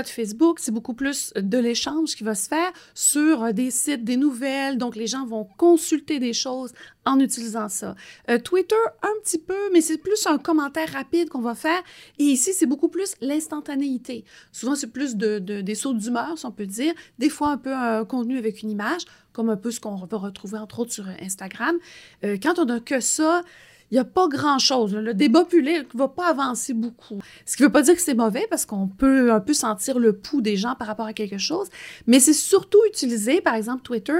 De 0.01 0.07
Facebook, 0.07 0.59
c'est 0.59 0.71
beaucoup 0.71 0.93
plus 0.93 1.33
de 1.35 1.57
l'échange 1.57 2.15
qui 2.15 2.23
va 2.23 2.35
se 2.35 2.47
faire 2.47 2.71
sur 2.93 3.43
euh, 3.43 3.51
des 3.51 3.71
sites, 3.71 4.03
des 4.03 4.17
nouvelles. 4.17 4.77
Donc, 4.77 4.95
les 4.95 5.07
gens 5.07 5.25
vont 5.25 5.47
consulter 5.57 6.19
des 6.19 6.33
choses 6.33 6.73
en 7.05 7.19
utilisant 7.19 7.69
ça. 7.69 7.95
Euh, 8.29 8.37
Twitter, 8.39 8.75
un 9.01 9.21
petit 9.23 9.37
peu, 9.37 9.71
mais 9.73 9.81
c'est 9.81 9.97
plus 9.97 10.27
un 10.27 10.37
commentaire 10.37 10.91
rapide 10.91 11.29
qu'on 11.29 11.41
va 11.41 11.55
faire. 11.55 11.81
Et 12.19 12.23
ici, 12.23 12.53
c'est 12.53 12.65
beaucoup 12.65 12.89
plus 12.89 13.15
l'instantanéité. 13.21 14.25
Souvent, 14.51 14.75
c'est 14.75 14.91
plus 14.91 15.15
de, 15.15 15.39
des 15.39 15.75
sauts 15.75 15.93
d'humeur, 15.93 16.37
si 16.37 16.45
on 16.45 16.51
peut 16.51 16.65
dire. 16.65 16.93
Des 17.17 17.29
fois, 17.29 17.51
un 17.51 17.57
peu 17.57 17.73
un 17.73 18.05
contenu 18.05 18.37
avec 18.37 18.61
une 18.61 18.69
image, 18.69 19.01
comme 19.33 19.49
un 19.49 19.57
peu 19.57 19.71
ce 19.71 19.79
qu'on 19.79 19.95
va 19.95 20.17
retrouver, 20.17 20.57
entre 20.57 20.79
autres, 20.79 20.93
sur 20.93 21.07
Instagram. 21.21 21.75
Euh, 22.23 22.37
quand 22.41 22.59
on 22.59 22.65
n'a 22.65 22.79
que 22.79 22.99
ça, 22.99 23.43
il 23.91 23.95
n'y 23.95 23.99
a 23.99 24.05
pas 24.05 24.27
grand-chose. 24.27 24.93
Le 24.93 25.13
débat 25.13 25.45
public 25.45 25.93
ne 25.93 25.99
va 25.99 26.07
pas 26.07 26.29
avancer 26.29 26.73
beaucoup. 26.73 27.19
Ce 27.45 27.55
qui 27.55 27.63
ne 27.63 27.67
veut 27.67 27.71
pas 27.71 27.81
dire 27.81 27.95
que 27.95 28.01
c'est 28.01 28.13
mauvais 28.13 28.45
parce 28.49 28.65
qu'on 28.65 28.87
peut 28.87 29.31
un 29.31 29.39
peu 29.39 29.53
sentir 29.53 29.99
le 29.99 30.13
pouls 30.13 30.41
des 30.41 30.57
gens 30.57 30.75
par 30.75 30.87
rapport 30.87 31.05
à 31.05 31.13
quelque 31.13 31.37
chose, 31.37 31.67
mais 32.07 32.19
c'est 32.19 32.33
surtout 32.33 32.79
utilisé, 32.87 33.41
par 33.41 33.55
exemple, 33.55 33.81
Twitter, 33.81 34.13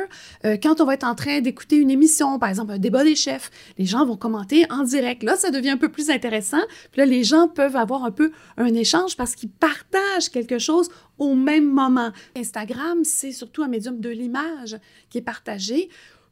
euh, 0.46 0.58
quand 0.62 0.82
on 0.82 0.86
va 0.86 0.96
être 0.96 1.04
en 1.04 1.16
train 1.16 1.42
d'écouter 1.42 1.78
une 1.78 1.92
émission, 1.92 2.40
par 2.40 2.50
exemple 2.50 2.72
un 2.72 2.80
débat 2.80 3.04
des 3.04 3.16
chefs. 3.16 3.52
Les 3.78 3.86
gens 3.86 4.06
vont 4.06 4.18
commenter 4.18 4.66
en 4.72 4.84
direct. 4.84 5.24
Là, 5.24 5.36
ça 5.36 5.52
devient 5.52 5.72
un 5.72 5.78
peu 5.78 5.90
plus 5.90 6.10
intéressant. 6.10 6.62
Puis 6.92 7.00
là, 7.00 7.06
les 7.06 7.24
gens 7.24 7.48
peuvent 7.48 7.76
avoir 7.76 8.04
un 8.04 8.12
peu 8.12 8.32
un 8.58 8.74
échange 8.74 9.16
parce 9.16 9.36
qu'ils 9.36 9.50
partagent 9.50 10.30
quelque 10.32 10.60
chose 10.60 10.90
au 11.18 11.36
même 11.36 11.70
moment. 11.70 12.12
Instagram, 12.36 13.04
c'est 13.04 13.32
surtout 13.32 13.64
un 13.64 13.68
médium 13.68 14.00
de 14.00 14.10
l'image 14.10 14.78
qui 15.10 15.18
est 15.18 15.24
partagé 15.24 15.90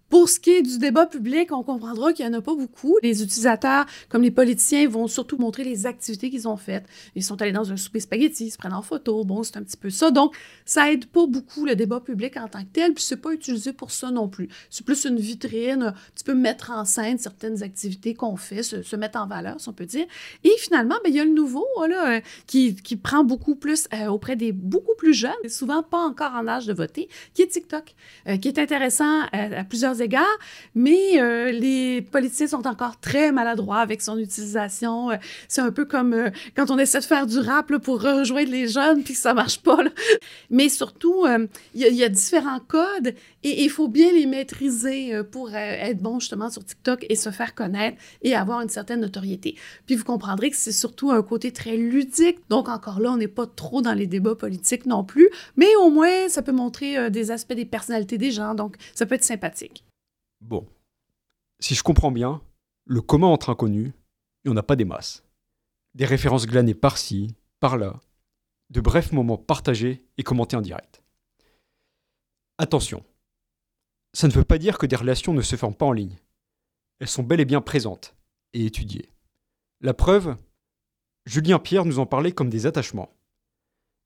pour 0.09 0.29
ce 0.29 0.39
qui 0.39 0.51
est 0.51 0.61
du 0.61 0.77
débat 0.77 1.05
public, 1.05 1.51
on 1.51 1.63
comprendra 1.63 2.13
qu'il 2.13 2.27
n'y 2.27 2.35
en 2.35 2.39
a 2.39 2.41
pas 2.41 2.55
beaucoup. 2.55 2.97
Les 3.03 3.21
utilisateurs, 3.21 3.85
comme 4.09 4.21
les 4.21 4.31
politiciens, 4.31 4.87
vont 4.87 5.07
surtout 5.07 5.37
montrer 5.37 5.63
les 5.63 5.85
activités 5.85 6.29
qu'ils 6.29 6.47
ont 6.47 6.55
faites. 6.55 6.85
Ils 7.15 7.23
sont 7.23 7.41
allés 7.41 7.51
dans 7.51 7.71
un 7.71 7.77
souper 7.77 7.99
spaghetti, 7.99 8.47
ils 8.47 8.51
se 8.51 8.57
prennent 8.57 8.73
en 8.73 8.81
photo. 8.81 9.23
Bon, 9.25 9.43
c'est 9.43 9.57
un 9.57 9.63
petit 9.63 9.77
peu 9.77 9.89
ça. 9.89 10.11
Donc, 10.11 10.35
ça 10.65 10.91
aide 10.91 11.07
pas 11.07 11.27
beaucoup 11.27 11.65
le 11.65 11.75
débat 11.75 11.99
public 11.99 12.37
en 12.37 12.47
tant 12.47 12.61
que 12.61 12.69
tel, 12.71 12.93
puis 12.93 13.03
c'est 13.03 13.17
pas 13.17 13.33
utilisé 13.33 13.73
pour 13.73 13.91
ça 13.91 14.11
non 14.11 14.29
plus. 14.29 14.47
C'est 14.69 14.85
plus 14.85 15.05
une 15.05 15.19
vitrine, 15.19 15.83
un 15.83 15.93
petit 16.13 16.23
peu 16.23 16.33
mettre 16.33 16.71
en 16.71 16.85
scène 16.85 17.17
certaines 17.17 17.63
activités 17.63 18.13
qu'on 18.13 18.37
fait, 18.37 18.63
se, 18.63 18.95
mettre 18.95 19.19
en 19.19 19.27
valeur, 19.27 19.59
si 19.59 19.67
on 19.69 19.73
peut 19.73 19.85
dire. 19.85 20.05
Et 20.43 20.51
finalement, 20.57 20.95
ben, 21.03 21.09
il 21.09 21.15
y 21.15 21.19
a 21.19 21.25
le 21.25 21.33
nouveau, 21.33 21.65
là, 21.87 22.17
euh, 22.17 22.21
qui, 22.45 22.75
qui, 22.75 22.95
prend 22.95 23.23
beaucoup 23.23 23.55
plus 23.55 23.87
euh, 23.93 24.07
auprès 24.07 24.35
des 24.35 24.51
beaucoup 24.51 24.95
plus 24.97 25.13
jeunes, 25.13 25.31
souvent 25.49 25.83
pas 25.83 25.99
encore 25.99 26.33
en 26.33 26.47
âge 26.47 26.65
de 26.65 26.73
voter, 26.73 27.09
qui 27.33 27.41
est 27.41 27.47
TikTok, 27.47 27.93
euh, 28.27 28.37
qui 28.37 28.47
est 28.47 28.59
intéressant 28.59 29.21
à 29.31 29.63
plusieurs 29.63 29.96
égards, 30.01 30.25
mais 30.75 31.21
euh, 31.21 31.51
les 31.51 32.01
politiciens 32.01 32.47
sont 32.47 32.67
encore 32.67 32.99
très 32.99 33.31
maladroits 33.31 33.79
avec 33.79 34.01
son 34.01 34.17
utilisation. 34.17 35.11
Euh, 35.11 35.15
c'est 35.47 35.61
un 35.61 35.71
peu 35.71 35.85
comme 35.85 36.13
euh, 36.13 36.29
quand 36.55 36.71
on 36.71 36.77
essaie 36.77 36.99
de 36.99 37.05
faire 37.05 37.25
du 37.25 37.39
rap 37.39 37.75
pour 37.77 38.01
rejoindre 38.01 38.51
les 38.51 38.67
jeunes, 38.67 39.03
puis 39.03 39.13
que 39.13 39.19
ça 39.19 39.33
marche 39.33 39.59
pas. 39.59 39.79
Mais 40.49 40.69
surtout, 40.69 41.25
il 41.73 41.81
y, 41.81 42.03
a 42.03 42.09
différents 42.09 42.59
codes 42.59 43.13
et 43.43 43.63
il 43.63 43.69
faut 43.69 43.87
bien 43.87 44.11
les 44.11 44.25
maîtriser 44.25 45.21
pour 45.31 45.53
être 45.53 45.99
bon 45.99 46.19
justement 46.19 46.49
sur 46.49 46.63
TikTok 46.63 47.05
et 47.09 47.15
se 47.15 47.29
faire 47.29 47.53
connaître 47.53 47.97
et 48.21 48.35
avoir 48.35 48.61
une 48.61 48.69
certaine 48.69 49.01
notoriété. 49.01 49.55
Puis 49.85 49.95
vous 49.95 50.03
comprendrez 50.03 50.49
que 50.49 50.57
c'est 50.57 50.71
surtout 50.71 51.11
un 51.11 51.21
côté 51.21 51.51
très 51.51 51.75
ludique. 51.75 52.39
Donc 52.49 52.69
encore 52.69 52.99
là, 52.99 53.11
on 53.11 53.17
n'est 53.17 53.27
pas 53.27 53.45
trop 53.45 53.81
dans 53.81 53.93
les 53.93 54.07
débats 54.07 54.35
politiques 54.35 54.85
non 54.85 55.03
plus, 55.03 55.29
mais 55.55 55.75
au 55.81 55.89
moins 55.89 56.29
ça 56.29 56.41
peut 56.41 56.51
montrer 56.51 57.09
des 57.11 57.31
aspects 57.31 57.53
des 57.53 57.65
personnalités 57.65 58.17
des 58.17 58.31
gens. 58.31 58.55
Donc 58.55 58.75
ça 58.93 59.05
peut 59.05 59.15
être 59.15 59.23
sympathique. 59.23 59.83
Bon. 60.41 60.67
Si 61.59 61.75
je 61.75 61.83
comprends 61.83 62.11
bien, 62.11 62.41
le 62.85 63.01
commun 63.01 63.27
entre 63.27 63.49
inconnus, 63.49 63.93
il 64.43 64.51
n'y 64.51 64.57
en 64.57 64.59
a 64.59 64.63
pas 64.63 64.75
des 64.75 64.85
masses. 64.85 65.23
Des 65.95 66.05
références 66.05 66.45
glanées 66.45 66.75
par-ci, 66.75 67.35
par-là, 67.59 67.99
de 68.69 68.81
brefs 68.81 69.11
moments 69.11 69.37
partagés 69.37 70.05
et 70.17 70.23
commentés 70.23 70.55
en 70.55 70.61
direct. 70.61 71.01
Attention, 72.57 73.03
ça 74.13 74.27
ne 74.27 74.33
veut 74.33 74.43
pas 74.43 74.57
dire 74.57 74.77
que 74.77 74.85
des 74.85 74.95
relations 74.95 75.33
ne 75.33 75.41
se 75.41 75.55
forment 75.55 75.75
pas 75.75 75.85
en 75.85 75.91
ligne. 75.91 76.17
Elles 76.99 77.07
sont 77.07 77.23
bel 77.23 77.39
et 77.39 77.45
bien 77.45 77.61
présentes 77.61 78.15
et 78.53 78.65
étudiées. 78.65 79.11
La 79.81 79.93
preuve 79.93 80.35
Julien 81.25 81.59
Pierre 81.59 81.85
nous 81.85 81.99
en 81.99 82.05
parlait 82.05 82.31
comme 82.31 82.49
des 82.49 82.65
attachements. 82.65 83.13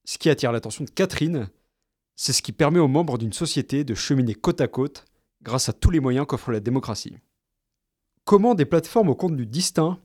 Ce 0.05 0.17
qui 0.17 0.29
attire 0.29 0.51
l'attention 0.51 0.83
de 0.83 0.89
Catherine, 0.89 1.49
c'est 2.15 2.33
ce 2.33 2.41
qui 2.41 2.51
permet 2.51 2.79
aux 2.79 2.87
membres 2.87 3.17
d'une 3.17 3.31
société 3.31 3.83
de 3.83 3.93
cheminer 3.93 4.33
côte 4.33 4.59
à 4.59 4.67
côte 4.67 5.05
grâce 5.43 5.69
à 5.69 5.73
tous 5.73 5.91
les 5.91 5.99
moyens 5.99 6.25
qu'offre 6.27 6.51
la 6.51 6.59
démocratie. 6.59 7.17
Comment 8.25 8.55
des 8.55 8.65
plateformes 8.65 9.09
au 9.09 9.15
contenu 9.15 9.45
distinct, 9.45 9.99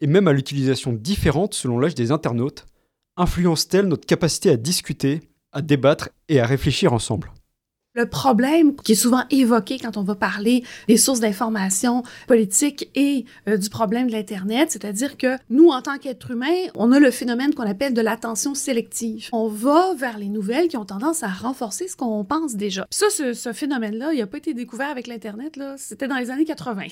et 0.00 0.06
même 0.06 0.28
à 0.28 0.32
l'utilisation 0.32 0.92
différente 0.92 1.54
selon 1.54 1.78
l'âge 1.78 1.94
des 1.94 2.10
internautes, 2.10 2.66
influencent-elles 3.16 3.86
notre 3.86 4.06
capacité 4.06 4.50
à 4.50 4.56
discuter, 4.56 5.20
à 5.52 5.62
débattre 5.62 6.10
et 6.28 6.40
à 6.40 6.46
réfléchir 6.46 6.92
ensemble? 6.92 7.32
Le 7.94 8.06
problème 8.06 8.76
qui 8.76 8.92
est 8.92 8.96
souvent 8.96 9.24
évoqué 9.30 9.78
quand 9.78 9.96
on 9.96 10.04
va 10.04 10.14
parler 10.14 10.62
des 10.86 10.96
sources 10.96 11.18
d'information 11.18 12.04
politique 12.28 12.88
et 12.94 13.24
euh, 13.48 13.56
du 13.56 13.68
problème 13.68 14.06
de 14.06 14.12
l'Internet, 14.12 14.70
c'est-à-dire 14.70 15.16
que 15.16 15.36
nous, 15.48 15.68
en 15.70 15.82
tant 15.82 15.98
qu'êtres 15.98 16.30
humains, 16.30 16.68
on 16.76 16.92
a 16.92 17.00
le 17.00 17.10
phénomène 17.10 17.52
qu'on 17.52 17.68
appelle 17.68 17.92
de 17.92 18.00
l'attention 18.00 18.54
sélective. 18.54 19.28
On 19.32 19.48
va 19.48 19.94
vers 19.96 20.18
les 20.18 20.28
nouvelles 20.28 20.68
qui 20.68 20.76
ont 20.76 20.84
tendance 20.84 21.24
à 21.24 21.28
renforcer 21.28 21.88
ce 21.88 21.96
qu'on 21.96 22.24
pense 22.24 22.54
déjà. 22.54 22.86
ça, 22.90 23.06
ce, 23.10 23.52
phénomène-là, 23.52 24.12
il 24.12 24.20
n'a 24.20 24.26
pas 24.28 24.38
été 24.38 24.54
découvert 24.54 24.90
avec 24.90 25.08
l'Internet, 25.08 25.56
là. 25.56 25.74
C'était 25.76 26.06
dans 26.06 26.16
les 26.16 26.30
années 26.30 26.44
80. 26.44 26.82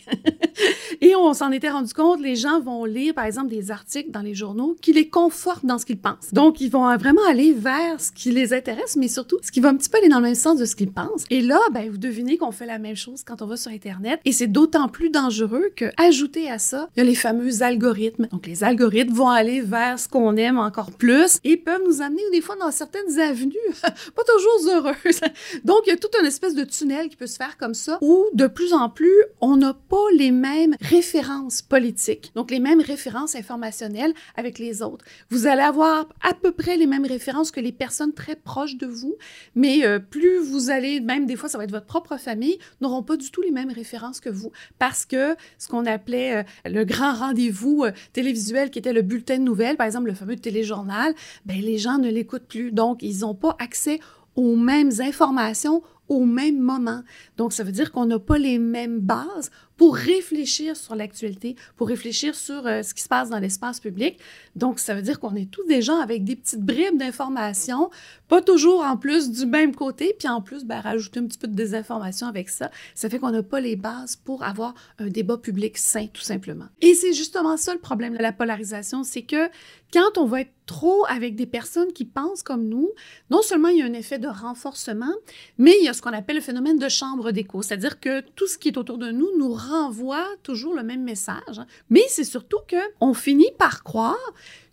et 1.00 1.14
on 1.14 1.32
s'en 1.32 1.52
était 1.52 1.70
rendu 1.70 1.94
compte, 1.94 2.20
les 2.20 2.34
gens 2.34 2.60
vont 2.60 2.84
lire, 2.84 3.14
par 3.14 3.24
exemple, 3.24 3.48
des 3.48 3.70
articles 3.70 4.10
dans 4.10 4.22
les 4.22 4.34
journaux 4.34 4.76
qui 4.82 4.92
les 4.92 5.08
confortent 5.08 5.64
dans 5.64 5.78
ce 5.78 5.86
qu'ils 5.86 6.00
pensent. 6.00 6.32
Donc, 6.32 6.60
ils 6.60 6.70
vont 6.70 6.84
vraiment 6.96 7.24
aller 7.28 7.52
vers 7.52 8.00
ce 8.00 8.10
qui 8.10 8.32
les 8.32 8.52
intéresse, 8.52 8.96
mais 8.96 9.06
surtout 9.06 9.38
ce 9.42 9.52
qui 9.52 9.60
va 9.60 9.68
un 9.68 9.76
petit 9.76 9.88
peu 9.88 9.98
aller 9.98 10.08
dans 10.08 10.18
le 10.18 10.24
même 10.24 10.34
sens 10.34 10.58
de 10.58 10.64
ce 10.64 10.74
qu'ils 10.74 10.88
Et 11.30 11.40
là, 11.40 11.60
ben, 11.72 11.90
vous 11.90 11.98
devinez 11.98 12.36
qu'on 12.38 12.52
fait 12.52 12.66
la 12.66 12.78
même 12.78 12.96
chose 12.96 13.22
quand 13.24 13.42
on 13.42 13.46
va 13.46 13.56
sur 13.56 13.70
Internet. 13.70 14.20
Et 14.24 14.32
c'est 14.32 14.46
d'autant 14.46 14.88
plus 14.88 15.10
dangereux 15.10 15.70
que, 15.76 15.86
ajouté 15.96 16.50
à 16.50 16.58
ça, 16.58 16.88
il 16.96 17.00
y 17.00 17.02
a 17.02 17.04
les 17.04 17.14
fameux 17.14 17.62
algorithmes. 17.62 18.26
Donc, 18.30 18.46
les 18.46 18.64
algorithmes 18.64 19.12
vont 19.12 19.28
aller 19.28 19.60
vers 19.60 19.98
ce 19.98 20.08
qu'on 20.08 20.36
aime 20.36 20.58
encore 20.58 20.92
plus 20.92 21.38
et 21.44 21.56
peuvent 21.56 21.82
nous 21.86 22.02
amener 22.02 22.22
des 22.32 22.40
fois 22.40 22.56
dans 22.56 22.70
certaines 22.70 23.18
avenues 23.18 23.56
pas 23.82 24.22
toujours 24.24 24.74
heureuses. 24.74 25.20
Donc, 25.64 25.80
il 25.86 25.90
y 25.90 25.92
a 25.92 25.96
toute 25.96 26.14
une 26.18 26.26
espèce 26.26 26.54
de 26.54 26.64
tunnel 26.64 27.08
qui 27.08 27.16
peut 27.16 27.26
se 27.26 27.36
faire 27.36 27.56
comme 27.56 27.74
ça 27.74 27.98
où, 28.00 28.26
de 28.34 28.46
plus 28.46 28.72
en 28.72 28.88
plus, 28.88 29.14
on 29.40 29.56
n'a 29.56 29.74
pas 29.74 29.96
les 30.16 30.30
mêmes 30.30 30.74
références 30.80 31.62
politiques, 31.62 32.32
donc 32.34 32.50
les 32.50 32.60
mêmes 32.60 32.80
références 32.80 33.34
informationnelles 33.34 34.14
avec 34.36 34.58
les 34.58 34.82
autres. 34.82 35.04
Vous 35.30 35.46
allez 35.46 35.62
avoir 35.62 36.06
à 36.22 36.34
peu 36.34 36.52
près 36.52 36.76
les 36.76 36.86
mêmes 36.86 37.06
références 37.06 37.50
que 37.50 37.60
les 37.60 37.72
personnes 37.72 38.12
très 38.12 38.36
proches 38.36 38.76
de 38.76 38.86
vous, 38.86 39.16
mais 39.54 39.84
euh, 39.84 39.98
plus 39.98 40.38
vous 40.38 40.70
allez 40.70 40.77
même 41.00 41.26
des 41.26 41.36
fois, 41.36 41.48
ça 41.48 41.58
va 41.58 41.64
être 41.64 41.70
votre 41.70 41.86
propre 41.86 42.16
famille, 42.16 42.58
n'auront 42.80 43.02
pas 43.02 43.16
du 43.16 43.30
tout 43.30 43.42
les 43.42 43.50
mêmes 43.50 43.70
références 43.70 44.20
que 44.20 44.28
vous. 44.28 44.52
Parce 44.78 45.04
que 45.04 45.36
ce 45.58 45.68
qu'on 45.68 45.86
appelait 45.86 46.38
euh, 46.38 46.42
le 46.64 46.84
grand 46.84 47.14
rendez-vous 47.14 47.84
euh, 47.84 47.92
télévisuel, 48.12 48.70
qui 48.70 48.78
était 48.78 48.92
le 48.92 49.02
bulletin 49.02 49.38
de 49.38 49.42
nouvelles, 49.42 49.76
par 49.76 49.86
exemple 49.86 50.06
le 50.06 50.14
fameux 50.14 50.36
téléjournal, 50.36 51.14
ben, 51.46 51.60
les 51.60 51.78
gens 51.78 51.98
ne 51.98 52.10
l'écoutent 52.10 52.48
plus. 52.48 52.72
Donc, 52.72 53.02
ils 53.02 53.20
n'ont 53.20 53.34
pas 53.34 53.56
accès 53.58 54.00
aux 54.36 54.56
mêmes 54.56 54.92
informations 55.00 55.82
au 56.08 56.24
même 56.24 56.58
moment. 56.58 57.02
Donc, 57.36 57.52
ça 57.52 57.64
veut 57.64 57.72
dire 57.72 57.92
qu'on 57.92 58.06
n'a 58.06 58.18
pas 58.18 58.38
les 58.38 58.58
mêmes 58.58 59.00
bases 59.00 59.50
pour 59.78 59.96
réfléchir 59.96 60.76
sur 60.76 60.94
l'actualité, 60.94 61.56
pour 61.76 61.88
réfléchir 61.88 62.34
sur 62.34 62.66
euh, 62.66 62.82
ce 62.82 62.92
qui 62.92 63.02
se 63.02 63.08
passe 63.08 63.30
dans 63.30 63.38
l'espace 63.38 63.80
public. 63.80 64.18
Donc, 64.56 64.80
ça 64.80 64.94
veut 64.94 65.02
dire 65.02 65.20
qu'on 65.20 65.36
est 65.36 65.50
tous 65.50 65.64
des 65.66 65.80
gens 65.80 66.00
avec 66.00 66.24
des 66.24 66.36
petites 66.36 66.60
bribes 66.60 66.98
d'informations, 66.98 67.88
pas 68.26 68.42
toujours 68.42 68.82
en 68.82 68.96
plus 68.96 69.30
du 69.30 69.46
même 69.46 69.74
côté, 69.74 70.14
puis 70.18 70.28
en 70.28 70.42
plus, 70.42 70.64
ben, 70.64 70.80
rajouter 70.80 71.20
un 71.20 71.26
petit 71.26 71.38
peu 71.38 71.46
de 71.46 71.54
désinformation 71.54 72.26
avec 72.26 72.48
ça. 72.50 72.70
Ça 72.94 73.08
fait 73.08 73.20
qu'on 73.20 73.30
n'a 73.30 73.44
pas 73.44 73.60
les 73.60 73.76
bases 73.76 74.16
pour 74.16 74.42
avoir 74.42 74.74
un 74.98 75.06
débat 75.06 75.38
public 75.38 75.78
sain, 75.78 76.08
tout 76.12 76.22
simplement. 76.22 76.66
Et 76.82 76.94
c'est 76.94 77.12
justement 77.12 77.56
ça 77.56 77.72
le 77.72 77.80
problème 77.80 78.16
de 78.16 78.22
la 78.22 78.32
polarisation, 78.32 79.04
c'est 79.04 79.22
que 79.22 79.48
quand 79.92 80.18
on 80.18 80.26
va 80.26 80.42
être 80.42 80.52
trop 80.66 81.06
avec 81.08 81.34
des 81.34 81.46
personnes 81.46 81.92
qui 81.94 82.04
pensent 82.04 82.42
comme 82.42 82.68
nous, 82.68 82.90
non 83.30 83.40
seulement 83.40 83.68
il 83.68 83.78
y 83.78 83.82
a 83.82 83.86
un 83.86 83.94
effet 83.94 84.18
de 84.18 84.28
renforcement, 84.28 85.14
mais 85.56 85.74
il 85.80 85.84
y 85.84 85.88
a 85.88 85.94
ce 85.94 86.02
qu'on 86.02 86.12
appelle 86.12 86.36
le 86.36 86.42
phénomène 86.42 86.78
de 86.78 86.88
chambre 86.88 87.30
d'écho, 87.30 87.62
c'est-à-dire 87.62 87.98
que 87.98 88.20
tout 88.20 88.46
ce 88.46 88.58
qui 88.58 88.68
est 88.68 88.76
autour 88.76 88.98
de 88.98 89.10
nous 89.10 89.28
nous 89.38 89.54
renvoie 89.68 90.26
toujours 90.42 90.74
le 90.74 90.82
même 90.82 91.02
message. 91.02 91.60
Mais 91.90 92.02
c'est 92.08 92.24
surtout 92.24 92.60
que 92.66 92.76
on 93.00 93.14
finit 93.14 93.52
par 93.58 93.82
croire 93.82 94.16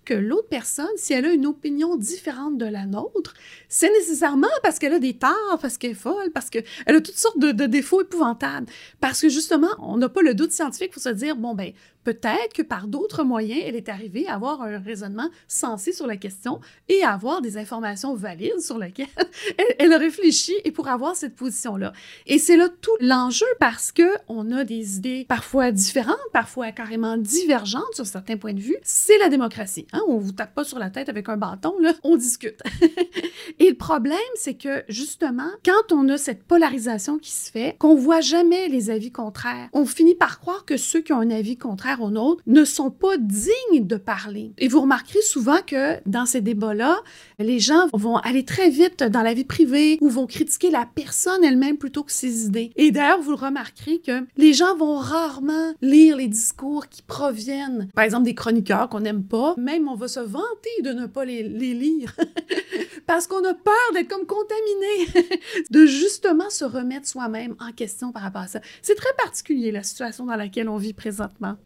que 0.06 0.14
l'autre 0.14 0.48
personne, 0.50 0.88
si 0.96 1.14
elle 1.14 1.26
a 1.26 1.34
une 1.34 1.48
opinion 1.48 1.98
différente 1.98 2.58
de 2.58 2.66
la 2.66 2.86
nôtre, 2.86 3.34
c'est 3.68 3.92
nécessairement 3.92 4.48
parce 4.62 4.80
qu'elle 4.80 4.94
a 4.94 5.00
des 5.00 5.16
torts, 5.16 5.58
parce 5.60 5.78
qu'elle 5.78 5.92
est 5.92 5.96
folle, 5.96 6.32
parce 6.34 6.50
qu'elle 6.50 6.64
a 6.86 7.02
toutes 7.02 7.18
sortes 7.18 7.40
de, 7.40 7.52
de, 7.52 7.66
défauts 7.66 8.02
épouvantables. 8.02 8.68
Parce 9.02 9.20
que 9.20 9.30
justement, 9.30 9.72
on 9.80 9.98
n'a 9.98 10.08
pas 10.08 10.22
le 10.22 10.36
doute 10.36 10.52
scientifique 10.52 10.92
pour 10.92 11.02
se 11.02 11.10
dire, 11.10 11.36
bon, 11.36 11.56
ben, 11.56 11.74
Peut-être 12.06 12.54
que 12.54 12.62
par 12.62 12.88
d'autres 12.88 13.24
moyens, 13.24 13.64
elle 13.66 13.76
est 13.76 13.90
arrivée 13.90 14.28
à 14.28 14.36
avoir 14.36 14.62
un 14.62 14.78
raisonnement 14.78 15.28
sensé 15.48 15.92
sur 15.92 16.06
la 16.06 16.18
question 16.18 16.62
et 16.88 17.02
à 17.02 17.14
avoir 17.14 17.42
des 17.42 17.58
informations 17.58 18.14
valides 18.14 18.60
sur 18.60 18.78
lesquelles 18.78 19.08
elle, 19.80 19.92
a 19.92 19.98
réfléchi 19.98 20.54
et 20.64 20.72
pour 20.72 20.88
avoir 20.88 21.16
cette 21.16 21.36
position-là. 21.36 21.94
Et 22.28 22.38
c'est 22.38 22.58
là 22.58 22.70
tout 22.70 22.96
l'enjeu 23.00 23.48
parce 23.60 23.92
que 23.92 24.04
on 24.28 24.52
a 24.52 24.64
des 24.64 24.98
idées 24.98 25.26
parfois 25.28 25.72
différentes, 25.72 26.16
parfois 26.32 26.72
carrément 26.72 27.18
divergentes 27.18 27.96
sur 27.96 28.06
certains 28.06 28.38
points 28.38 28.54
de 28.54 28.60
vue. 28.60 28.78
C'est 28.84 29.18
la 29.18 29.30
démocratie. 29.30 29.88
Hein? 29.92 30.04
On 30.08 30.20
vous 30.20 30.32
tape 30.32 30.54
pas 30.54 30.64
sur 30.64 30.78
la 30.78 30.92
tête 30.92 31.10
avec 31.10 31.28
un 31.28 31.38
bâton, 31.38 31.74
là. 31.80 31.94
on 32.04 32.18
discute. 32.18 32.62
et 33.60 33.70
le 33.70 33.76
problème, 33.76 34.20
c'est 34.36 34.54
que 34.54 34.84
justement, 34.90 35.50
quand 35.66 35.92
on 35.92 36.08
a 36.10 36.20
cette 36.20 36.44
polarisation 36.44 37.18
qui 37.18 37.32
se 37.32 37.50
fait, 37.50 37.76
qu'on 37.80 37.96
voit 37.96 38.22
jamais 38.22 38.68
les 38.68 38.92
avis 38.92 39.12
contraires, 39.12 39.70
on 39.74 39.88
finit 39.88 40.14
par 40.14 40.40
croire 40.40 40.66
que 40.66 40.78
ceux 40.78 41.02
qui 41.02 41.12
ont 41.12 41.20
un 41.20 41.32
avis 41.32 41.58
contraire 41.58 41.95
aux 42.02 42.16
autres 42.16 42.44
ne 42.48 42.66
sont 42.66 42.92
pas 42.92 43.18
dignes 43.18 43.86
de 43.86 43.98
parler. 43.98 44.54
Et 44.58 44.68
vous 44.68 44.82
remarquerez 44.82 45.22
souvent 45.22 45.60
que 45.66 46.00
dans 46.08 46.26
ces 46.26 46.42
débats-là, 46.42 46.98
les 47.40 47.60
gens 47.60 47.88
vont 47.94 48.18
aller 48.18 48.46
très 48.46 48.70
vite 48.70 49.04
dans 49.04 49.22
la 49.22 49.34
vie 49.34 49.44
privée 49.46 49.98
ou 50.02 50.10
vont 50.10 50.28
critiquer 50.28 50.72
la 50.72 50.86
personne 50.86 51.44
elle-même 51.44 51.78
plutôt 51.78 52.04
que 52.04 52.12
ses 52.12 52.46
idées. 52.46 52.72
Et 52.76 52.92
d'ailleurs, 52.92 53.22
vous 53.22 53.36
remarquerez 53.36 54.00
que 54.00 54.26
les 54.38 54.54
gens 54.54 54.76
vont 54.76 54.98
rarement 54.98 55.74
lire 55.82 56.18
les 56.18 56.28
discours 56.28 56.88
qui 56.88 57.02
proviennent, 57.02 57.90
par 57.94 58.04
exemple, 58.04 58.26
des 58.26 58.36
chroniqueurs 58.36 58.90
qu'on 58.90 59.02
n'aime 59.02 59.24
pas. 59.24 59.56
Même 59.58 59.88
on 59.88 59.96
va 59.96 60.08
se 60.08 60.20
vanter 60.20 60.82
de 60.84 60.92
ne 60.92 61.06
pas 61.06 61.26
les 61.26 61.44
lire 61.44 62.16
parce 63.08 63.28
qu'on 63.28 63.44
a 63.44 63.54
peur 63.54 63.74
d'être 63.94 64.08
comme 64.08 64.26
contaminé, 64.26 65.40
de 65.70 65.86
justement 65.86 66.50
se 66.50 66.66
remettre 66.66 67.08
soi-même 67.08 67.56
en 67.60 67.72
question 67.72 68.12
par 68.12 68.24
rapport 68.24 68.42
à 68.42 68.48
ça. 68.48 68.62
C'est 68.82 68.96
très 68.96 69.14
particulier 69.18 69.72
la 69.72 69.84
situation 69.84 70.26
dans 70.26 70.36
laquelle 70.36 70.70
on 70.70 70.78
vit 70.78 70.94
présentement. 70.94 71.58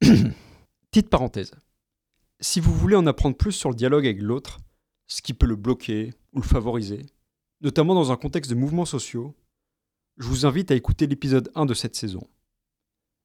Petite 0.90 1.08
parenthèse. 1.08 1.52
Si 2.40 2.60
vous 2.60 2.74
voulez 2.74 2.96
en 2.96 3.06
apprendre 3.06 3.36
plus 3.36 3.52
sur 3.52 3.70
le 3.70 3.74
dialogue 3.74 4.04
avec 4.04 4.20
l'autre, 4.20 4.58
ce 5.06 5.22
qui 5.22 5.32
peut 5.32 5.46
le 5.46 5.56
bloquer 5.56 6.12
ou 6.32 6.40
le 6.40 6.46
favoriser, 6.46 7.06
notamment 7.62 7.94
dans 7.94 8.12
un 8.12 8.16
contexte 8.16 8.50
de 8.50 8.56
mouvements 8.56 8.84
sociaux, 8.84 9.34
je 10.18 10.26
vous 10.26 10.46
invite 10.46 10.70
à 10.70 10.74
écouter 10.74 11.06
l'épisode 11.06 11.50
1 11.54 11.66
de 11.66 11.74
cette 11.74 11.96
saison. 11.96 12.26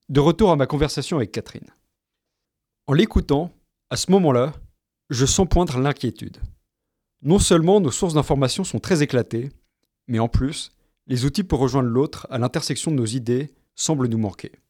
De 0.09 0.19
retour 0.19 0.51
à 0.51 0.55
ma 0.55 0.67
conversation 0.67 1.17
avec 1.17 1.31
Catherine. 1.31 1.69
En 2.87 2.93
l'écoutant, 2.93 3.51
à 3.89 3.97
ce 3.97 4.11
moment-là, 4.11 4.53
je 5.09 5.25
sens 5.25 5.47
poindre 5.49 5.79
l'inquiétude. 5.79 6.37
Non 7.21 7.39
seulement 7.39 7.81
nos 7.81 7.91
sources 7.91 8.13
d'information 8.13 8.63
sont 8.63 8.79
très 8.79 9.03
éclatées, 9.03 9.51
mais 10.07 10.19
en 10.19 10.27
plus, 10.27 10.71
les 11.07 11.25
outils 11.25 11.43
pour 11.43 11.59
rejoindre 11.59 11.89
l'autre 11.89 12.27
à 12.29 12.37
l'intersection 12.37 12.91
de 12.91 12.95
nos 12.95 13.05
idées 13.05 13.53
semblent 13.75 14.07
nous 14.07 14.17
manquer. 14.17 14.60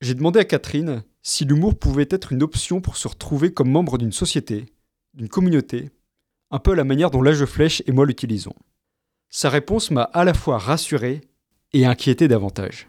J'ai 0.00 0.14
demandé 0.14 0.38
à 0.38 0.44
Catherine 0.44 1.02
si 1.22 1.44
l'humour 1.44 1.76
pouvait 1.76 2.06
être 2.10 2.32
une 2.32 2.42
option 2.42 2.80
pour 2.80 2.96
se 2.96 3.08
retrouver 3.08 3.52
comme 3.52 3.70
membre 3.70 3.98
d'une 3.98 4.12
société, 4.12 4.66
d'une 5.14 5.28
communauté, 5.28 5.90
un 6.50 6.60
peu 6.60 6.72
à 6.72 6.76
la 6.76 6.84
manière 6.84 7.10
dont 7.10 7.20
l'âge 7.20 7.44
flèche 7.44 7.82
et 7.86 7.92
moi 7.92 8.06
l'utilisons. 8.06 8.54
Sa 9.28 9.50
réponse 9.50 9.90
m'a 9.90 10.02
à 10.02 10.24
la 10.24 10.34
fois 10.34 10.58
rassuré 10.58 11.22
et 11.72 11.84
inquiété 11.84 12.28
davantage. 12.28 12.88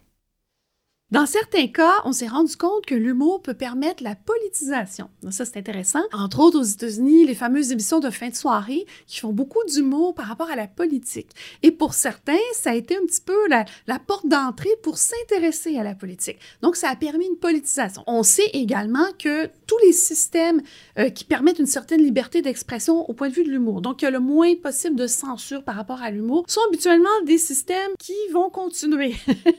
Dans 1.12 1.26
certains 1.26 1.65
cas, 1.65 2.02
on 2.06 2.12
s'est 2.12 2.28
rendu 2.28 2.56
compte 2.56 2.86
que 2.86 2.93
l'humour 2.93 3.41
peut 3.41 3.56
permettre 3.56 4.04
la 4.04 4.13
politisation. 4.13 5.10
Ça, 5.32 5.43
c'est 5.43 5.58
intéressant. 5.58 6.04
Entre 6.13 6.39
autres, 6.39 6.60
aux 6.60 6.63
États-Unis, 6.63 7.26
les 7.26 7.34
fameuses 7.34 7.72
émissions 7.72 8.00
de 8.00 8.12
fin 8.12 8.30
de 8.30 8.36
soirée 8.36 8.86
qui 9.08 9.19
font 9.19 9.34
beaucoup 9.34 9.63
d'humour 9.74 10.13
par 10.13 10.28
rapport 10.28 10.52
à 10.52 10.56
la 10.56 10.67
politique. 10.67 11.32
Et 11.63 11.72
pour 11.72 11.95
certains, 11.95 12.38
ça 12.54 12.72
a 12.72 12.76
été 12.76 12.95
un 12.95 13.08
petit 13.08 13.22
peu 13.22 13.48
la, 13.48 13.65
porte 13.98 14.28
d'entrée 14.28 14.69
pour 14.84 15.00
s'intéresser 15.00 15.80
à 15.80 15.84
la 15.84 15.95
politique. 15.95 16.38
Donc, 16.62 16.76
ça 16.76 16.89
a 16.89 16.95
permis 16.95 17.26
une 17.26 17.38
politisation. 17.38 18.03
On 18.05 18.22
sait 18.22 18.51
également 18.53 19.07
que 19.18 19.47
tous 19.66 19.80
les 19.84 19.93
systèmes 19.93 20.62
euh, 20.99 21.10
qui 21.10 21.24
permettent 21.24 21.60
une 21.60 21.66
certaine 21.66 22.03
liberté 22.03 22.43
d'expression 22.43 23.10
au 23.10 23.14
point 23.14 23.30
de 23.30 23.34
vue 23.34 23.43
de 23.43 23.49
l'humour, 23.49 23.82
donc 23.82 24.01
il 24.01 24.05
y 24.05 24.07
a 24.07 24.12
le 24.12 24.20
moins 24.20 24.55
possible 24.55 24.95
de 24.95 25.07
censure 25.07 25.64
par 25.64 25.76
rapport 25.76 26.01
à 26.01 26.12
l'humour, 26.12 26.45
sont 26.47 26.62
habituellement 26.68 27.10
des 27.26 27.39
systèmes 27.39 27.91
qui 27.97 28.14
vont 28.32 28.49
continuer. 28.51 29.16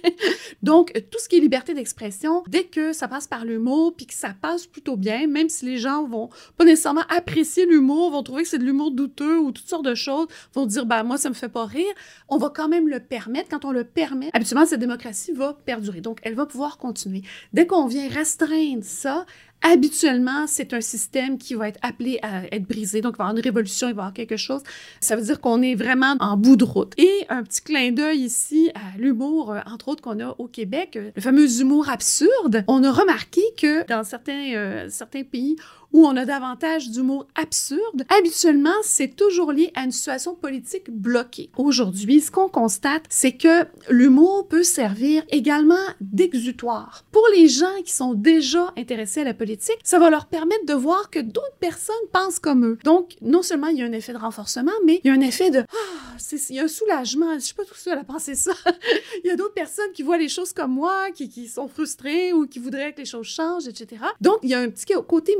donc, 0.62 0.92
tout 1.10 1.18
ce 1.18 1.28
qui 1.28 1.39
liberté 1.40 1.74
d'expression, 1.74 2.42
dès 2.46 2.64
que 2.64 2.92
ça 2.92 3.08
passe 3.08 3.26
par 3.26 3.44
l'humour, 3.44 3.94
puis 3.96 4.06
que 4.06 4.14
ça 4.14 4.34
passe 4.40 4.66
plutôt 4.66 4.96
bien, 4.96 5.26
même 5.26 5.48
si 5.48 5.66
les 5.66 5.78
gens 5.78 6.06
vont 6.06 6.30
pas 6.56 6.64
nécessairement 6.64 7.04
apprécier 7.08 7.66
l'humour, 7.66 8.10
vont 8.10 8.22
trouver 8.22 8.42
que 8.42 8.48
c'est 8.48 8.58
de 8.58 8.64
l'humour 8.64 8.90
douteux 8.90 9.38
ou 9.38 9.52
toutes 9.52 9.68
sortes 9.68 9.84
de 9.84 9.94
choses, 9.94 10.26
vont 10.54 10.66
dire, 10.66 10.86
bah 10.86 11.02
moi, 11.02 11.18
ça 11.18 11.28
me 11.28 11.34
fait 11.34 11.48
pas 11.48 11.66
rire, 11.66 11.92
on 12.28 12.38
va 12.38 12.50
quand 12.54 12.68
même 12.68 12.88
le 12.88 13.00
permettre. 13.00 13.48
Quand 13.48 13.64
on 13.64 13.72
le 13.72 13.84
permet, 13.84 14.30
habituellement, 14.32 14.66
cette 14.66 14.80
démocratie 14.80 15.32
va 15.32 15.54
perdurer. 15.54 16.00
Donc, 16.00 16.20
elle 16.22 16.34
va 16.34 16.46
pouvoir 16.46 16.78
continuer. 16.78 17.22
Dès 17.52 17.66
qu'on 17.66 17.86
vient 17.86 18.08
restreindre 18.08 18.84
ça, 18.84 19.26
habituellement, 19.62 20.46
c'est 20.46 20.72
un 20.72 20.80
système 20.80 21.38
qui 21.38 21.54
va 21.54 21.68
être 21.68 21.78
appelé 21.82 22.18
à 22.22 22.44
être 22.54 22.66
brisé. 22.66 23.00
Donc, 23.00 23.14
il 23.14 23.18
va 23.18 23.24
y 23.24 23.26
avoir 23.28 23.36
une 23.36 23.42
révolution, 23.42 23.88
il 23.88 23.94
va 23.94 24.02
y 24.02 24.04
avoir 24.04 24.12
quelque 24.12 24.36
chose. 24.36 24.62
Ça 25.00 25.16
veut 25.16 25.22
dire 25.22 25.40
qu'on 25.40 25.62
est 25.62 25.74
vraiment 25.74 26.16
en 26.20 26.36
bout 26.36 26.56
de 26.56 26.64
route. 26.64 26.92
Et 26.98 27.26
un 27.28 27.42
petit 27.42 27.62
clin 27.62 27.92
d'œil 27.92 28.20
ici 28.20 28.70
à 28.74 28.98
l'humour, 28.98 29.52
euh, 29.52 29.60
entre 29.66 29.88
autres, 29.88 30.02
qu'on 30.02 30.20
a 30.20 30.34
au 30.38 30.46
Québec, 30.46 30.96
euh, 30.96 31.10
le 31.14 31.22
fameux 31.22 31.60
humour 31.60 31.88
absurde. 31.88 32.64
On 32.68 32.82
a 32.84 32.90
remarqué 32.90 33.42
que 33.56 33.86
dans 33.86 34.04
certains, 34.04 34.54
euh, 34.54 34.86
certains 34.88 35.24
pays, 35.24 35.56
où 35.92 36.06
on 36.06 36.16
a 36.16 36.24
davantage 36.24 36.90
d'humour 36.90 37.26
absurde, 37.34 38.04
habituellement, 38.16 38.70
c'est 38.82 39.16
toujours 39.16 39.52
lié 39.52 39.72
à 39.74 39.84
une 39.84 39.92
situation 39.92 40.34
politique 40.34 40.90
bloquée. 40.90 41.50
Aujourd'hui, 41.56 42.20
ce 42.20 42.30
qu'on 42.30 42.48
constate, 42.48 43.04
c'est 43.08 43.32
que 43.32 43.66
l'humour 43.88 44.46
peut 44.48 44.62
servir 44.62 45.22
également 45.30 45.74
d'exutoire. 46.00 47.04
Pour 47.12 47.24
les 47.34 47.48
gens 47.48 47.82
qui 47.84 47.92
sont 47.92 48.14
déjà 48.14 48.72
intéressés 48.76 49.22
à 49.22 49.24
la 49.24 49.34
politique, 49.34 49.78
ça 49.82 49.98
va 49.98 50.10
leur 50.10 50.26
permettre 50.26 50.66
de 50.66 50.74
voir 50.74 51.10
que 51.10 51.20
d'autres 51.20 51.56
personnes 51.60 51.94
pensent 52.12 52.38
comme 52.38 52.64
eux. 52.64 52.78
Donc, 52.84 53.16
non 53.20 53.42
seulement 53.42 53.68
il 53.68 53.78
y 53.78 53.82
a 53.82 53.86
un 53.86 53.92
effet 53.92 54.12
de 54.12 54.18
renforcement, 54.18 54.72
mais 54.84 55.00
il 55.04 55.08
y 55.08 55.10
a 55.10 55.14
un 55.14 55.20
effet 55.20 55.50
de 55.50 55.60
ah, 55.60 56.16
il 56.48 56.56
y 56.56 56.60
a 56.60 56.64
un 56.64 56.68
soulagement. 56.68 57.34
Je 57.34 57.40
suis 57.40 57.54
pas 57.54 57.64
tout 57.64 57.74
seul 57.74 57.98
à 57.98 58.04
penser 58.04 58.34
ça. 58.34 58.52
il 59.24 59.28
y 59.28 59.30
a 59.30 59.36
d'autres 59.36 59.54
personnes 59.54 59.90
qui 59.92 60.02
voient 60.02 60.18
les 60.18 60.28
choses 60.28 60.52
comme 60.52 60.72
moi, 60.72 61.10
qui, 61.14 61.28
qui 61.28 61.48
sont 61.48 61.68
frustrées 61.68 62.32
ou 62.32 62.46
qui 62.46 62.58
voudraient 62.58 62.92
que 62.92 62.98
les 62.98 63.04
choses 63.04 63.26
changent, 63.26 63.68
etc. 63.68 64.02
Donc, 64.20 64.38
il 64.42 64.50
y 64.50 64.54
a 64.54 64.60
un 64.60 64.70
petit 64.70 64.86
côté 65.06 65.36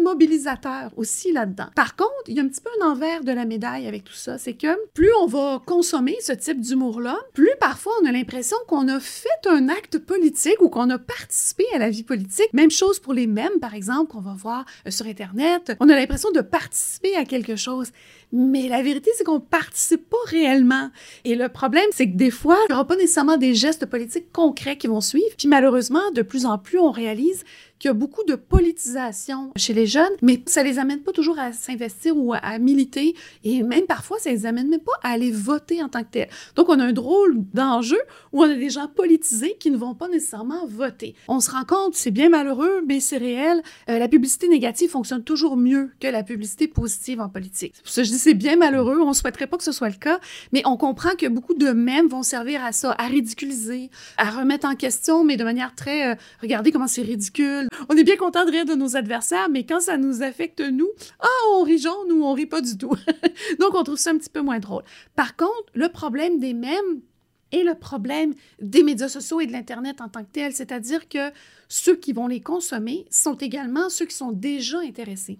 aussi 0.96 1.32
là-dedans. 1.32 1.66
Par 1.74 1.96
contre, 1.96 2.10
il 2.26 2.36
y 2.36 2.40
a 2.40 2.42
un 2.42 2.48
petit 2.48 2.60
peu 2.60 2.70
un 2.80 2.90
envers 2.90 3.24
de 3.24 3.32
la 3.32 3.44
médaille 3.44 3.86
avec 3.86 4.04
tout 4.04 4.14
ça. 4.14 4.38
C'est 4.38 4.54
que 4.54 4.68
plus 4.94 5.10
on 5.22 5.26
va 5.26 5.62
consommer 5.64 6.16
ce 6.20 6.32
type 6.32 6.60
d'humour-là, 6.60 7.18
plus 7.34 7.50
parfois 7.60 7.92
on 8.02 8.06
a 8.06 8.12
l'impression 8.12 8.56
qu'on 8.66 8.88
a 8.88 9.00
fait 9.00 9.28
un 9.46 9.68
acte 9.68 9.98
politique 9.98 10.60
ou 10.60 10.68
qu'on 10.68 10.90
a 10.90 10.98
participé 10.98 11.64
à 11.74 11.78
la 11.78 11.90
vie 11.90 12.02
politique. 12.02 12.52
Même 12.52 12.70
chose 12.70 12.98
pour 12.98 13.14
les 13.14 13.26
mèmes, 13.26 13.58
par 13.60 13.74
exemple, 13.74 14.12
qu'on 14.12 14.20
va 14.20 14.34
voir 14.34 14.64
euh, 14.86 14.90
sur 14.90 15.06
Internet. 15.06 15.72
On 15.80 15.88
a 15.88 15.94
l'impression 15.94 16.30
de 16.30 16.40
participer 16.40 17.16
à 17.16 17.24
quelque 17.24 17.56
chose. 17.56 17.88
Mais 18.32 18.68
la 18.68 18.82
vérité, 18.82 19.10
c'est 19.16 19.24
qu'on 19.24 19.40
participe 19.40 20.08
pas 20.08 20.16
réellement. 20.26 20.90
Et 21.24 21.34
le 21.34 21.48
problème, 21.48 21.86
c'est 21.92 22.08
que 22.08 22.16
des 22.16 22.30
fois, 22.30 22.56
il 22.68 22.72
n'y 22.72 22.74
aura 22.74 22.86
pas 22.86 22.96
nécessairement 22.96 23.36
des 23.36 23.54
gestes 23.54 23.86
politiques 23.86 24.30
concrets 24.32 24.76
qui 24.76 24.86
vont 24.86 25.00
suivre. 25.00 25.34
Puis 25.36 25.48
malheureusement, 25.48 26.10
de 26.14 26.22
plus 26.22 26.46
en 26.46 26.58
plus, 26.58 26.78
on 26.78 26.92
réalise 26.92 27.44
qu'il 27.80 27.88
y 27.88 27.90
a 27.90 27.94
beaucoup 27.94 28.22
de 28.24 28.34
politisation 28.34 29.52
chez 29.56 29.72
les 29.72 29.86
jeunes, 29.86 30.12
mais 30.22 30.42
ça 30.46 30.62
les 30.62 30.78
amène 30.78 31.00
pas 31.00 31.12
toujours 31.12 31.38
à 31.38 31.52
s'investir 31.52 32.16
ou 32.16 32.34
à, 32.34 32.58
militer, 32.58 33.16
et 33.42 33.62
même 33.62 33.86
parfois, 33.86 34.18
ça 34.18 34.30
les 34.30 34.44
amène 34.44 34.68
même 34.68 34.80
pas 34.80 34.92
à 35.02 35.12
aller 35.12 35.32
voter 35.32 35.82
en 35.82 35.88
tant 35.88 36.02
que 36.02 36.10
tel. 36.10 36.28
Donc, 36.56 36.68
on 36.68 36.78
a 36.78 36.84
un 36.84 36.92
drôle 36.92 37.42
d'enjeu 37.54 38.00
où 38.32 38.42
on 38.42 38.50
a 38.50 38.54
des 38.54 38.68
gens 38.68 38.86
politisés 38.86 39.56
qui 39.58 39.70
ne 39.70 39.78
vont 39.78 39.94
pas 39.94 40.08
nécessairement 40.08 40.66
voter. 40.66 41.14
On 41.26 41.40
se 41.40 41.50
rend 41.50 41.64
compte, 41.64 41.94
c'est 41.94 42.10
bien 42.10 42.28
malheureux, 42.28 42.82
mais 42.86 43.00
c'est 43.00 43.16
réel, 43.16 43.62
euh, 43.88 43.98
la 43.98 44.08
publicité 44.08 44.46
négative 44.48 44.90
fonctionne 44.90 45.24
toujours 45.24 45.56
mieux 45.56 45.90
que 46.00 46.06
la 46.06 46.22
publicité 46.22 46.68
positive 46.68 47.20
en 47.20 47.30
politique. 47.30 47.74
Je 47.84 48.02
dis 48.02 48.18
c'est 48.18 48.34
bien 48.34 48.56
malheureux, 48.56 49.00
on 49.00 49.14
souhaiterait 49.14 49.46
pas 49.46 49.56
que 49.56 49.64
ce 49.64 49.72
soit 49.72 49.88
le 49.88 49.94
cas, 49.94 50.20
mais 50.52 50.60
on 50.66 50.76
comprend 50.76 51.10
que 51.16 51.26
beaucoup 51.26 51.54
de 51.54 51.70
mèmes 51.70 52.08
vont 52.08 52.22
servir 52.22 52.62
à 52.62 52.72
ça, 52.72 52.94
à 52.98 53.06
ridiculiser, 53.06 53.90
à 54.18 54.30
remettre 54.30 54.68
en 54.68 54.74
question, 54.74 55.24
mais 55.24 55.38
de 55.38 55.44
manière 55.44 55.74
très, 55.74 56.12
euh, 56.12 56.14
regardez 56.42 56.72
comment 56.72 56.86
c'est 56.86 57.02
ridicule, 57.02 57.69
on 57.88 57.96
est 57.96 58.04
bien 58.04 58.16
content 58.16 58.44
de 58.44 58.50
rire 58.50 58.64
de 58.64 58.74
nos 58.74 58.96
adversaires, 58.96 59.48
mais 59.48 59.64
quand 59.64 59.80
ça 59.80 59.96
nous 59.96 60.22
affecte 60.22 60.60
nous, 60.60 60.88
ah, 61.18 61.26
on 61.54 61.62
rit 61.62 61.78
jaune 61.78 62.12
ou 62.12 62.24
on 62.24 62.32
rit 62.32 62.46
pas 62.46 62.60
du 62.60 62.76
tout. 62.76 62.94
Donc, 63.60 63.74
on 63.74 63.84
trouve 63.84 63.98
ça 63.98 64.10
un 64.10 64.18
petit 64.18 64.30
peu 64.30 64.40
moins 64.40 64.58
drôle. 64.58 64.82
Par 65.14 65.36
contre, 65.36 65.70
le 65.74 65.88
problème 65.88 66.38
des 66.38 66.54
mèmes 66.54 67.00
est 67.52 67.64
le 67.64 67.74
problème 67.74 68.34
des 68.60 68.82
médias 68.82 69.08
sociaux 69.08 69.40
et 69.40 69.46
de 69.46 69.52
l'Internet 69.52 70.00
en 70.00 70.08
tant 70.08 70.22
que 70.22 70.30
tel, 70.32 70.52
c'est-à-dire 70.52 71.08
que 71.08 71.30
ceux 71.68 71.96
qui 71.96 72.12
vont 72.12 72.26
les 72.26 72.40
consommer 72.40 73.06
sont 73.10 73.34
également 73.34 73.88
ceux 73.88 74.06
qui 74.06 74.14
sont 74.14 74.32
déjà 74.32 74.78
intéressés. 74.80 75.38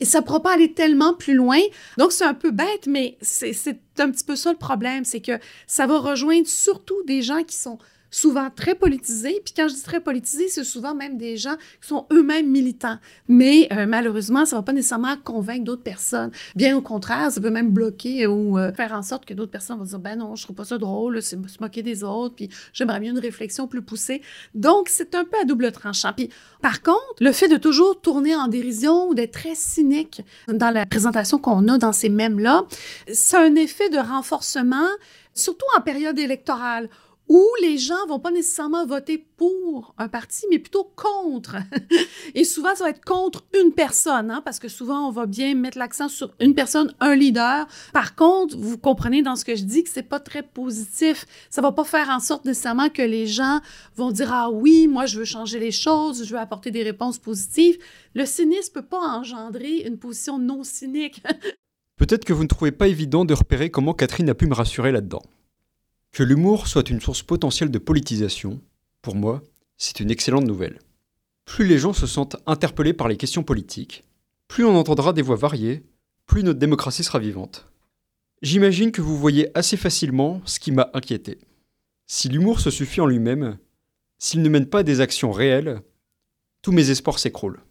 Et 0.00 0.06
ça 0.06 0.20
ne 0.20 0.24
pourra 0.24 0.42
pas 0.42 0.54
aller 0.54 0.72
tellement 0.72 1.12
plus 1.12 1.34
loin. 1.34 1.60
Donc, 1.98 2.12
c'est 2.12 2.24
un 2.24 2.34
peu 2.34 2.50
bête, 2.50 2.86
mais 2.86 3.18
c'est 3.20 3.78
un 3.98 4.10
petit 4.10 4.24
peu 4.24 4.34
ça 4.34 4.50
le 4.50 4.58
problème, 4.58 5.04
c'est 5.04 5.20
que 5.20 5.38
ça 5.66 5.86
va 5.86 5.98
rejoindre 5.98 6.46
surtout 6.46 7.02
des 7.04 7.20
gens 7.20 7.42
qui 7.42 7.56
sont 7.56 7.78
souvent 8.10 8.50
très 8.50 8.74
politisés. 8.74 9.40
Puis 9.44 9.54
quand 9.56 9.68
je 9.68 9.74
dis 9.74 9.82
très 9.82 10.00
politisés, 10.00 10.48
c'est 10.48 10.64
souvent 10.64 10.94
même 10.94 11.16
des 11.16 11.36
gens 11.36 11.56
qui 11.80 11.88
sont 11.88 12.06
eux-mêmes 12.12 12.50
militants. 12.50 12.98
Mais 13.28 13.68
euh, 13.72 13.86
malheureusement, 13.86 14.44
ça 14.44 14.56
ne 14.56 14.60
va 14.60 14.64
pas 14.64 14.72
nécessairement 14.72 15.16
convaincre 15.22 15.64
d'autres 15.64 15.82
personnes. 15.82 16.30
Bien 16.56 16.76
au 16.76 16.82
contraire, 16.82 17.30
ça 17.30 17.40
peut 17.40 17.50
même 17.50 17.70
bloquer 17.70 18.26
ou 18.26 18.58
euh, 18.58 18.72
faire 18.72 18.92
en 18.92 19.02
sorte 19.02 19.24
que 19.24 19.34
d'autres 19.34 19.50
personnes 19.50 19.78
vont 19.78 19.84
dire 19.84 19.98
ben 19.98 20.16
non, 20.16 20.34
je 20.34 20.44
trouve 20.44 20.56
pas 20.56 20.64
ça 20.64 20.78
drôle, 20.78 21.22
c'est 21.22 21.40
se 21.48 21.60
moquer 21.60 21.82
des 21.82 22.04
autres, 22.04 22.34
puis 22.34 22.50
j'aimerais 22.72 23.00
mieux 23.00 23.10
une 23.10 23.18
réflexion 23.18 23.66
plus 23.66 23.82
poussée. 23.82 24.22
Donc 24.54 24.88
c'est 24.88 25.14
un 25.14 25.24
peu 25.24 25.36
à 25.40 25.44
double 25.44 25.72
tranchant. 25.72 26.12
Puis 26.16 26.30
par 26.60 26.82
contre, 26.82 26.98
le 27.20 27.32
fait 27.32 27.48
de 27.48 27.56
toujours 27.56 28.00
tourner 28.00 28.34
en 28.34 28.48
dérision 28.48 29.08
ou 29.08 29.14
d'être 29.14 29.32
très 29.32 29.54
cynique 29.54 30.22
dans 30.48 30.70
la 30.70 30.86
présentation 30.86 31.38
qu'on 31.38 31.68
a 31.68 31.78
dans 31.78 31.92
ces 31.92 32.08
mèmes-là, 32.08 32.64
c'est 33.12 33.36
un 33.36 33.54
effet 33.54 33.88
de 33.90 33.98
renforcement, 33.98 34.88
surtout 35.34 35.66
en 35.76 35.80
période 35.80 36.18
électorale 36.18 36.88
où 37.30 37.46
les 37.62 37.78
gens 37.78 38.08
vont 38.08 38.18
pas 38.18 38.32
nécessairement 38.32 38.84
voter 38.84 39.16
pour 39.36 39.94
un 39.98 40.08
parti, 40.08 40.46
mais 40.50 40.58
plutôt 40.58 40.92
contre. 40.96 41.58
Et 42.34 42.42
souvent, 42.42 42.74
ça 42.74 42.82
va 42.82 42.90
être 42.90 43.04
contre 43.04 43.44
une 43.56 43.70
personne, 43.70 44.32
hein, 44.32 44.42
parce 44.44 44.58
que 44.58 44.66
souvent, 44.66 45.06
on 45.06 45.12
va 45.12 45.26
bien 45.26 45.54
mettre 45.54 45.78
l'accent 45.78 46.08
sur 46.08 46.34
une 46.40 46.56
personne, 46.56 46.92
un 46.98 47.14
leader. 47.14 47.68
Par 47.92 48.16
contre, 48.16 48.56
vous 48.58 48.76
comprenez 48.78 49.22
dans 49.22 49.36
ce 49.36 49.44
que 49.44 49.54
je 49.54 49.62
dis 49.62 49.84
que 49.84 49.90
c'est 49.90 50.02
pas 50.02 50.18
très 50.18 50.42
positif. 50.42 51.24
Ça 51.50 51.62
va 51.62 51.70
pas 51.70 51.84
faire 51.84 52.08
en 52.08 52.18
sorte 52.18 52.44
nécessairement 52.46 52.88
que 52.88 53.02
les 53.02 53.28
gens 53.28 53.60
vont 53.94 54.10
dire 54.10 54.32
ah 54.32 54.50
oui, 54.50 54.88
moi 54.88 55.06
je 55.06 55.20
veux 55.20 55.24
changer 55.24 55.60
les 55.60 55.70
choses, 55.70 56.24
je 56.24 56.32
veux 56.32 56.40
apporter 56.40 56.72
des 56.72 56.82
réponses 56.82 57.18
positives. 57.18 57.78
Le 58.12 58.26
cynisme 58.26 58.72
peut 58.72 58.82
pas 58.82 59.06
engendrer 59.06 59.84
une 59.86 59.98
position 59.98 60.40
non 60.40 60.64
cynique. 60.64 61.22
Peut-être 61.96 62.24
que 62.24 62.32
vous 62.32 62.42
ne 62.42 62.48
trouvez 62.48 62.72
pas 62.72 62.88
évident 62.88 63.24
de 63.24 63.34
repérer 63.34 63.70
comment 63.70 63.94
Catherine 63.94 64.30
a 64.30 64.34
pu 64.34 64.48
me 64.48 64.54
rassurer 64.54 64.90
là-dedans. 64.90 65.22
Que 66.12 66.22
l'humour 66.22 66.66
soit 66.66 66.90
une 66.90 67.00
source 67.00 67.22
potentielle 67.22 67.70
de 67.70 67.78
politisation, 67.78 68.60
pour 69.00 69.14
moi, 69.14 69.42
c'est 69.76 70.00
une 70.00 70.10
excellente 70.10 70.44
nouvelle. 70.44 70.80
Plus 71.44 71.66
les 71.66 71.78
gens 71.78 71.92
se 71.92 72.06
sentent 72.06 72.36
interpellés 72.46 72.92
par 72.92 73.08
les 73.08 73.16
questions 73.16 73.42
politiques, 73.42 74.04
plus 74.48 74.64
on 74.64 74.76
entendra 74.76 75.12
des 75.12 75.22
voix 75.22 75.36
variées, 75.36 75.84
plus 76.26 76.42
notre 76.42 76.58
démocratie 76.58 77.04
sera 77.04 77.18
vivante. 77.18 77.68
J'imagine 78.42 78.90
que 78.90 79.02
vous 79.02 79.16
voyez 79.16 79.56
assez 79.56 79.76
facilement 79.76 80.42
ce 80.44 80.58
qui 80.58 80.72
m'a 80.72 80.90
inquiété. 80.94 81.38
Si 82.06 82.28
l'humour 82.28 82.58
se 82.60 82.70
suffit 82.70 83.00
en 83.00 83.06
lui-même, 83.06 83.58
s'il 84.18 84.42
ne 84.42 84.48
mène 84.48 84.66
pas 84.66 84.82
des 84.82 85.00
actions 85.00 85.30
réelles, 85.30 85.80
tous 86.62 86.72
mes 86.72 86.90
espoirs 86.90 87.18
s'écroulent. 87.18 87.62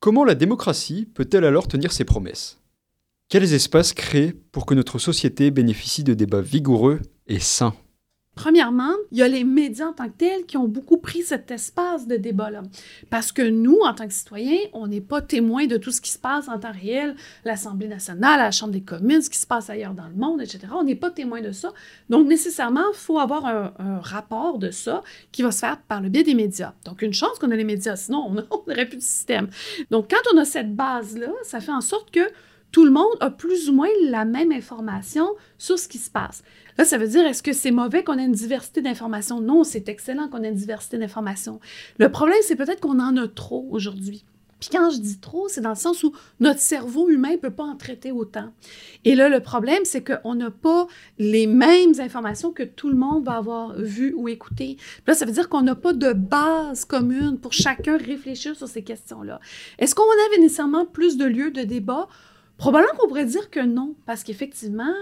Comment 0.00 0.24
la 0.24 0.34
démocratie 0.34 1.06
peut-elle 1.14 1.44
alors 1.44 1.66
tenir 1.66 1.92
ses 1.92 2.04
promesses? 2.04 2.60
Quels 3.28 3.54
espaces 3.54 3.92
créer 3.92 4.34
pour 4.52 4.66
que 4.66 4.74
notre 4.74 5.00
société 5.00 5.50
bénéficie 5.50 6.04
de 6.04 6.14
débats 6.14 6.42
vigoureux 6.42 7.00
et 7.26 7.40
sain? 7.40 7.74
Premièrement, 8.36 8.92
il 9.10 9.18
y 9.18 9.22
a 9.22 9.26
les 9.26 9.42
médias 9.42 9.88
en 9.88 9.92
tant 9.94 10.08
que 10.08 10.16
tels 10.16 10.46
qui 10.46 10.56
ont 10.56 10.68
beaucoup 10.68 10.98
pris 10.98 11.22
cet 11.22 11.50
espace 11.50 12.06
de 12.06 12.16
débat-là. 12.16 12.62
Parce 13.10 13.32
que 13.32 13.42
nous, 13.42 13.80
en 13.82 13.94
tant 13.94 14.06
que 14.06 14.12
citoyens, 14.12 14.60
on 14.74 14.86
n'est 14.86 15.00
pas 15.00 15.22
témoins 15.22 15.66
de 15.66 15.76
tout 15.76 15.90
ce 15.90 16.00
qui 16.00 16.12
se 16.12 16.20
passe 16.20 16.48
en 16.48 16.60
temps 16.60 16.70
réel, 16.70 17.16
l'Assemblée 17.44 17.88
nationale, 17.88 18.38
la 18.38 18.52
Chambre 18.52 18.72
des 18.72 18.84
communes, 18.84 19.22
ce 19.22 19.30
qui 19.30 19.38
se 19.38 19.46
passe 19.46 19.70
ailleurs 19.70 19.94
dans 19.94 20.06
le 20.06 20.14
monde, 20.14 20.40
etc. 20.40 20.60
On 20.72 20.84
n'est 20.84 20.94
pas 20.94 21.10
témoins 21.10 21.40
de 21.40 21.50
ça. 21.50 21.72
Donc, 22.08 22.28
nécessairement, 22.28 22.84
il 22.92 22.96
faut 22.96 23.18
avoir 23.18 23.44
un, 23.46 23.74
un, 23.80 23.98
rapport 23.98 24.58
de 24.58 24.70
ça 24.70 25.02
qui 25.32 25.42
va 25.42 25.50
se 25.50 25.58
faire 25.58 25.82
par 25.82 26.00
le 26.00 26.10
biais 26.10 26.22
des 26.22 26.34
médias. 26.34 26.74
Donc, 26.84 27.02
une 27.02 27.14
chance 27.14 27.40
qu'on 27.40 27.50
a 27.50 27.56
les 27.56 27.64
médias, 27.64 27.96
sinon 27.96 28.24
on 28.28 28.30
n'aurait 28.68 28.86
plus 28.86 28.98
de 28.98 29.02
système. 29.02 29.48
Donc, 29.90 30.10
quand 30.10 30.32
on 30.32 30.38
a 30.38 30.44
cette 30.44 30.76
base-là, 30.76 31.32
ça 31.42 31.58
fait 31.58 31.72
en 31.72 31.80
sorte 31.80 32.12
que 32.12 32.20
tout 32.76 32.84
le 32.84 32.90
monde 32.90 33.16
a 33.20 33.30
plus 33.30 33.70
ou 33.70 33.72
moins 33.72 33.88
la 34.02 34.26
même 34.26 34.52
information 34.52 35.30
sur 35.56 35.78
ce 35.78 35.88
qui 35.88 35.96
se 35.96 36.10
passe. 36.10 36.42
Là, 36.76 36.84
ça 36.84 36.98
veut 36.98 37.08
dire, 37.08 37.24
est-ce 37.24 37.42
que 37.42 37.54
c'est 37.54 37.70
mauvais 37.70 38.04
qu'on 38.04 38.18
ait 38.18 38.26
une 38.26 38.32
diversité 38.32 38.82
d'informations? 38.82 39.40
Non, 39.40 39.64
c'est 39.64 39.88
excellent 39.88 40.28
qu'on 40.28 40.42
ait 40.42 40.50
une 40.50 40.54
diversité 40.54 40.98
d'informations. 40.98 41.58
Le 41.98 42.10
problème, 42.10 42.36
c'est 42.42 42.54
peut-être 42.54 42.80
qu'on 42.80 43.00
en 43.00 43.16
a 43.16 43.28
trop 43.28 43.66
aujourd'hui. 43.70 44.26
Puis 44.60 44.68
quand 44.70 44.90
je 44.90 44.98
dis 44.98 45.20
trop, 45.20 45.48
c'est 45.48 45.62
dans 45.62 45.70
le 45.70 45.74
sens 45.74 46.04
où 46.04 46.12
notre 46.38 46.60
cerveau 46.60 47.08
humain 47.08 47.30
ne 47.30 47.36
peut 47.38 47.48
pas 47.48 47.64
en 47.64 47.76
traiter 47.76 48.12
autant. 48.12 48.52
Et 49.06 49.14
là, 49.14 49.30
le 49.30 49.40
problème, 49.40 49.86
c'est 49.86 50.04
qu'on 50.04 50.34
n'a 50.34 50.50
pas 50.50 50.86
les 51.18 51.46
mêmes 51.46 51.98
informations 51.98 52.52
que 52.52 52.62
tout 52.62 52.90
le 52.90 52.96
monde 52.96 53.24
va 53.24 53.38
avoir 53.38 53.72
vues 53.78 54.12
ou 54.18 54.28
écoutées. 54.28 54.76
là, 55.06 55.14
ça 55.14 55.24
veut 55.24 55.32
dire 55.32 55.48
qu'on 55.48 55.62
n'a 55.62 55.76
pas 55.76 55.94
de 55.94 56.12
base 56.12 56.84
commune 56.84 57.38
pour 57.38 57.54
chacun 57.54 57.96
réfléchir 57.96 58.54
sur 58.54 58.68
ces 58.68 58.82
questions-là. 58.82 59.40
Est-ce 59.78 59.94
qu'on 59.94 60.02
avait 60.26 60.42
nécessairement 60.42 60.84
plus 60.84 61.16
de 61.16 61.24
lieux 61.24 61.52
de 61.52 61.62
débat? 61.62 62.06
Probablement 62.58 62.94
qu'on 62.98 63.08
pourrait 63.08 63.26
dire 63.26 63.50
que 63.50 63.60
non, 63.60 63.94
parce 64.06 64.24
qu'effectivement, 64.24 64.92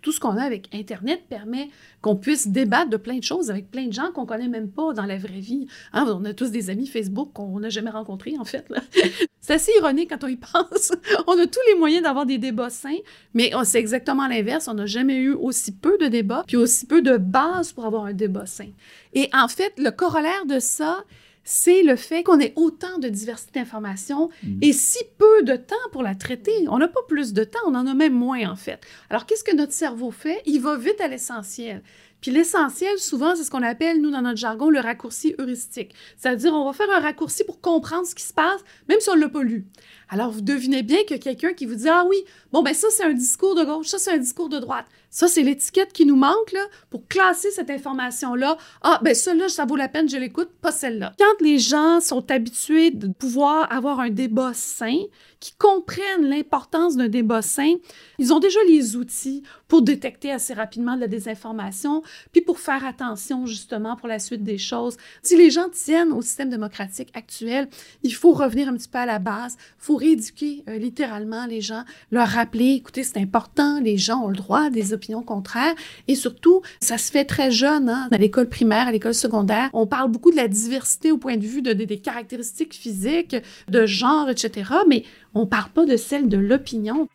tout 0.00 0.12
ce 0.12 0.20
qu'on 0.20 0.36
a 0.36 0.42
avec 0.42 0.72
Internet 0.72 1.22
permet 1.28 1.68
qu'on 2.00 2.14
puisse 2.14 2.46
débattre 2.46 2.88
de 2.88 2.96
plein 2.96 3.18
de 3.18 3.24
choses 3.24 3.50
avec 3.50 3.68
plein 3.70 3.86
de 3.86 3.92
gens 3.92 4.12
qu'on 4.12 4.26
connaît 4.26 4.46
même 4.46 4.70
pas 4.70 4.92
dans 4.92 5.04
la 5.04 5.18
vraie 5.18 5.40
vie. 5.40 5.66
Hein, 5.92 6.06
on 6.08 6.24
a 6.24 6.32
tous 6.34 6.52
des 6.52 6.70
amis 6.70 6.86
Facebook 6.86 7.32
qu'on 7.32 7.58
n'a 7.58 7.68
jamais 7.68 7.90
rencontrés, 7.90 8.34
en 8.38 8.44
fait. 8.44 8.72
c'est 9.40 9.54
assez 9.54 9.72
ironique 9.76 10.10
quand 10.10 10.22
on 10.22 10.28
y 10.28 10.36
pense. 10.36 10.92
on 11.26 11.32
a 11.32 11.46
tous 11.46 11.60
les 11.68 11.78
moyens 11.78 12.04
d'avoir 12.04 12.26
des 12.26 12.38
débats 12.38 12.70
sains, 12.70 12.98
mais 13.34 13.50
c'est 13.64 13.80
exactement 13.80 14.28
l'inverse. 14.28 14.68
On 14.68 14.74
n'a 14.74 14.86
jamais 14.86 15.16
eu 15.16 15.32
aussi 15.32 15.72
peu 15.72 15.98
de 15.98 16.06
débats, 16.06 16.44
puis 16.46 16.56
aussi 16.56 16.86
peu 16.86 17.02
de 17.02 17.16
bases 17.16 17.72
pour 17.72 17.86
avoir 17.86 18.04
un 18.04 18.12
débat 18.12 18.46
sain. 18.46 18.70
Et 19.14 19.28
en 19.32 19.48
fait, 19.48 19.72
le 19.78 19.90
corollaire 19.90 20.46
de 20.46 20.60
ça, 20.60 21.04
c'est 21.44 21.82
le 21.82 21.94
fait 21.96 22.22
qu'on 22.22 22.40
ait 22.40 22.52
autant 22.56 22.98
de 22.98 23.08
diversité 23.08 23.60
d'informations 23.60 24.30
Mhm. 24.42 24.58
et 24.62 24.72
si 24.72 24.98
peu 25.18 25.42
de 25.44 25.56
temps 25.56 25.74
pour 25.92 26.02
la 26.02 26.14
traiter. 26.14 26.52
On 26.68 26.78
n'a 26.78 26.88
pas 26.88 27.02
plus 27.06 27.32
de 27.32 27.44
temps, 27.44 27.60
on 27.66 27.74
en 27.74 27.86
a 27.86 27.94
même 27.94 28.14
moins 28.14 28.48
en 28.50 28.56
fait. 28.56 28.80
Alors 29.10 29.26
qu'est-ce 29.26 29.44
que 29.44 29.54
notre 29.54 29.72
cerveau 29.72 30.10
fait? 30.10 30.40
Il 30.46 30.60
va 30.60 30.76
vite 30.76 31.00
à 31.00 31.08
l'essentiel. 31.08 31.82
Puis 32.24 32.32
l'essentiel, 32.32 32.98
souvent, 32.98 33.36
c'est 33.36 33.44
ce 33.44 33.50
qu'on 33.50 33.62
appelle, 33.62 34.00
nous, 34.00 34.10
dans 34.10 34.22
notre 34.22 34.38
jargon, 34.38 34.70
le 34.70 34.80
raccourci 34.80 35.34
heuristique. 35.38 35.94
C'est-à-dire, 36.16 36.54
on 36.54 36.64
va 36.64 36.72
faire 36.72 36.90
un 36.90 37.00
raccourci 37.00 37.44
pour 37.44 37.60
comprendre 37.60 38.06
ce 38.06 38.14
qui 38.14 38.22
se 38.22 38.32
passe, 38.32 38.62
même 38.88 38.98
si 38.98 39.10
on 39.10 39.14
ne 39.14 39.20
l'a 39.20 39.28
pas 39.28 39.42
lu. 39.42 39.66
Alors, 40.08 40.30
vous 40.30 40.40
devinez 40.40 40.82
bien 40.82 41.04
que 41.06 41.16
quelqu'un 41.16 41.52
qui 41.52 41.66
vous 41.66 41.74
dit 41.74 41.88
Ah 41.88 42.06
oui, 42.08 42.16
bon, 42.50 42.62
ben 42.62 42.72
ça, 42.72 42.86
c'est 42.90 43.04
un 43.04 43.12
discours 43.12 43.54
de 43.54 43.64
gauche, 43.64 43.88
ça, 43.88 43.98
c'est 43.98 44.12
un 44.12 44.16
discours 44.16 44.48
de 44.48 44.58
droite. 44.58 44.86
Ça, 45.10 45.28
c'est 45.28 45.42
l'étiquette 45.42 45.92
qui 45.92 46.06
nous 46.06 46.16
manque 46.16 46.50
là, 46.52 46.64
pour 46.90 47.06
classer 47.06 47.50
cette 47.50 47.70
information-là. 47.70 48.56
Ah, 48.82 49.00
ben 49.02 49.14
celle-là, 49.14 49.48
ça 49.48 49.66
vaut 49.66 49.76
la 49.76 49.88
peine, 49.88 50.08
je 50.08 50.16
l'écoute, 50.16 50.48
pas 50.62 50.72
celle-là. 50.72 51.12
Quand 51.18 51.44
les 51.44 51.58
gens 51.58 52.00
sont 52.00 52.30
habitués 52.30 52.90
de 52.90 53.06
pouvoir 53.08 53.70
avoir 53.70 54.00
un 54.00 54.10
débat 54.10 54.52
sain, 54.54 54.96
qui 55.44 55.52
comprennent 55.58 56.26
l'importance 56.26 56.96
d'un 56.96 57.08
débat 57.08 57.42
sain, 57.42 57.74
ils 58.18 58.32
ont 58.32 58.38
déjà 58.38 58.58
les 58.66 58.96
outils 58.96 59.42
pour 59.68 59.82
détecter 59.82 60.32
assez 60.32 60.54
rapidement 60.54 60.96
de 60.96 61.02
la 61.02 61.06
désinformation, 61.06 62.02
puis 62.32 62.40
pour 62.40 62.58
faire 62.58 62.84
attention 62.84 63.46
justement 63.46 63.96
pour 63.96 64.08
la 64.08 64.18
suite 64.18 64.42
des 64.42 64.58
choses. 64.58 64.96
Si 65.22 65.36
les 65.36 65.50
gens 65.50 65.68
tiennent 65.70 66.12
au 66.12 66.22
système 66.22 66.50
démocratique 66.50 67.10
actuel, 67.14 67.68
il 68.02 68.14
faut 68.14 68.32
revenir 68.32 68.68
un 68.68 68.74
petit 68.76 68.88
peu 68.88 68.98
à 68.98 69.06
la 69.06 69.18
base, 69.18 69.56
il 69.60 69.84
faut 69.84 69.96
rééduquer 69.96 70.64
euh, 70.68 70.78
littéralement 70.78 71.46
les 71.46 71.60
gens, 71.60 71.84
leur 72.10 72.28
rappeler, 72.28 72.72
écoutez, 72.74 73.02
c'est 73.04 73.18
important, 73.18 73.80
les 73.80 73.96
gens 73.98 74.22
ont 74.24 74.28
le 74.28 74.36
droit 74.36 74.70
des 74.70 74.92
opinions 74.92 75.22
contraires, 75.22 75.74
et 76.08 76.14
surtout, 76.14 76.62
ça 76.80 76.98
se 76.98 77.10
fait 77.10 77.24
très 77.24 77.50
jeune, 77.50 77.88
hein, 77.88 78.08
à 78.10 78.18
l'école 78.18 78.48
primaire, 78.48 78.88
à 78.88 78.92
l'école 78.92 79.14
secondaire, 79.14 79.70
on 79.72 79.86
parle 79.86 80.10
beaucoup 80.10 80.30
de 80.30 80.36
la 80.36 80.48
diversité 80.48 81.12
au 81.12 81.18
point 81.18 81.36
de 81.36 81.46
vue 81.46 81.62
de, 81.62 81.72
de- 81.72 81.84
des 81.84 81.98
caractéristiques 81.98 82.74
physiques, 82.74 83.36
de 83.68 83.86
genre, 83.86 84.28
etc., 84.30 84.70
mais 84.88 85.04
on 85.34 85.46
parle 85.46 85.70
pas 85.70 85.84
de 85.84 85.96
celle 85.96 86.28
de 86.28 86.36
l'opinion. 86.38 87.08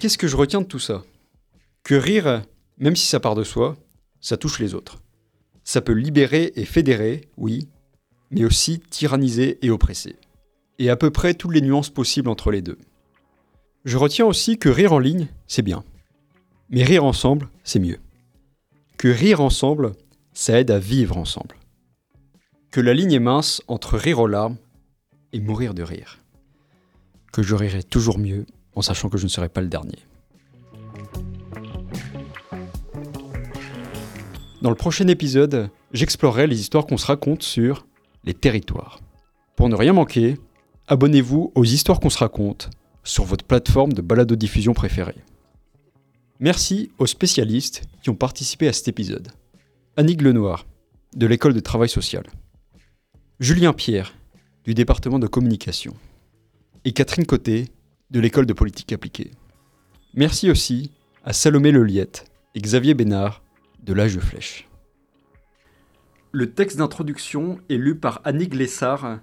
Qu'est-ce 0.00 0.16
que 0.16 0.28
je 0.28 0.36
retiens 0.36 0.62
de 0.62 0.66
tout 0.66 0.78
ça? 0.78 1.04
Que 1.84 1.94
rire, 1.94 2.42
même 2.78 2.96
si 2.96 3.06
ça 3.06 3.20
part 3.20 3.34
de 3.34 3.44
soi, 3.44 3.76
ça 4.22 4.38
touche 4.38 4.58
les 4.58 4.72
autres. 4.72 5.02
Ça 5.62 5.82
peut 5.82 5.92
libérer 5.92 6.54
et 6.56 6.64
fédérer, 6.64 7.28
oui, 7.36 7.68
mais 8.30 8.46
aussi 8.46 8.80
tyranniser 8.80 9.58
et 9.60 9.68
oppresser. 9.68 10.16
Et 10.78 10.88
à 10.88 10.96
peu 10.96 11.10
près 11.10 11.34
toutes 11.34 11.52
les 11.52 11.60
nuances 11.60 11.90
possibles 11.90 12.30
entre 12.30 12.50
les 12.50 12.62
deux. 12.62 12.78
Je 13.84 13.98
retiens 13.98 14.24
aussi 14.24 14.56
que 14.56 14.70
rire 14.70 14.94
en 14.94 14.98
ligne, 14.98 15.28
c'est 15.46 15.60
bien. 15.60 15.84
Mais 16.70 16.82
rire 16.82 17.04
ensemble, 17.04 17.50
c'est 17.62 17.78
mieux. 17.78 17.98
Que 18.96 19.08
rire 19.08 19.42
ensemble, 19.42 19.92
ça 20.32 20.58
aide 20.58 20.70
à 20.70 20.78
vivre 20.78 21.18
ensemble. 21.18 21.56
Que 22.70 22.80
la 22.80 22.94
ligne 22.94 23.12
est 23.12 23.18
mince 23.18 23.60
entre 23.68 23.98
rire 23.98 24.20
aux 24.20 24.26
larmes 24.26 24.56
et 25.34 25.40
mourir 25.40 25.74
de 25.74 25.82
rire. 25.82 26.20
Que 27.34 27.42
je 27.42 27.54
rirai 27.54 27.82
toujours 27.82 28.18
mieux 28.18 28.46
en 28.80 28.82
sachant 28.82 29.10
que 29.10 29.18
je 29.18 29.24
ne 29.24 29.28
serai 29.28 29.50
pas 29.50 29.60
le 29.60 29.68
dernier. 29.68 29.98
Dans 34.62 34.70
le 34.70 34.74
prochain 34.74 35.06
épisode, 35.06 35.68
j'explorerai 35.92 36.46
les 36.46 36.60
histoires 36.60 36.86
qu'on 36.86 36.96
se 36.96 37.04
raconte 37.04 37.42
sur 37.42 37.86
les 38.24 38.32
territoires. 38.32 38.98
Pour 39.54 39.68
ne 39.68 39.74
rien 39.74 39.92
manquer, 39.92 40.38
abonnez-vous 40.88 41.52
aux 41.54 41.64
histoires 41.64 42.00
qu'on 42.00 42.08
se 42.08 42.16
raconte 42.16 42.70
sur 43.04 43.24
votre 43.24 43.44
plateforme 43.44 43.92
de 43.92 44.00
balado-diffusion 44.00 44.72
préférée. 44.72 45.22
Merci 46.38 46.90
aux 46.96 47.06
spécialistes 47.06 47.82
qui 48.02 48.08
ont 48.08 48.14
participé 48.14 48.66
à 48.66 48.72
cet 48.72 48.88
épisode. 48.88 49.28
Annick 49.98 50.22
Lenoir, 50.22 50.64
de 51.14 51.26
l'école 51.26 51.52
de 51.52 51.60
travail 51.60 51.90
social. 51.90 52.24
Julien 53.40 53.74
Pierre, 53.74 54.14
du 54.64 54.72
département 54.72 55.18
de 55.18 55.26
communication. 55.26 55.94
Et 56.86 56.92
Catherine 56.92 57.26
Côté, 57.26 57.66
de 58.10 58.20
l'école 58.20 58.46
de 58.46 58.52
politique 58.52 58.92
appliquée. 58.92 59.30
Merci 60.14 60.50
aussi 60.50 60.92
à 61.24 61.32
Salomé 61.32 61.70
Leliette 61.70 62.30
et 62.54 62.60
Xavier 62.60 62.94
Bénard 62.94 63.42
de 63.82 63.92
l'âge 63.92 64.14
de 64.14 64.20
flèche. 64.20 64.68
Le 66.32 66.52
texte 66.52 66.78
d'introduction 66.78 67.58
est 67.68 67.76
lu 67.76 67.96
par 67.96 68.20
Annie 68.24 68.48
Glessard, 68.48 69.20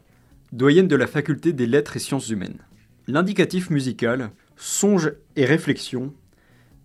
doyenne 0.52 0.88
de 0.88 0.96
la 0.96 1.08
faculté 1.08 1.54
des 1.54 1.66
lettres 1.66 1.96
et 1.96 2.00
sciences 2.00 2.30
humaines. 2.30 2.60
L'indicatif 3.08 3.70
musical, 3.70 4.32
Songe 4.58 5.14
et 5.36 5.46
réflexion, 5.46 6.14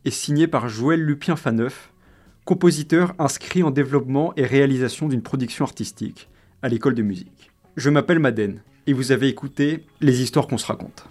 est 0.05 0.11
signé 0.11 0.47
par 0.47 0.69
Joël 0.69 1.01
Lupien-Faneuf, 1.01 1.93
compositeur 2.45 3.15
inscrit 3.19 3.63
en 3.63 3.71
développement 3.71 4.33
et 4.37 4.45
réalisation 4.45 5.09
d'une 5.09 5.23
production 5.23 5.65
artistique 5.65 6.29
à 6.61 6.69
l'école 6.69 6.95
de 6.95 7.03
musique. 7.03 7.51
Je 7.77 7.91
m'appelle 7.91 8.19
Madeleine 8.19 8.63
et 8.87 8.93
vous 8.93 9.13
avez 9.13 9.29
écouté 9.29 9.87
Les 10.01 10.23
histoires 10.23 10.47
qu'on 10.47 10.59
se 10.59 10.67
raconte. 10.67 11.09